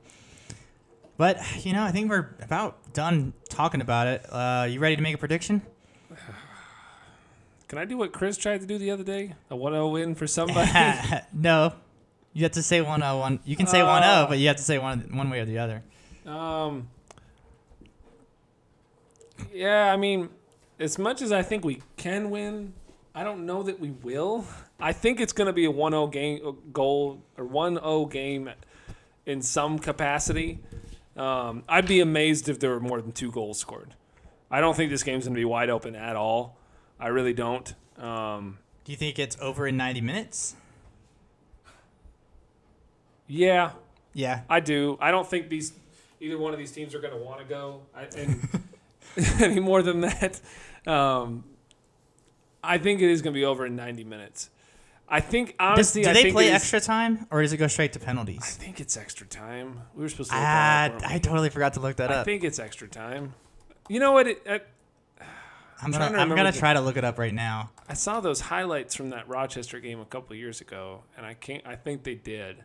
but 1.17 1.41
you 1.65 1.73
know, 1.73 1.83
I 1.83 1.91
think 1.91 2.11
we're 2.11 2.37
about 2.43 2.93
done 2.93 3.33
talking 3.49 3.81
about 3.81 4.09
it. 4.09 4.27
Uh, 4.31 4.67
you 4.69 4.79
ready 4.79 4.95
to 4.95 5.01
make 5.03 5.15
a 5.15 5.19
prediction? 5.19 5.63
Can 7.69 7.79
I 7.79 7.87
do 7.87 7.97
what 7.97 8.13
Chris 8.13 8.37
tried 8.37 8.61
to 8.61 8.67
do 8.67 8.77
the 8.77 8.91
other 8.91 9.05
day? 9.05 9.35
A 9.49 9.55
1-0 9.55 9.93
win 9.93 10.15
for 10.17 10.27
somebody. 10.27 10.69
no, 11.33 11.73
you 12.35 12.43
have 12.43 12.53
to 12.53 12.63
say 12.63 12.83
one 12.83 13.03
oh 13.03 13.17
one. 13.17 13.41
You 13.45 13.57
can 13.57 13.67
say 13.67 13.81
Uh. 13.81 13.87
one 13.87 14.03
oh, 14.05 14.27
but 14.29 14.39
you 14.39 14.49
have 14.49 14.57
to 14.57 14.63
say 14.63 14.79
one 14.79 15.09
one 15.13 15.31
way 15.31 15.41
or 15.41 15.47
the 15.47 15.59
other. 15.59 15.83
Um. 16.27 16.89
Yeah, 19.51 19.91
I 19.91 19.97
mean, 19.97 20.29
as 20.79 20.99
much 20.99 21.23
as 21.23 21.33
I 21.33 21.43
think 21.43 21.65
we 21.65 21.83
can 21.97 22.29
win, 22.29 22.75
I 23.15 23.25
don't 23.25 23.45
know 23.45 23.63
that 23.65 23.81
we 23.81 23.91
will. 23.91 24.47
I 24.79 24.93
think 24.93 25.21
it's 25.21 25.33
going 25.33 25.47
to 25.47 25.53
be 25.53 25.65
a 25.67 25.73
1-0 25.73 26.13
game 26.13 26.41
uh, 26.47 26.53
goal 26.73 27.23
or 27.37 27.45
1-0 27.45 28.11
game 28.11 28.51
in 29.27 29.43
some 29.43 29.79
capacity. 29.79 30.61
Um, 31.17 31.65
I'd 31.69 31.87
be 31.87 32.01
amazed 32.01 32.49
if 32.49 32.61
there 32.61 32.71
were 32.71 32.81
more 32.81 33.01
than 33.03 33.13
two 33.13 33.31
goals 33.33 33.59
scored. 33.59 33.95
I 34.51 34.61
don't 34.61 34.77
think 34.77 34.91
this 34.91 35.03
game's 35.03 35.25
going 35.25 35.35
to 35.35 35.41
be 35.41 35.45
wide 35.45 35.71
open 35.71 35.97
at 35.97 36.17
all. 36.17 36.57
I 36.99 37.09
really 37.09 37.35
don't. 37.35 37.73
Um, 37.99 38.59
Do 38.85 38.93
you 38.93 38.99
think 38.99 39.19
it's 39.19 39.37
over 39.41 39.67
in 39.67 39.77
ninety 39.77 40.01
minutes? 40.01 40.55
yeah, 43.27 43.73
Yeah. 44.13 44.43
I 44.49 44.61
do. 44.61 44.99
I 45.01 45.11
don't 45.11 45.29
think 45.29 45.49
these 45.49 45.73
either 46.21 46.37
one 46.37 46.53
of 46.53 46.59
these 46.59 46.73
teams 46.73 46.95
are 46.95 47.01
going 47.01 47.13
to 47.17 47.25
want 47.25 47.41
to 47.41 47.47
go 47.47 47.83
I, 47.95 48.03
and 48.17 48.49
any 49.41 49.61
more 49.61 49.83
than 49.83 50.01
that. 50.01 50.41
Um, 50.87 51.45
I 52.63 52.79
think 52.79 53.01
it 53.01 53.11
is 53.11 53.23
going 53.23 53.33
to 53.35 53.39
be 53.39 53.45
over 53.45 53.67
in 53.67 53.77
90 53.77 54.05
minutes. 54.05 54.51
I 55.09 55.21
think 55.21 55.57
Does, 55.59 55.93
do 55.93 56.01
I 56.03 56.13
they 56.13 56.23
think 56.23 56.35
play 56.35 56.47
is- 56.49 56.55
extra 56.55 56.81
time 56.81 57.27
or 57.31 57.43
does 57.43 57.53
it 57.53 57.57
go 57.57 57.67
straight 57.67 57.93
to 57.95 57.99
penalties? 57.99 58.43
I 58.43 58.63
think 58.65 58.81
it's 58.81 58.97
extra 58.97 59.27
time. 59.27 59.83
We 59.95 60.03
were 60.03 60.09
supposed 60.09 60.31
to. 60.31 60.37
Look 60.37 60.45
Ah, 60.45 60.89
that 60.93 61.05
up, 61.05 61.11
I 61.11 61.19
totally 61.19 61.51
forgot 61.51 61.75
to 61.75 61.81
look 61.81 61.97
that 61.97 62.11
I 62.13 62.15
up. 62.17 62.21
I 62.21 62.25
think 62.25 62.45
it's 62.45 62.59
extra 62.61 62.87
time. 62.87 63.35
You 63.89 63.99
know 63.99 64.13
what? 64.13 64.29
It, 64.29 64.43
I, 64.49 64.61
I'm 65.83 65.93
trying 65.93 66.13
gonna 66.13 66.23
I'm 66.23 66.29
gonna 66.29 66.53
the- 66.53 66.59
try 66.59 66.75
to 66.75 66.81
look 66.81 66.97
it 66.97 67.03
up 67.05 67.19
right 67.19 67.35
now. 67.35 67.71
I 67.89 67.95
saw 67.95 68.21
those 68.21 68.41
highlights 68.43 68.95
from 68.95 69.11
that 69.11 69.29
Rochester 69.29 69.81
game 69.81 69.99
a 69.99 70.05
couple 70.05 70.37
years 70.37 70.61
ago, 70.61 71.03
and 71.17 71.27
I 71.27 71.35
can't. 71.35 71.67
I 71.67 71.75
think 71.75 72.05
they 72.05 72.15
did. 72.15 72.63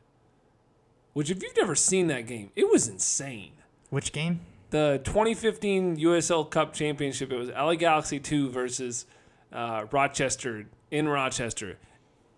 Which, 1.14 1.32
if 1.32 1.41
you've 1.41 1.56
never 1.58 1.74
seen 1.76 2.08
that 2.08 2.28
game, 2.28 2.52
it 2.56 2.70
was 2.70 2.88
insane. 2.88 3.54
Which 3.89 4.12
game? 4.12 4.41
the 4.72 5.00
2015 5.06 5.98
USL 5.98 6.50
Cup 6.50 6.74
Championship. 6.74 7.32
It 7.32 7.38
was 7.38 7.50
LA 7.50 7.76
Galaxy 7.76 8.20
2 8.20 8.50
versus 8.50 9.06
uh, 9.52 9.86
Rochester 9.91 10.66
in 10.91 11.08
Rochester. 11.08 11.78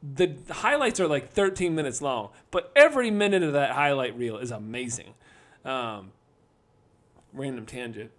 The 0.02 0.36
highlights 0.50 1.00
are 1.00 1.08
like 1.08 1.32
13 1.32 1.74
minutes 1.74 2.02
long, 2.02 2.30
but 2.52 2.72
every 2.76 3.10
minute 3.10 3.44
of 3.44 3.54
that 3.54 3.72
highlight 3.72 4.18
reel 4.18 4.38
is 4.38 4.52
amazing. 4.52 5.16
Um, 5.66 6.12
random 7.34 7.66
tangent, 7.66 8.12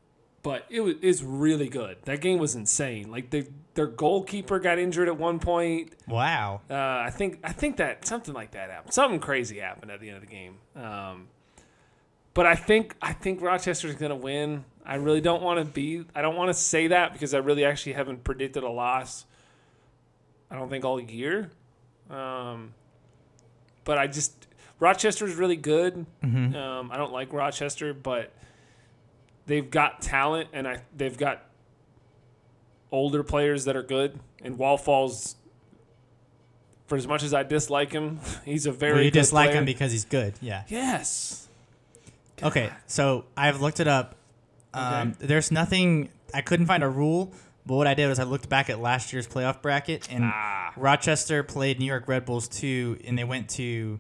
but 0.43 0.67
it 0.71 0.81
was 0.81 0.95
it's 1.03 1.23
really 1.23 1.69
good. 1.69 1.99
That 2.05 2.21
game 2.21 2.39
was 2.39 2.55
insane. 2.55 3.11
Like 3.11 3.31
they, 3.31 3.47
their 3.75 3.87
goalkeeper 3.87 4.59
got 4.59 4.79
injured 4.79 5.09
at 5.09 5.17
one 5.17 5.39
point. 5.39 5.93
Wow. 6.07 6.63
Uh, 6.69 6.75
I 6.75 7.11
think 7.11 7.39
I 7.45 7.53
think 7.53 7.77
that 7.77 8.07
something 8.07 8.35
like 8.35 8.51
that 8.53 8.71
happened. 8.71 8.93
Something 8.93 9.21
crazy 9.21 9.59
happened 9.59 9.91
at 9.91 10.01
the 10.01 10.09
end 10.09 10.17
of 10.17 10.23
the 10.23 10.29
game. 10.29 10.57
Um, 10.75 11.29
but 12.35 12.47
I 12.47 12.55
think 12.55 12.97
I 13.03 13.13
think 13.13 13.41
Rochester's 13.41 13.95
gonna 13.97 14.17
win. 14.17 14.65
I 14.89 14.95
really 14.97 15.21
don't 15.21 15.43
want 15.43 15.59
to 15.61 15.65
be. 15.67 16.05
I 16.15 16.23
don't 16.23 16.35
want 16.35 16.49
to 16.49 16.55
say 16.55 16.87
that 16.89 17.13
because 17.13 17.35
I 17.35 17.39
really 17.39 17.65
actually 17.65 17.93
haven't 17.93 18.25
predicted 18.25 18.63
a 18.65 18.71
loss. 18.71 19.27
I 20.51 20.57
don't 20.57 20.71
think 20.71 20.85
all 20.85 20.99
year. 20.99 21.51
Um, 22.11 22.73
but 23.85 23.99
I 23.99 24.07
just 24.07 24.47
Rochester 24.81 25.27
is 25.27 25.35
really 25.35 25.57
good. 25.57 26.07
hmm 26.23 26.55
Um, 26.57 26.91
I 26.91 26.97
don't 26.97 27.13
like 27.13 27.33
Rochester, 27.35 27.93
but 27.93 28.33
they've 29.47 29.71
got 29.71 30.01
talent 30.01 30.49
and 30.55 30.67
I 30.67 30.81
they've 30.97 31.17
got 31.19 31.43
older 32.91 33.23
players 33.23 33.67
that 33.67 33.77
are 33.77 33.83
good. 33.83 34.19
And 34.43 34.57
Wallfall's, 34.57 35.37
for 36.87 36.97
as 36.97 37.07
much 37.07 37.23
as 37.23 37.35
I 37.35 37.43
dislike 37.43 37.93
him, 37.93 38.21
he's 38.47 38.65
a 38.65 38.73
very 38.73 38.95
Well, 38.95 39.03
you 39.05 39.11
dislike 39.11 39.49
player. 39.51 39.59
him 39.59 39.65
because 39.67 39.93
he's 39.93 40.07
good. 40.07 40.33
Yeah. 40.41 40.63
yes. 40.69 41.45
Okay, 42.43 42.71
so 42.87 43.25
I've 43.37 43.61
looked 43.61 43.81
it 43.81 43.89
up. 43.89 44.15
Um, 44.75 45.15
There's 45.19 45.51
nothing. 45.51 46.11
I 46.35 46.41
couldn't 46.43 46.67
find 46.67 46.83
a 46.83 46.89
rule, 46.89 47.33
but 47.67 47.77
what 47.77 47.87
I 47.87 47.95
did 47.95 48.09
was 48.09 48.19
I 48.19 48.25
looked 48.25 48.49
back 48.49 48.69
at 48.71 48.81
last 48.81 49.13
year's 49.13 49.27
playoff 49.27 49.63
bracket, 49.63 50.09
and 50.11 50.25
Ah. 50.25 50.73
Rochester 50.77 51.43
played 51.43 51.79
New 51.79 51.87
York 51.87 52.07
Red 52.07 52.25
Bulls 52.25 52.49
two, 52.49 52.99
and 53.05 53.19
they 53.19 53.25
went 53.25 53.49
to 53.51 53.99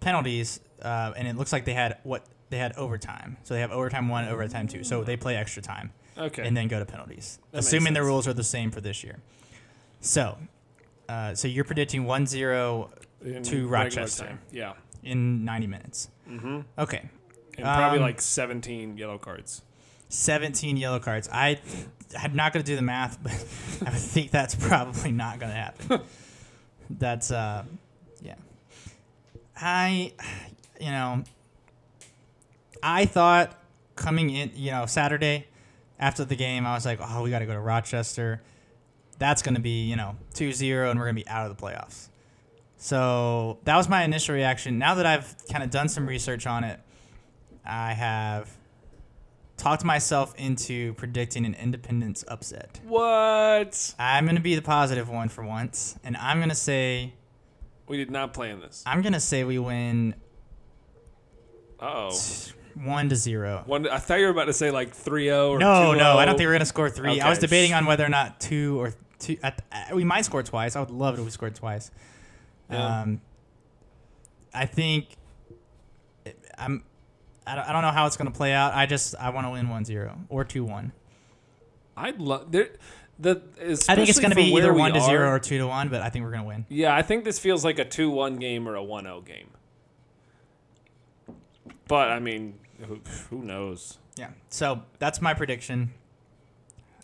penalties, 0.00 0.60
uh, 0.82 1.12
and 1.16 1.26
it 1.26 1.36
looks 1.36 1.52
like 1.52 1.64
they 1.64 1.74
had 1.74 1.98
what 2.04 2.24
they 2.50 2.58
had 2.58 2.72
overtime. 2.76 3.36
So 3.42 3.54
they 3.54 3.60
have 3.60 3.72
overtime 3.72 4.08
one, 4.08 4.26
overtime 4.26 4.68
two. 4.68 4.84
So 4.84 5.02
they 5.04 5.16
play 5.16 5.36
extra 5.36 5.60
time 5.62 5.90
Okay. 6.16 6.46
and 6.46 6.56
then 6.56 6.68
go 6.68 6.78
to 6.78 6.86
penalties, 6.86 7.38
That 7.50 7.58
assuming 7.58 7.92
the 7.92 8.02
rules 8.02 8.26
are 8.28 8.32
the 8.32 8.44
same 8.44 8.70
for 8.70 8.80
this 8.80 9.02
year. 9.04 9.16
So, 10.00 10.38
uh, 11.08 11.34
so 11.34 11.48
you're 11.48 11.64
predicting 11.64 12.04
1-0 12.04 12.90
In 13.24 13.42
to 13.42 13.66
Rochester. 13.68 14.24
time. 14.26 14.40
Yeah. 14.52 14.74
in 15.02 15.44
90 15.44 15.66
minutes. 15.68 16.08
Mm-hmm. 16.28 16.60
Okay, 16.78 17.08
And 17.56 17.64
probably 17.64 17.98
Um, 17.98 18.02
like 18.04 18.20
17 18.20 18.96
yellow 18.96 19.16
cards. 19.18 19.62
17 20.08 20.76
yellow 20.76 20.98
cards. 20.98 21.28
I 21.32 21.60
I'm 22.18 22.34
not 22.34 22.52
going 22.52 22.64
to 22.64 22.70
do 22.70 22.76
the 22.76 22.82
math, 22.82 23.22
but 23.22 23.32
I 23.86 23.90
think 23.90 24.30
that's 24.30 24.54
probably 24.54 25.12
not 25.12 25.38
going 25.38 25.50
to 25.50 25.56
happen. 25.56 26.00
That's 26.90 27.30
uh 27.30 27.64
yeah. 28.22 28.36
I 29.54 30.14
you 30.80 30.90
know 30.90 31.22
I 32.82 33.04
thought 33.04 33.58
coming 33.94 34.30
in, 34.30 34.52
you 34.54 34.70
know, 34.70 34.86
Saturday 34.86 35.46
after 35.98 36.24
the 36.24 36.36
game, 36.36 36.66
I 36.66 36.74
was 36.74 36.86
like, 36.86 37.00
"Oh, 37.02 37.22
we 37.22 37.30
got 37.30 37.40
to 37.40 37.46
go 37.46 37.52
to 37.52 37.60
Rochester. 37.60 38.40
That's 39.18 39.42
going 39.42 39.56
to 39.56 39.60
be, 39.60 39.82
you 39.82 39.96
know, 39.96 40.16
2-0 40.34 40.90
and 40.90 40.98
we're 40.98 41.06
going 41.06 41.16
to 41.16 41.22
be 41.22 41.28
out 41.28 41.50
of 41.50 41.56
the 41.56 41.62
playoffs." 41.62 42.08
So, 42.76 43.58
that 43.64 43.76
was 43.76 43.88
my 43.88 44.04
initial 44.04 44.34
reaction. 44.34 44.78
Now 44.78 44.94
that 44.94 45.06
I've 45.06 45.34
kind 45.50 45.64
of 45.64 45.70
done 45.70 45.88
some 45.88 46.06
research 46.06 46.46
on 46.46 46.62
it, 46.62 46.78
I 47.66 47.92
have 47.92 48.56
talked 49.58 49.84
myself 49.84 50.34
into 50.36 50.94
predicting 50.94 51.44
an 51.44 51.54
independence 51.54 52.24
upset. 52.28 52.80
What? 52.84 53.94
I'm 53.98 54.24
going 54.24 54.36
to 54.36 54.42
be 54.42 54.54
the 54.54 54.62
positive 54.62 55.08
one 55.10 55.28
for 55.28 55.44
once, 55.44 55.98
and 56.02 56.16
I'm 56.16 56.38
going 56.38 56.48
to 56.48 56.54
say 56.54 57.12
We 57.86 57.98
did 57.98 58.10
not 58.10 58.32
plan 58.32 58.60
this. 58.60 58.82
I'm 58.86 59.02
going 59.02 59.12
to 59.12 59.20
say 59.20 59.44
we 59.44 59.58
win 59.58 60.14
oh. 61.80 62.18
1 62.74 63.08
to 63.08 63.16
0. 63.16 63.64
One. 63.66 63.88
I 63.88 63.98
thought 63.98 64.20
you 64.20 64.26
were 64.26 64.30
about 64.30 64.44
to 64.46 64.52
say 64.52 64.70
like 64.70 64.96
3-0 64.96 65.50
or 65.50 65.58
No, 65.58 65.92
2-0. 65.94 65.98
no, 65.98 66.16
I 66.18 66.24
don't 66.24 66.36
think 66.36 66.46
we're 66.46 66.52
going 66.52 66.60
to 66.60 66.66
score 66.66 66.88
3. 66.88 67.20
I 67.20 67.28
was 67.28 67.38
debating 67.38 67.74
on 67.74 67.86
whether 67.86 68.04
or 68.04 68.08
not 68.08 68.40
2 68.40 68.80
or 68.80 68.94
2 69.18 69.36
at, 69.42 69.64
uh, 69.72 69.94
we 69.94 70.04
might 70.04 70.24
score 70.24 70.42
twice. 70.42 70.76
I 70.76 70.80
would 70.80 70.90
love 70.90 71.14
it 71.14 71.18
if 71.20 71.24
we 71.24 71.30
scored 71.30 71.54
twice. 71.56 71.90
Yeah. 72.70 73.02
Um 73.02 73.20
I 74.54 74.66
think 74.66 75.08
I'm 76.56 76.84
I 77.48 77.54
don't, 77.54 77.68
I 77.68 77.72
don't 77.72 77.82
know 77.82 77.90
how 77.90 78.06
it's 78.06 78.16
going 78.16 78.30
to 78.30 78.36
play 78.36 78.52
out. 78.52 78.74
I 78.74 78.86
just 78.86 79.14
I 79.16 79.30
want 79.30 79.46
to 79.46 79.50
win 79.50 79.66
1-0 79.66 80.18
or 80.28 80.44
2-1. 80.44 80.92
I'd 81.96 82.20
love 82.20 82.52
there. 82.52 82.70
The 83.18 83.42
I 83.88 83.96
think 83.96 84.08
it's 84.08 84.20
going 84.20 84.30
to 84.30 84.36
be 84.36 84.54
either 84.54 84.72
1 84.72 84.92
to 84.92 85.00
0 85.00 85.28
or 85.32 85.40
2 85.40 85.58
to 85.58 85.66
1, 85.66 85.88
but 85.88 86.02
I 86.02 86.08
think 86.08 86.24
we're 86.24 86.30
going 86.30 86.42
to 86.42 86.48
win. 86.48 86.66
Yeah, 86.68 86.94
I 86.94 87.02
think 87.02 87.24
this 87.24 87.38
feels 87.38 87.64
like 87.64 87.80
a 87.80 87.84
2-1 87.84 88.38
game 88.38 88.68
or 88.68 88.76
a 88.76 88.80
1-0 88.80 89.24
game. 89.24 89.48
But 91.88 92.10
I 92.10 92.20
mean, 92.20 92.58
who, 92.86 93.00
who 93.30 93.42
knows? 93.42 93.98
Yeah. 94.16 94.30
So 94.50 94.82
that's 94.98 95.20
my 95.20 95.34
prediction. 95.34 95.92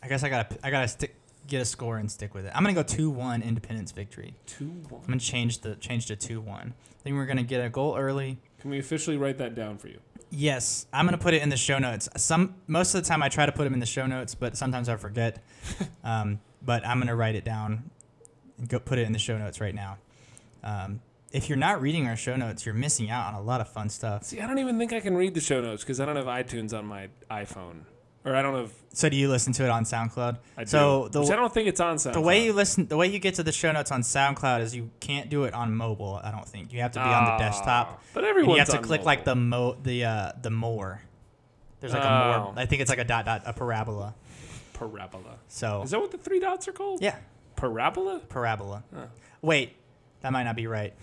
I 0.03 0.09
guess 0.09 0.23
I 0.23 0.29
gotta 0.29 0.59
I 0.63 0.71
gotta 0.71 0.87
stick 0.87 1.17
get 1.47 1.63
a 1.63 1.65
score 1.65 1.97
and 1.97 2.11
stick 2.11 2.35
with 2.35 2.45
it. 2.45 2.53
I'm 2.55 2.63
gonna 2.63 2.75
go 2.75 2.83
two 2.83 3.09
one 3.09 3.43
Independence 3.43 3.91
victory. 3.91 4.35
2-1. 4.47 4.93
I'm 4.93 5.01
gonna 5.07 5.19
change 5.19 5.61
the 5.61 5.77
change 5.77 6.07
to 6.07 6.17
two 6.17 6.41
one. 6.41 6.75
I 6.77 7.03
think 7.03 7.17
we're 7.17 7.27
gonna 7.27 7.43
get 7.43 7.65
a 7.65 7.71
goal 7.71 7.97
early. 7.97 8.39
Can 8.65 8.71
we 8.71 8.79
officially 8.79 9.19
write 9.19 9.37
that 9.37 9.55
down 9.55 9.77
for 9.77 9.89
you? 9.89 9.99
Yes, 10.31 10.87
I'm 10.91 11.05
gonna 11.05 11.19
put 11.19 11.35
it 11.35 11.43
in 11.43 11.51
the 11.51 11.57
show 11.57 11.79
notes. 11.79 12.09
Some 12.17 12.55
most 12.67 12.95
of 12.95 13.03
the 13.03 13.07
time 13.07 13.23
I 13.23 13.29
try 13.29 13.45
to 13.45 13.53
put 13.53 13.65
them 13.65 13.75
in 13.75 13.79
the 13.79 13.85
show 13.85 14.07
notes, 14.07 14.35
but 14.35 14.57
sometimes 14.57 14.89
I 14.89 14.97
forget. 14.97 15.45
um, 16.03 16.41
but 16.63 16.83
I'm 16.87 16.99
gonna 16.99 17.15
write 17.15 17.35
it 17.35 17.45
down 17.45 17.91
and 18.57 18.67
go 18.67 18.79
put 18.79 18.99
it 18.99 19.03
in 19.03 19.13
the 19.13 19.19
show 19.19 19.37
notes 19.37 19.61
right 19.61 19.75
now. 19.75 19.99
Um, 20.63 21.03
if 21.31 21.51
you're 21.51 21.59
not 21.59 21.83
reading 21.83 22.09
our 22.09 22.17
show 22.17 22.37
notes, 22.37 22.65
you're 22.65 22.75
missing 22.75 23.11
out 23.11 23.27
on 23.27 23.35
a 23.35 23.43
lot 23.43 23.61
of 23.61 23.69
fun 23.69 23.91
stuff. 23.91 24.25
See, 24.25 24.41
I 24.41 24.47
don't 24.47 24.59
even 24.59 24.79
think 24.79 24.95
I 24.95 25.01
can 25.01 25.15
read 25.15 25.35
the 25.35 25.43
show 25.43 25.61
notes 25.61 25.83
because 25.83 26.01
I 26.01 26.07
don't 26.07 26.17
have 26.17 26.25
iTunes 26.25 26.73
on 26.73 26.87
my 26.87 27.11
iPhone, 27.31 27.83
or 28.25 28.35
I 28.35 28.43
don't 28.43 28.55
have. 28.55 28.73
So 28.93 29.09
do 29.09 29.17
you 29.17 29.29
listen 29.29 29.53
to 29.55 29.65
it 29.65 29.71
on 29.71 29.85
SoundCloud? 29.85 30.39
I 30.57 30.65
do. 30.65 30.71
so 30.71 31.09
the 31.09 31.21
which 31.21 31.31
I 31.31 31.37
don't 31.37 31.53
think 31.53 31.69
it's 31.69 31.81
on 31.81 31.97
SoundCloud. 31.97 32.13
the 32.15 32.21
way 32.21 32.45
you 32.45 32.53
listen, 32.53 32.87
the 32.87 32.97
way 32.97 33.07
you 33.09 33.19
get 33.19 33.35
to 33.37 33.43
the 33.43 33.53
show 33.53 33.73
notes 33.73 33.91
on 33.91 34.03
SoundCloud 34.03 34.61
is 34.61 34.75
you 34.75 34.91
can't 35.01 35.29
do 35.29 35.45
it 35.45 35.55
on 35.55 35.75
mobile. 35.75 36.21
I 36.23 36.31
don't 36.31 36.47
think 36.49 36.73
you 36.73 36.81
have 36.81 36.93
to 36.93 37.01
be 37.01 37.05
on 37.05 37.25
the 37.25 37.31
Ah, 37.33 37.39
desktop. 37.39 38.03
But 38.15 38.25
And 38.25 38.31
everyone's 38.31 38.55
you 38.57 38.59
have 38.61 38.69
to 38.69 38.77
on 38.79 38.83
click 38.85 39.05
like 39.05 39.25
the 39.25 39.35
mo 39.35 39.77
the 39.83 40.05
uh 40.05 40.33
the 40.41 40.51
more. 40.51 41.01
There's 41.81 41.93
like 41.93 42.03
a 42.05 42.07
Oh. 42.09 42.43
more. 42.45 42.55
I 42.57 42.67
think 42.67 42.81
it's 42.83 42.89
like 42.91 42.99
a 43.01 43.05
dot 43.05 43.25
dot 43.27 43.43
a 43.47 43.53
parabola. 43.53 44.15
parabola. 44.73 45.37
So 45.49 45.83
Is 45.83 45.91
that 45.91 46.01
what 46.01 46.11
the 46.13 46.19
three 46.19 46.41
dots 46.41 46.67
are 46.69 46.73
called? 46.73 47.03
yeah, 47.03 47.17
Parabola. 47.57 48.21
parabola. 48.21 48.85
Oh. 48.97 49.05
Wait, 49.43 49.77
that 50.23 50.33
might 50.33 50.45
not 50.45 50.57
be 50.57 50.67
right. 50.67 50.95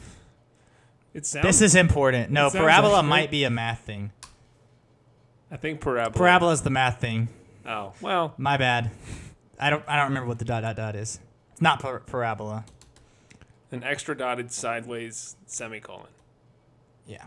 It 1.13 1.25
sounds. 1.25 1.45
This 1.45 1.61
is 1.61 1.75
important. 1.75 2.31
No, 2.31 2.43
sounds 2.49 2.55
parabola 2.55 2.95
like- 2.95 3.05
might 3.05 3.31
be 3.31 3.43
a 3.43 3.49
math 3.49 3.81
thing. 3.81 4.11
I 5.51 5.57
think 5.57 5.81
parabola. 5.81 6.13
Parabola 6.17 6.51
is 6.53 6.61
the 6.61 6.69
math 6.69 6.99
thing. 6.99 7.27
Oh 7.65 7.93
well. 8.01 8.33
My 8.37 8.57
bad. 8.57 8.91
I 9.59 9.69
don't. 9.69 9.83
I 9.87 9.97
don't 9.97 10.07
remember 10.07 10.27
what 10.27 10.39
the 10.39 10.45
dot 10.45 10.63
dot 10.63 10.75
dot 10.75 10.95
is. 10.95 11.19
It's 11.51 11.61
not 11.61 11.79
par- 11.81 11.99
parabola. 11.99 12.65
An 13.71 13.83
extra 13.83 14.17
dotted 14.17 14.51
sideways 14.51 15.35
semicolon. 15.45 16.07
Yeah. 17.05 17.23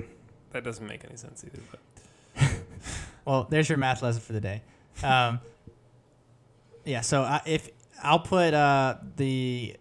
That 0.53 0.65
doesn't 0.65 0.87
make 0.87 1.05
any 1.05 1.17
sense 1.17 1.45
either. 1.45 1.63
But 1.71 2.51
Well, 3.25 3.47
there's 3.49 3.69
your 3.69 3.79
math 3.79 4.03
lesson 4.03 4.21
for 4.21 4.33
the 4.33 4.41
day. 4.41 4.63
Um, 5.03 5.41
yeah. 6.85 7.01
So 7.01 7.23
I, 7.23 7.41
if 7.47 7.71
I'll 8.03 8.19
put 8.19 8.53
uh, 8.53 8.97
the 9.17 9.77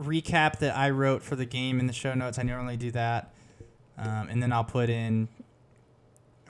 recap 0.00 0.58
that 0.60 0.76
I 0.76 0.90
wrote 0.90 1.22
for 1.22 1.36
the 1.36 1.44
game 1.44 1.78
in 1.80 1.86
the 1.86 1.92
show 1.92 2.14
notes. 2.14 2.38
I 2.38 2.42
normally 2.42 2.76
do 2.76 2.90
that, 2.92 3.32
um, 3.98 4.28
and 4.28 4.42
then 4.42 4.52
I'll 4.52 4.64
put 4.64 4.90
in 4.90 5.28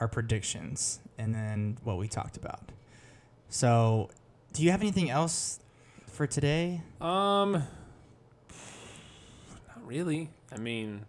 our 0.00 0.08
predictions 0.08 1.00
and 1.18 1.34
then 1.34 1.76
what 1.84 1.98
we 1.98 2.08
talked 2.08 2.36
about. 2.36 2.72
So, 3.48 4.10
do 4.52 4.62
you 4.62 4.70
have 4.70 4.80
anything 4.80 5.10
else 5.10 5.60
for 6.06 6.26
today? 6.26 6.82
um, 7.00 7.52
not 7.52 7.66
really. 9.84 10.30
I 10.52 10.56
mean, 10.58 11.04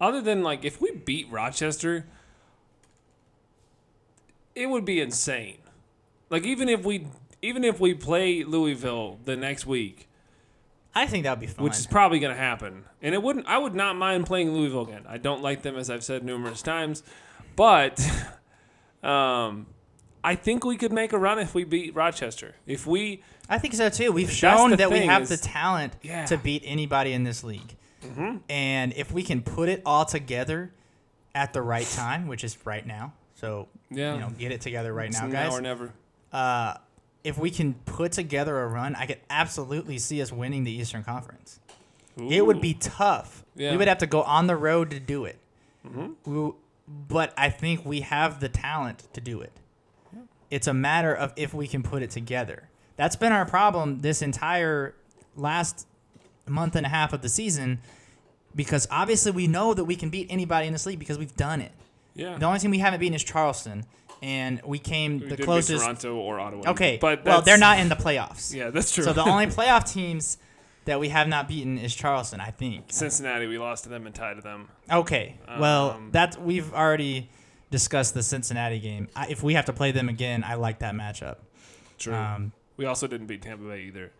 other 0.00 0.20
than 0.20 0.42
like 0.42 0.64
if 0.64 0.80
we 0.80 0.90
beat 0.92 1.30
Rochester, 1.30 2.06
it 4.54 4.66
would 4.68 4.84
be 4.84 5.00
insane. 5.00 5.58
Like 6.30 6.44
even 6.44 6.68
if 6.68 6.84
we 6.84 7.06
even 7.42 7.64
if 7.64 7.80
we 7.80 7.94
play 7.94 8.44
Louisville 8.44 9.18
the 9.24 9.36
next 9.36 9.66
week, 9.66 10.08
I 10.94 11.06
think 11.06 11.24
that 11.24 11.30
would 11.32 11.40
be 11.40 11.46
fun. 11.46 11.64
which 11.64 11.78
is 11.78 11.86
probably 11.86 12.18
going 12.18 12.34
to 12.34 12.40
happen. 12.40 12.84
And 13.00 13.14
it 13.14 13.22
wouldn't. 13.22 13.46
I 13.46 13.58
would 13.58 13.74
not 13.74 13.96
mind 13.96 14.26
playing 14.26 14.52
Louisville 14.52 14.82
again. 14.82 15.04
I 15.08 15.18
don't 15.18 15.42
like 15.42 15.62
them, 15.62 15.76
as 15.76 15.90
I've 15.90 16.02
said 16.04 16.24
numerous 16.24 16.60
times, 16.62 17.02
but 17.58 18.00
um, 19.02 19.66
I 20.24 20.34
think 20.34 20.64
we 20.64 20.76
could 20.76 20.92
make 20.92 21.12
a 21.12 21.18
run 21.18 21.38
if 21.38 21.54
we 21.54 21.64
beat 21.64 21.94
Rochester. 21.94 22.54
If 22.66 22.86
we, 22.86 23.22
I 23.48 23.58
think 23.58 23.74
so 23.74 23.90
too. 23.90 24.12
We've 24.12 24.30
shown 24.30 24.70
that 24.76 24.90
we 24.90 25.00
have 25.00 25.22
is- 25.22 25.28
the 25.28 25.36
talent 25.36 25.92
Yeah. 26.02 26.24
to 26.26 26.38
beat 26.38 26.62
anybody 26.64 27.12
in 27.12 27.24
this 27.24 27.44
league. 27.44 27.74
And 28.48 28.94
if 28.96 29.12
we 29.12 29.22
can 29.22 29.42
put 29.42 29.68
it 29.68 29.82
all 29.84 30.04
together 30.06 30.72
at 31.34 31.52
the 31.52 31.60
right 31.60 31.86
time, 31.86 32.26
which 32.26 32.42
is 32.42 32.56
right 32.64 32.86
now, 32.86 33.12
so 33.34 33.68
yeah, 33.90 34.14
you 34.14 34.20
know, 34.20 34.30
get 34.30 34.50
it 34.50 34.60
together 34.62 34.92
right 34.94 35.08
it's 35.10 35.20
now, 35.20 35.26
now 35.26 35.48
or 35.48 35.50
guys. 35.50 35.60
never. 35.60 35.92
Uh, 36.32 36.74
if 37.22 37.36
we 37.38 37.50
can 37.50 37.74
put 37.74 38.12
together 38.12 38.58
a 38.60 38.66
run, 38.66 38.94
I 38.94 39.04
could 39.06 39.18
absolutely 39.28 39.98
see 39.98 40.22
us 40.22 40.32
winning 40.32 40.64
the 40.64 40.72
Eastern 40.72 41.04
Conference. 41.04 41.60
It 42.16 42.44
would 42.46 42.60
be 42.60 42.74
tough. 42.74 43.44
Yeah. 43.54 43.72
We 43.72 43.76
would 43.76 43.88
have 43.88 43.98
to 43.98 44.06
go 44.06 44.22
on 44.22 44.46
the 44.46 44.56
road 44.56 44.90
to 44.90 44.98
do 45.00 45.24
it. 45.26 45.38
Mhm. 45.86 46.14
We- 46.24 46.52
but 46.88 47.34
I 47.36 47.50
think 47.50 47.84
we 47.84 48.00
have 48.00 48.40
the 48.40 48.48
talent 48.48 49.04
to 49.12 49.20
do 49.20 49.40
it. 49.40 49.52
It's 50.50 50.66
a 50.66 50.74
matter 50.74 51.14
of 51.14 51.32
if 51.36 51.52
we 51.52 51.68
can 51.68 51.82
put 51.82 52.02
it 52.02 52.10
together. 52.10 52.68
That's 52.96 53.16
been 53.16 53.32
our 53.32 53.44
problem 53.44 54.00
this 54.00 54.22
entire 54.22 54.94
last 55.36 55.86
month 56.46 56.74
and 56.74 56.86
a 56.86 56.88
half 56.88 57.12
of 57.12 57.20
the 57.20 57.28
season 57.28 57.80
because 58.54 58.88
obviously 58.90 59.30
we 59.32 59.46
know 59.46 59.74
that 59.74 59.84
we 59.84 59.94
can 59.94 60.08
beat 60.08 60.26
anybody 60.30 60.66
in 60.66 60.72
this 60.72 60.86
league 60.86 60.98
because 60.98 61.18
we've 61.18 61.36
done 61.36 61.60
it. 61.60 61.72
Yeah, 62.14 62.36
The 62.38 62.46
only 62.46 62.58
team 62.58 62.70
we 62.70 62.78
haven't 62.78 62.98
beaten 62.98 63.14
is 63.14 63.22
Charleston, 63.22 63.84
and 64.22 64.60
we 64.64 64.80
came 64.80 65.20
we 65.20 65.26
the 65.28 65.36
closest. 65.36 65.82
Toronto 65.84 66.16
or 66.16 66.40
Ottawa. 66.40 66.70
Okay, 66.70 66.98
but 67.00 67.24
well, 67.24 67.42
they're 67.42 67.58
not 67.58 67.78
in 67.78 67.88
the 67.88 67.94
playoffs. 67.94 68.52
Yeah, 68.58 68.70
that's 68.70 68.90
true. 68.90 69.04
So 69.04 69.12
the 69.12 69.22
only 69.22 69.46
playoff 69.58 69.92
teams 69.92 70.38
that 70.88 70.98
we 70.98 71.10
have 71.10 71.28
not 71.28 71.48
beaten 71.48 71.76
is 71.78 71.94
Charleston, 71.94 72.40
I 72.40 72.50
think. 72.50 72.86
Cincinnati, 72.88 73.46
we 73.46 73.58
lost 73.58 73.84
to 73.84 73.90
them 73.90 74.06
and 74.06 74.14
tied 74.14 74.36
to 74.36 74.40
them. 74.42 74.68
Okay, 74.90 75.36
well, 75.60 75.90
Um, 75.90 76.08
that's 76.12 76.38
we've 76.38 76.72
already 76.72 77.28
discussed 77.70 78.14
the 78.14 78.22
Cincinnati 78.22 78.80
game. 78.80 79.08
I, 79.14 79.26
if 79.28 79.42
we 79.42 79.52
have 79.54 79.66
to 79.66 79.72
play 79.74 79.92
them 79.92 80.08
again, 80.08 80.42
I 80.44 80.54
like 80.54 80.78
that 80.78 80.94
matchup. 80.94 81.36
True. 81.98 82.14
Um, 82.14 82.52
we 82.78 82.86
also 82.86 83.06
didn't 83.06 83.26
beat 83.26 83.42
Tampa 83.42 83.64
Bay 83.64 83.82
either. 83.82 84.12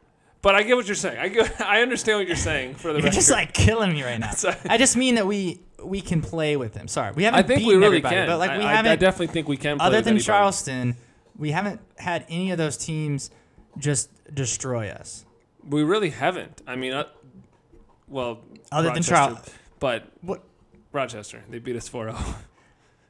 But 0.43 0.57
I 0.57 0.63
get 0.63 0.77
what 0.77 0.87
you're 0.87 0.95
saying. 0.95 1.19
I 1.19 1.29
get, 1.29 1.59
I 1.67 1.81
understand 1.81 2.19
what 2.19 2.27
you're 2.27 2.37
saying. 2.37 2.75
For 2.75 2.93
the 2.93 3.01
you're 3.03 3.11
just 3.11 3.31
like 3.31 3.55
killing 3.55 3.93
me 3.93 4.03
right 4.03 4.21
now. 4.21 4.31
Sorry. 4.37 4.57
I 4.69 4.77
just 4.77 4.95
mean 4.97 5.15
that 5.15 5.27
we 5.27 5.61
we 5.83 6.01
can 6.03 6.21
play 6.21 6.57
with 6.59 6.75
them. 6.75 6.87
Sorry, 6.87 7.13
we 7.13 7.25
haven't 7.25 7.39
I 7.39 7.43
think 7.45 7.61
beaten 7.61 7.69
we 7.69 7.75
really 7.77 7.87
everybody, 7.99 8.15
can. 8.17 8.27
but 8.29 8.39
like 8.39 8.51
we 8.59 8.65
I, 8.65 8.73
I- 8.73 8.75
haven't. 8.75 8.93
I 8.93 8.97
definitely 8.97 9.29
think 9.29 9.49
we 9.49 9.57
can. 9.57 9.79
Play 9.79 9.87
other 9.87 9.97
with 9.97 10.05
than 10.05 10.13
anybody. 10.15 10.25
Charleston, 10.27 10.97
we 11.39 11.51
haven't 11.53 11.81
had 11.97 12.27
any 12.29 12.51
of 12.51 12.59
those 12.59 12.77
teams 12.77 13.31
just 13.79 14.11
destroy 14.35 14.91
us. 14.91 15.25
We 15.67 15.83
really 15.83 16.11
haven't. 16.11 16.63
I 16.67 16.77
mean, 16.77 16.93
uh, 16.93 17.05
well, 18.07 18.41
Other 18.73 18.89
than 18.89 18.97
Rochester, 18.97 19.15
Charl- 19.15 19.43
but 19.79 20.05
What? 20.23 20.43
Rochester, 20.93 21.43
they 21.51 21.59
beat 21.59 21.77
us 21.77 21.89
4-0. 21.89 22.17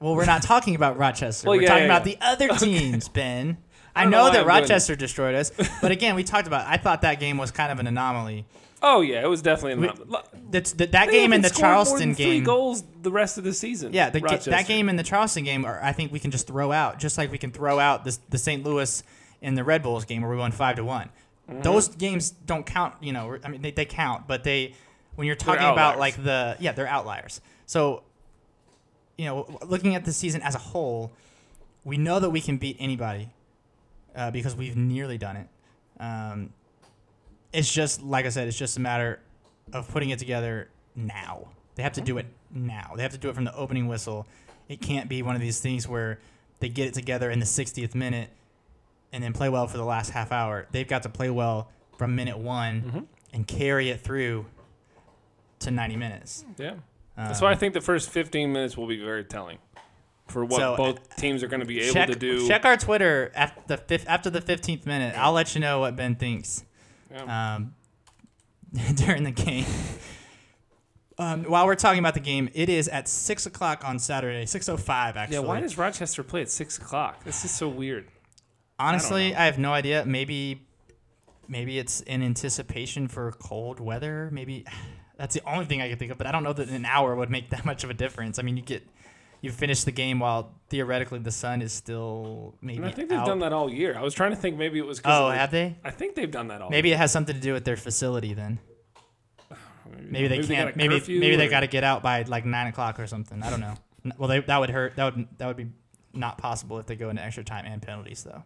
Well, 0.00 0.14
we're 0.14 0.26
not 0.26 0.42
talking 0.42 0.76
about 0.76 0.96
Rochester. 0.96 1.48
Well, 1.48 1.56
we're 1.56 1.62
yeah, 1.62 1.68
talking 1.70 1.84
yeah, 1.88 1.96
about 1.96 2.06
yeah. 2.06 2.14
the 2.14 2.24
other 2.24 2.58
teams, 2.64 3.08
Ben. 3.08 3.58
I, 3.96 4.02
I 4.02 4.04
know 4.04 4.26
know 4.26 4.32
that 4.32 4.42
I'm 4.42 4.46
Rochester 4.46 4.94
destroyed 4.94 5.34
us, 5.34 5.50
but 5.82 5.90
again, 5.90 6.14
we 6.14 6.22
talked 6.22 6.46
about. 6.46 6.66
I 6.68 6.76
thought 6.76 7.02
that 7.02 7.18
game 7.18 7.36
was 7.36 7.50
kind 7.50 7.72
of 7.72 7.80
an 7.80 7.88
anomaly. 7.88 8.46
Oh 8.80 9.00
yeah, 9.00 9.22
it 9.24 9.26
was 9.26 9.42
definitely. 9.42 9.88
An, 9.88 10.14
That's 10.50 10.72
that, 10.74 10.92
that 10.92 11.06
They 11.06 11.12
game 11.14 11.32
and 11.32 11.44
the 11.44 11.50
Charleston 11.50 11.98
than 12.10 12.14
Three 12.14 12.24
game. 12.36 12.44
goals 12.44 12.84
the 13.02 13.10
rest 13.10 13.38
of 13.38 13.44
the 13.44 13.52
season. 13.52 13.92
Yeah, 13.92 14.10
the, 14.10 14.20
that 14.46 14.68
game 14.68 14.88
and 14.88 14.96
the 14.96 15.02
Charleston 15.02 15.42
game, 15.42 15.64
are, 15.64 15.82
I 15.82 15.90
think 15.90 16.12
we 16.12 16.20
can 16.20 16.30
just 16.30 16.46
throw 16.46 16.70
out, 16.70 17.00
just 17.00 17.18
like 17.18 17.32
we 17.32 17.38
can 17.38 17.50
throw 17.50 17.80
out 17.80 18.04
this, 18.04 18.20
the 18.28 18.38
St. 18.38 18.62
Louis 18.62 19.02
and 19.42 19.58
the 19.58 19.64
Red 19.64 19.82
Bulls 19.82 20.04
game 20.04 20.22
where 20.22 20.30
we 20.30 20.36
won 20.36 20.52
five 20.52 20.76
to 20.76 20.84
one. 20.84 21.10
Mm-hmm. 21.48 21.62
Those 21.62 21.88
games 21.88 22.30
don't 22.30 22.66
count. 22.66 22.94
You 23.00 23.12
know, 23.12 23.38
I 23.42 23.48
mean 23.48 23.62
they, 23.62 23.70
they 23.70 23.84
count, 23.84 24.26
but 24.26 24.44
they 24.44 24.74
when 25.14 25.26
you're 25.26 25.36
talking 25.36 25.66
about 25.66 25.98
like 25.98 26.22
the 26.22 26.56
yeah 26.60 26.72
they're 26.72 26.86
outliers. 26.86 27.40
So 27.66 28.02
you 29.16 29.24
know, 29.24 29.58
looking 29.66 29.94
at 29.94 30.04
the 30.04 30.12
season 30.12 30.42
as 30.42 30.54
a 30.54 30.58
whole, 30.58 31.10
we 31.84 31.96
know 31.96 32.20
that 32.20 32.30
we 32.30 32.40
can 32.40 32.56
beat 32.56 32.76
anybody 32.78 33.30
uh, 34.14 34.30
because 34.30 34.54
we've 34.54 34.76
nearly 34.76 35.18
done 35.18 35.36
it. 35.36 35.48
Um, 36.00 36.52
it's 37.52 37.72
just 37.72 38.02
like 38.02 38.26
I 38.26 38.28
said, 38.28 38.46
it's 38.46 38.58
just 38.58 38.76
a 38.76 38.80
matter 38.80 39.20
of 39.72 39.88
putting 39.90 40.10
it 40.10 40.18
together 40.18 40.68
now. 40.94 41.48
They 41.74 41.82
have 41.82 41.94
to 41.94 42.00
do 42.00 42.18
it 42.18 42.26
now. 42.52 42.92
They 42.96 43.02
have 43.02 43.12
to 43.12 43.18
do 43.18 43.28
it 43.28 43.34
from 43.34 43.44
the 43.44 43.54
opening 43.54 43.88
whistle. 43.88 44.26
It 44.68 44.80
can't 44.80 45.08
be 45.08 45.22
one 45.22 45.34
of 45.34 45.40
these 45.40 45.60
things 45.60 45.88
where 45.88 46.18
they 46.60 46.68
get 46.68 46.88
it 46.88 46.94
together 46.94 47.30
in 47.30 47.38
the 47.38 47.46
60th 47.46 47.94
minute 47.94 48.30
and 49.12 49.22
then 49.22 49.32
play 49.32 49.48
well 49.48 49.66
for 49.66 49.76
the 49.76 49.84
last 49.84 50.10
half 50.10 50.32
hour. 50.32 50.66
They've 50.70 50.86
got 50.88 51.02
to 51.04 51.08
play 51.08 51.30
well 51.30 51.70
from 51.96 52.14
minute 52.14 52.38
one 52.38 52.82
Mhm. 52.82 53.06
and 53.32 53.46
carry 53.48 53.90
it 53.90 54.00
through 54.00 54.46
to 55.60 55.70
90 55.70 55.96
minutes. 55.96 56.44
Yeah, 56.56 56.70
Um, 56.70 56.80
that's 57.16 57.40
why 57.40 57.50
I 57.50 57.54
think 57.56 57.74
the 57.74 57.80
first 57.80 58.10
15 58.10 58.52
minutes 58.52 58.76
will 58.76 58.86
be 58.86 59.02
very 59.02 59.24
telling 59.24 59.58
for 60.28 60.44
what 60.44 60.58
So, 60.60 60.76
both 60.76 61.16
teams 61.16 61.42
are 61.42 61.48
going 61.48 61.60
to 61.60 61.66
be 61.66 61.80
able 61.80 61.94
check, 61.94 62.08
to 62.10 62.14
do. 62.16 62.46
check 62.46 62.64
our 62.64 62.76
Twitter 62.76 63.32
after 63.34 63.60
the 63.66 63.76
fifth, 63.78 64.04
after 64.08 64.30
the 64.30 64.40
15th 64.40 64.86
minute. 64.86 65.14
I'll 65.18 65.32
let 65.32 65.54
you 65.54 65.60
know 65.60 65.80
what 65.80 65.96
Ben 65.96 66.14
thinks 66.14 66.64
Yeah. 67.10 67.54
um, 67.56 67.74
during 68.94 69.24
the 69.24 69.30
game. 69.32 69.64
Um, 71.20 71.42
while 71.44 71.66
we're 71.66 71.74
talking 71.74 71.98
about 71.98 72.14
the 72.14 72.20
game, 72.20 72.48
it 72.54 72.68
is 72.68 72.86
at 72.88 73.08
six 73.08 73.44
o'clock 73.46 73.82
on 73.84 73.98
Saturday, 73.98 74.46
six 74.46 74.68
o 74.68 74.76
five 74.76 75.16
actually. 75.16 75.38
yeah, 75.38 75.42
why 75.42 75.58
does 75.58 75.76
Rochester 75.76 76.22
play 76.22 76.42
at 76.42 76.48
six 76.50 76.78
o'clock? 76.78 77.24
This 77.24 77.44
is 77.44 77.50
so 77.50 77.68
weird. 77.68 78.06
Honestly, 78.78 79.32
know. 79.32 79.38
I, 79.38 79.44
have 79.46 79.58
no 79.58 79.72
idea. 79.72 80.04
Maybe, 80.06 80.66
maybe 81.48 81.78
it's 81.78 82.00
in 82.02 82.22
anticipation 82.22 83.08
for 83.08 83.32
cold 83.32 83.80
weather. 83.80 84.28
Maybe 84.32 84.64
that's 85.16 85.34
the 85.34 85.42
only 85.44 85.64
thing 85.64 85.82
I 85.82 85.88
can 85.88 85.98
think 85.98 86.12
of. 86.12 86.18
But 86.18 86.26
I 86.26 86.32
don't 86.32 86.44
know 86.44 86.52
that 86.52 86.68
an 86.68 86.84
hour 86.84 87.14
would 87.14 87.30
make 87.30 87.50
that 87.50 87.64
much 87.64 87.84
of 87.84 87.90
a 87.90 87.94
difference. 87.94 88.38
I 88.38 88.42
mean, 88.42 88.56
you 88.56 88.62
get 88.62 88.86
you 89.40 89.50
finish 89.50 89.84
the 89.84 89.92
game 89.92 90.18
while 90.18 90.52
theoretically 90.68 91.20
the 91.20 91.30
sun 91.30 91.62
is 91.62 91.72
still 91.72 92.54
maybe. 92.60 92.78
And 92.78 92.86
I 92.86 92.90
think 92.90 93.08
they've 93.08 93.18
out. 93.18 93.26
done 93.26 93.40
that 93.40 93.52
all 93.52 93.70
year. 93.70 93.96
I 93.96 94.02
was 94.02 94.14
trying 94.14 94.30
to 94.30 94.36
think 94.36 94.56
maybe 94.56 94.78
it 94.78 94.86
was. 94.86 95.00
Oh, 95.04 95.28
the- 95.28 95.36
have 95.36 95.50
they? 95.50 95.76
I 95.84 95.90
think 95.90 96.14
they've 96.14 96.30
done 96.30 96.48
that 96.48 96.62
all. 96.62 96.70
Maybe 96.70 96.92
it 96.92 96.96
has 96.96 97.12
something 97.12 97.34
to 97.34 97.40
do 97.40 97.52
with 97.52 97.64
their 97.64 97.76
facility 97.76 98.34
then. 98.34 98.58
Maybe 100.00 100.28
they 100.28 100.38
got 100.38 100.48
can't. 100.48 100.74
a 100.74 100.78
maybe 100.78 101.00
maybe 101.18 101.36
they 101.36 101.48
got 101.48 101.60
to 101.60 101.66
get 101.66 101.82
out 101.82 102.02
by 102.02 102.22
like 102.22 102.44
nine 102.44 102.66
o'clock 102.66 103.00
or 103.00 103.06
something. 103.06 103.42
I 103.42 103.50
don't 103.50 103.60
know. 103.60 103.74
Well, 104.18 104.28
they, 104.28 104.40
that 104.40 104.58
would 104.58 104.70
hurt. 104.70 104.96
That 104.96 105.16
would 105.16 105.28
that 105.38 105.46
would 105.46 105.56
be 105.56 105.68
not 106.12 106.38
possible 106.38 106.78
if 106.78 106.86
they 106.86 106.94
go 106.94 107.08
into 107.08 107.22
extra 107.22 107.42
time 107.42 107.64
and 107.66 107.80
penalties 107.80 108.22
though. 108.22 108.44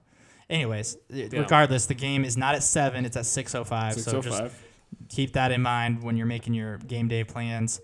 Anyways, 0.52 0.98
regardless, 1.10 1.86
the 1.86 1.94
game 1.94 2.26
is 2.26 2.36
not 2.36 2.54
at 2.54 2.62
seven. 2.62 3.06
It's 3.06 3.16
at 3.16 3.24
six 3.24 3.54
o 3.54 3.64
five. 3.64 3.94
So 3.94 4.18
oh 4.18 4.20
just 4.20 4.42
keep 5.08 5.32
that 5.32 5.50
in 5.50 5.62
mind 5.62 6.02
when 6.02 6.18
you're 6.18 6.26
making 6.26 6.52
your 6.52 6.76
game 6.76 7.08
day 7.08 7.24
plans. 7.24 7.80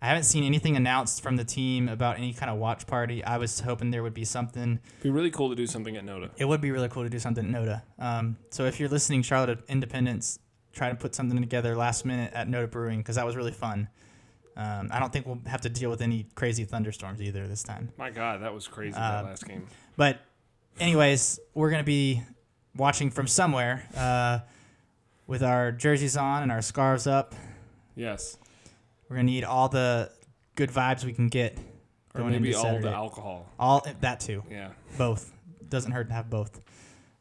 I 0.00 0.06
haven't 0.06 0.22
seen 0.22 0.44
anything 0.44 0.76
announced 0.76 1.22
from 1.22 1.36
the 1.36 1.44
team 1.44 1.88
about 1.88 2.18
any 2.18 2.32
kind 2.32 2.50
of 2.52 2.58
watch 2.58 2.86
party. 2.86 3.24
I 3.24 3.38
was 3.38 3.60
hoping 3.60 3.90
there 3.90 4.04
would 4.04 4.14
be 4.14 4.24
something. 4.24 4.78
It'd 4.90 5.02
be 5.02 5.10
really 5.10 5.30
cool 5.30 5.48
to 5.48 5.56
do 5.56 5.66
something 5.66 5.96
at 5.96 6.04
Noda. 6.04 6.30
It 6.36 6.44
would 6.44 6.60
be 6.60 6.70
really 6.70 6.88
cool 6.88 7.02
to 7.02 7.08
do 7.08 7.18
something 7.18 7.52
at 7.52 7.60
Noda. 7.60 7.82
Um, 7.98 8.36
so 8.50 8.66
if 8.66 8.78
you're 8.78 8.90
listening, 8.90 9.22
Charlotte 9.22 9.64
Independence, 9.68 10.38
try 10.72 10.90
to 10.90 10.94
put 10.94 11.16
something 11.16 11.40
together 11.40 11.74
last 11.74 12.04
minute 12.04 12.32
at 12.32 12.48
Noda 12.48 12.70
Brewing 12.70 12.98
because 12.98 13.16
that 13.16 13.26
was 13.26 13.34
really 13.34 13.50
fun. 13.52 13.88
Um, 14.56 14.88
I 14.92 15.00
don't 15.00 15.12
think 15.12 15.26
we'll 15.26 15.40
have 15.46 15.62
to 15.62 15.68
deal 15.68 15.90
with 15.90 16.00
any 16.00 16.26
crazy 16.36 16.64
thunderstorms 16.64 17.20
either 17.20 17.48
this 17.48 17.64
time. 17.64 17.90
My 17.96 18.10
God, 18.10 18.42
that 18.42 18.54
was 18.54 18.68
crazy 18.68 18.94
Uh, 18.96 19.22
that 19.22 19.24
last 19.24 19.48
game. 19.48 19.66
But, 19.96 20.20
anyways, 20.80 21.40
we're 21.54 21.70
gonna 21.70 21.82
be 21.84 22.22
watching 22.76 23.10
from 23.10 23.26
somewhere 23.26 23.86
uh, 23.96 24.40
with 25.26 25.42
our 25.42 25.72
jerseys 25.72 26.16
on 26.16 26.42
and 26.42 26.52
our 26.52 26.62
scarves 26.62 27.06
up. 27.06 27.34
Yes, 27.96 28.36
We're 29.08 29.16
gonna 29.16 29.26
need 29.26 29.44
all 29.44 29.68
the 29.68 30.10
good 30.56 30.70
vibes 30.70 31.04
we 31.04 31.12
can 31.12 31.28
get 31.28 31.56
or 32.14 32.20
going 32.20 32.32
maybe 32.32 32.48
into 32.48 32.58
all 32.58 32.64
Saturday. 32.64 32.88
the 32.88 32.94
alcohol. 32.94 33.48
all 33.58 33.86
that 34.00 34.20
too. 34.20 34.42
Yeah. 34.50 34.70
Both 34.98 35.32
doesn't 35.68 35.92
hurt 35.92 36.08
to 36.08 36.14
have 36.14 36.28
both. 36.30 36.60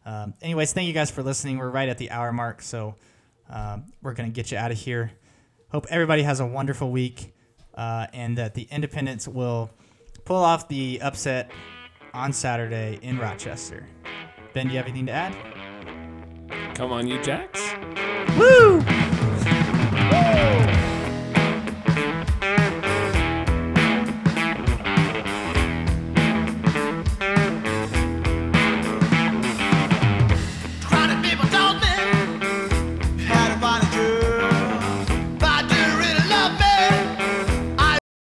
Um, 0.05 0.33
anyways, 0.41 0.73
thank 0.73 0.87
you 0.87 0.93
guys 0.93 1.09
for 1.11 1.23
listening. 1.23 1.57
We're 1.57 1.69
right 1.69 1.87
at 1.89 1.97
the 1.97 2.11
hour 2.11 2.31
mark, 2.33 2.61
so 2.61 2.95
um, 3.49 3.85
we're 4.01 4.13
gonna 4.13 4.29
get 4.29 4.51
you 4.51 4.57
out 4.57 4.71
of 4.71 4.77
here. 4.77 5.11
Hope 5.71 5.85
everybody 5.89 6.23
has 6.23 6.39
a 6.39 6.45
wonderful 6.45 6.91
week, 6.91 7.33
uh, 7.75 8.07
and 8.13 8.37
that 8.37 8.53
the 8.53 8.67
Independence 8.69 9.27
will 9.27 9.69
pull 10.25 10.43
off 10.43 10.67
the 10.67 10.99
upset 11.01 11.51
on 12.13 12.31
Saturday 12.31 12.99
in 13.01 13.17
Rochester. 13.17 13.87
Ben, 14.53 14.67
do 14.67 14.73
you 14.73 14.77
have 14.77 14.87
anything 14.87 15.07
to 15.07 15.11
add? 15.11 15.35
Come 16.75 16.91
on, 16.91 17.07
you 17.07 17.21
Jacks. 17.23 17.73